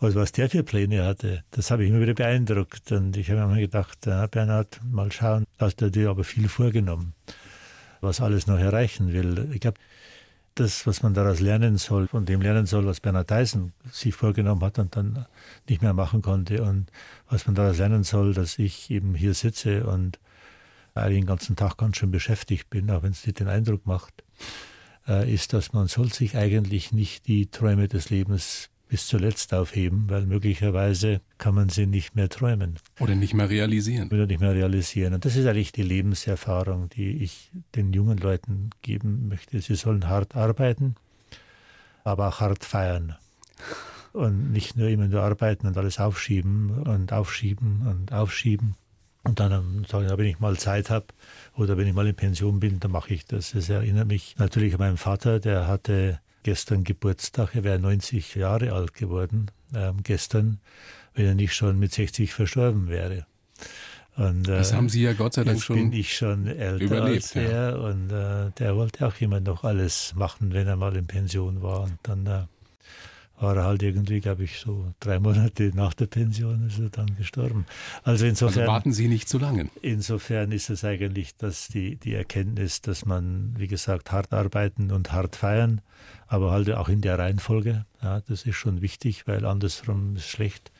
Also 0.00 0.18
was 0.18 0.32
der 0.32 0.50
für 0.50 0.64
Pläne 0.64 1.04
hatte, 1.04 1.44
das 1.52 1.70
habe 1.70 1.84
ich 1.84 1.90
immer 1.90 2.00
wieder 2.00 2.14
beeindruckt. 2.14 2.90
Und 2.90 3.16
ich 3.16 3.30
habe 3.30 3.46
mir 3.46 3.60
gedacht, 3.60 3.98
na, 4.04 4.26
Bernhard, 4.26 4.80
mal 4.84 5.12
schauen, 5.12 5.44
hast 5.60 5.80
du 5.80 5.92
dir 5.92 6.10
aber 6.10 6.24
viel 6.24 6.48
vorgenommen, 6.48 7.14
was 8.00 8.20
alles 8.20 8.48
noch 8.48 8.58
erreichen 8.58 9.12
will. 9.12 9.48
Ich 9.54 9.60
glaube, 9.60 9.78
das, 10.56 10.86
was 10.86 11.02
man 11.02 11.14
daraus 11.14 11.40
lernen 11.40 11.76
soll, 11.76 12.08
von 12.08 12.24
dem 12.24 12.40
lernen 12.40 12.66
soll, 12.66 12.86
was 12.86 13.00
Bernhard 13.00 13.28
Tyson 13.28 13.72
sich 13.92 14.14
vorgenommen 14.14 14.62
hat 14.62 14.78
und 14.78 14.96
dann 14.96 15.26
nicht 15.68 15.82
mehr 15.82 15.92
machen 15.92 16.22
konnte. 16.22 16.62
Und 16.62 16.90
was 17.28 17.46
man 17.46 17.54
daraus 17.54 17.78
lernen 17.78 18.02
soll, 18.02 18.34
dass 18.34 18.58
ich 18.58 18.90
eben 18.90 19.14
hier 19.14 19.34
sitze 19.34 19.86
und 19.86 20.18
eigentlich 20.94 21.20
den 21.20 21.26
ganzen 21.26 21.56
Tag 21.56 21.76
ganz 21.76 21.98
schön 21.98 22.10
beschäftigt 22.10 22.70
bin, 22.70 22.90
auch 22.90 23.02
wenn 23.02 23.12
es 23.12 23.26
nicht 23.26 23.38
den 23.38 23.48
Eindruck 23.48 23.86
macht, 23.86 24.24
äh, 25.06 25.32
ist, 25.32 25.52
dass 25.52 25.72
man 25.72 25.88
soll 25.88 26.12
sich 26.12 26.36
eigentlich 26.36 26.92
nicht 26.92 27.26
die 27.26 27.50
Träume 27.50 27.86
des 27.86 28.10
Lebens 28.10 28.70
bis 28.88 29.06
zuletzt 29.08 29.52
aufheben, 29.52 30.08
weil 30.08 30.26
möglicherweise 30.26 31.20
kann 31.38 31.54
man 31.54 31.68
sie 31.68 31.86
nicht 31.86 32.14
mehr 32.14 32.28
träumen. 32.28 32.76
Oder 33.00 33.14
nicht 33.14 33.34
mehr 33.34 33.50
realisieren. 33.50 34.08
Oder 34.08 34.26
nicht 34.26 34.40
mehr 34.40 34.54
realisieren. 34.54 35.14
Und 35.14 35.24
das 35.24 35.36
ist 35.36 35.46
eigentlich 35.46 35.72
die 35.72 35.82
Lebenserfahrung, 35.82 36.88
die 36.90 37.22
ich 37.22 37.50
den 37.74 37.92
jungen 37.92 38.18
Leuten 38.18 38.70
geben 38.82 39.28
möchte. 39.28 39.60
Sie 39.60 39.74
sollen 39.74 40.08
hart 40.08 40.36
arbeiten, 40.36 40.94
aber 42.04 42.28
auch 42.28 42.40
hart 42.40 42.64
feiern. 42.64 43.16
Und 44.12 44.52
nicht 44.52 44.76
nur 44.76 44.88
immer 44.88 45.08
nur 45.08 45.22
arbeiten 45.22 45.66
und 45.66 45.76
alles 45.76 45.98
aufschieben 45.98 46.70
und 46.82 47.12
aufschieben 47.12 47.86
und 47.86 48.12
aufschieben. 48.12 48.76
Und 49.24 49.40
dann 49.40 49.84
sagen, 49.88 50.08
wenn 50.16 50.26
ich 50.26 50.38
mal 50.38 50.56
Zeit 50.56 50.88
habe 50.88 51.06
oder 51.56 51.76
wenn 51.76 51.88
ich 51.88 51.94
mal 51.94 52.06
in 52.06 52.14
Pension 52.14 52.60
bin, 52.60 52.78
dann 52.78 52.92
mache 52.92 53.12
ich 53.12 53.26
das. 53.26 53.50
Das 53.50 53.68
erinnert 53.68 54.06
mich 54.06 54.36
natürlich 54.38 54.74
an 54.74 54.78
meinen 54.78 54.96
Vater, 54.96 55.40
der 55.40 55.66
hatte 55.66 56.20
gestern 56.46 56.84
Geburtstag. 56.84 57.56
Er 57.56 57.64
wäre 57.64 57.80
90 57.80 58.36
Jahre 58.36 58.72
alt 58.72 58.94
geworden 58.94 59.50
ähm, 59.74 59.96
gestern, 60.04 60.60
wenn 61.14 61.26
er 61.26 61.34
nicht 61.34 61.54
schon 61.54 61.76
mit 61.76 61.92
60 61.92 62.32
verstorben 62.32 62.88
wäre. 62.88 63.26
Und, 64.16 64.48
äh, 64.48 64.58
das 64.58 64.72
haben 64.72 64.88
Sie 64.88 65.02
ja 65.02 65.12
Gott 65.12 65.34
sei 65.34 65.42
Dank 65.42 65.60
schon 65.60 65.76
bin 65.76 65.92
ich 65.92 66.16
schon 66.16 66.46
älter 66.46 66.84
überlebt, 66.84 67.16
als 67.16 67.34
er 67.34 67.70
ja. 67.70 67.76
und 67.76 68.10
äh, 68.12 68.52
der 68.58 68.76
wollte 68.76 69.08
auch 69.08 69.20
immer 69.20 69.40
noch 69.40 69.64
alles 69.64 70.14
machen, 70.14 70.52
wenn 70.52 70.68
er 70.68 70.76
mal 70.76 70.94
in 70.96 71.08
Pension 71.08 71.62
war. 71.62 71.82
Und 71.82 71.98
dann 72.04 72.26
äh, 72.26 72.44
war 73.38 73.56
er 73.56 73.64
halt 73.64 73.82
irgendwie, 73.82 74.20
glaube 74.20 74.44
ich, 74.44 74.58
so 74.58 74.92
drei 75.00 75.18
Monate 75.18 75.70
nach 75.74 75.94
der 75.94 76.06
Pension 76.06 76.66
ist 76.66 76.78
er 76.78 76.88
dann 76.88 77.16
gestorben. 77.16 77.66
Also 78.02 78.24
insofern. 78.26 78.62
Also 78.62 78.72
warten 78.72 78.92
Sie 78.92 79.08
nicht 79.08 79.28
zu 79.28 79.38
lange. 79.38 79.68
Insofern 79.82 80.52
ist 80.52 80.70
es 80.70 80.84
eigentlich, 80.84 81.36
dass 81.36 81.68
die, 81.68 81.96
die 81.96 82.14
Erkenntnis, 82.14 82.80
dass 82.80 83.04
man, 83.04 83.54
wie 83.58 83.66
gesagt, 83.66 84.12
hart 84.12 84.32
arbeiten 84.32 84.90
und 84.90 85.12
hart 85.12 85.36
feiern, 85.36 85.82
aber 86.26 86.50
halt 86.50 86.70
auch 86.72 86.88
in 86.88 87.02
der 87.02 87.18
Reihenfolge. 87.18 87.84
Ja, 88.02 88.20
das 88.20 88.44
ist 88.44 88.56
schon 88.56 88.80
wichtig, 88.80 89.26
weil 89.26 89.44
andersrum 89.44 90.16
ist 90.16 90.28
schlecht. 90.28 90.72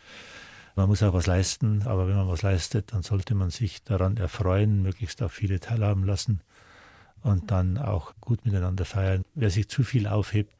Man 0.76 0.88
muss 0.88 1.02
auch 1.02 1.14
was 1.14 1.26
leisten, 1.26 1.82
aber 1.84 2.06
wenn 2.08 2.16
man 2.16 2.28
was 2.28 2.42
leistet, 2.42 2.92
dann 2.92 3.02
sollte 3.02 3.34
man 3.34 3.50
sich 3.50 3.82
daran 3.82 4.16
erfreuen, 4.16 4.82
möglichst 4.82 5.22
auch 5.22 5.30
viele 5.30 5.58
teilhaben 5.58 6.04
lassen 6.04 6.40
und 7.22 7.50
dann 7.50 7.78
auch 7.78 8.14
gut 8.20 8.44
miteinander 8.44 8.84
feiern. 8.84 9.24
Wer 9.34 9.50
sich 9.50 9.68
zu 9.68 9.82
viel 9.82 10.06
aufhebt, 10.06 10.55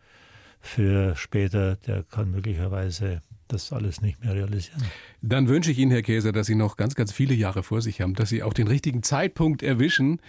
für 0.67 1.17
später, 1.17 1.77
der 1.77 2.03
kann 2.03 2.31
möglicherweise 2.31 3.23
das 3.49 3.73
alles 3.73 4.01
nicht 4.03 4.23
mehr 4.25 4.35
realisieren. 4.35 4.83
Dann 5.23 5.49
wünsche 5.49 5.71
ich 5.71 5.79
Ihnen, 5.79 5.93
Herr 5.93 6.03
Käser, 6.03 6.33
dass 6.33 6.47
Sie 6.47 6.55
noch 6.55 6.77
ganz, 6.77 6.95
ganz 6.95 7.13
viele 7.13 7.35
Jahre 7.35 7.63
vor 7.63 7.81
sich 7.81 8.01
haben, 8.01 8.15
dass 8.15 8.29
Sie 8.29 8.43
auch 8.43 8.53
den 8.53 8.67
richtigen 8.69 9.03
Zeitpunkt 9.03 9.63
erwischen, 9.63 10.21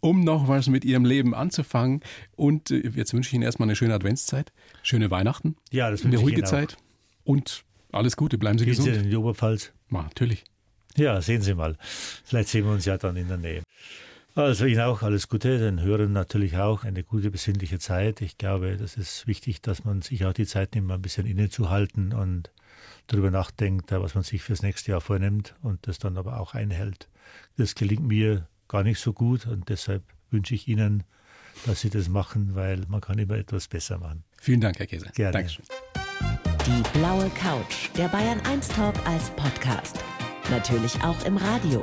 um 0.00 0.20
noch 0.20 0.48
was 0.48 0.68
mit 0.68 0.84
Ihrem 0.84 1.04
Leben 1.04 1.34
anzufangen. 1.34 2.00
Und 2.36 2.70
äh, 2.70 2.88
jetzt 2.94 3.12
wünsche 3.12 3.28
ich 3.28 3.34
Ihnen 3.34 3.42
erstmal 3.42 3.66
eine 3.68 3.76
schöne 3.76 3.94
Adventszeit, 3.94 4.52
schöne 4.82 5.10
Weihnachten, 5.10 5.56
Ja, 5.70 5.90
das 5.90 6.04
eine 6.04 6.16
ruhige 6.18 6.44
Zeit 6.44 6.76
und 7.24 7.64
alles 7.92 8.16
Gute, 8.16 8.38
bleiben 8.38 8.58
Sie. 8.58 8.64
Gehen 8.64 8.74
Sie 8.74 8.84
gesund. 8.84 9.04
in 9.04 9.10
die 9.10 9.16
Oberpfalz? 9.16 9.72
Ja, 9.90 10.02
natürlich. 10.02 10.44
Ja, 10.96 11.20
sehen 11.20 11.42
Sie 11.42 11.54
mal. 11.54 11.76
Vielleicht 12.24 12.48
sehen 12.48 12.64
wir 12.64 12.72
uns 12.72 12.84
ja 12.84 12.96
dann 12.98 13.16
in 13.16 13.28
der 13.28 13.36
Nähe. 13.36 13.62
Also 14.34 14.64
Ihnen 14.64 14.80
auch 14.80 15.02
alles 15.02 15.28
Gute, 15.28 15.58
den 15.58 15.82
Hörern 15.82 16.12
natürlich 16.12 16.56
auch 16.56 16.84
eine 16.84 17.02
gute 17.02 17.30
besinnliche 17.30 17.78
Zeit. 17.78 18.20
Ich 18.20 18.38
glaube, 18.38 18.76
das 18.76 18.96
ist 18.96 19.26
wichtig, 19.26 19.60
dass 19.60 19.84
man 19.84 20.02
sich 20.02 20.24
auch 20.24 20.32
die 20.32 20.46
Zeit 20.46 20.74
nimmt, 20.74 20.86
mal 20.86 20.94
ein 20.94 21.02
bisschen 21.02 21.26
innezuhalten 21.26 22.12
und 22.12 22.50
darüber 23.08 23.30
nachdenkt, 23.30 23.90
was 23.90 24.14
man 24.14 24.22
sich 24.22 24.42
fürs 24.42 24.62
nächste 24.62 24.92
Jahr 24.92 25.00
vornimmt 25.00 25.54
und 25.62 25.86
das 25.86 25.98
dann 25.98 26.16
aber 26.16 26.40
auch 26.40 26.54
einhält. 26.54 27.08
Das 27.56 27.74
gelingt 27.74 28.06
mir 28.06 28.46
gar 28.68 28.84
nicht 28.84 29.00
so 29.00 29.12
gut 29.12 29.46
und 29.46 29.68
deshalb 29.68 30.04
wünsche 30.30 30.54
ich 30.54 30.68
Ihnen, 30.68 31.02
dass 31.66 31.80
Sie 31.80 31.90
das 31.90 32.08
machen, 32.08 32.54
weil 32.54 32.84
man 32.88 33.00
kann 33.00 33.18
immer 33.18 33.34
etwas 33.34 33.66
besser 33.66 33.98
machen. 33.98 34.22
Vielen 34.40 34.60
Dank, 34.60 34.78
Herr 34.78 34.86
Käser. 34.86 35.10
Gerne. 35.10 35.32
Dankeschön. 35.32 35.64
Die 36.66 36.98
blaue 36.98 37.28
Couch, 37.30 37.90
der 37.96 38.08
Bayern 38.08 38.40
1 38.42 38.68
Talk 38.68 38.94
als 39.06 39.30
Podcast. 39.30 39.98
Natürlich 40.50 40.94
auch 41.02 41.24
im 41.24 41.36
Radio. 41.36 41.82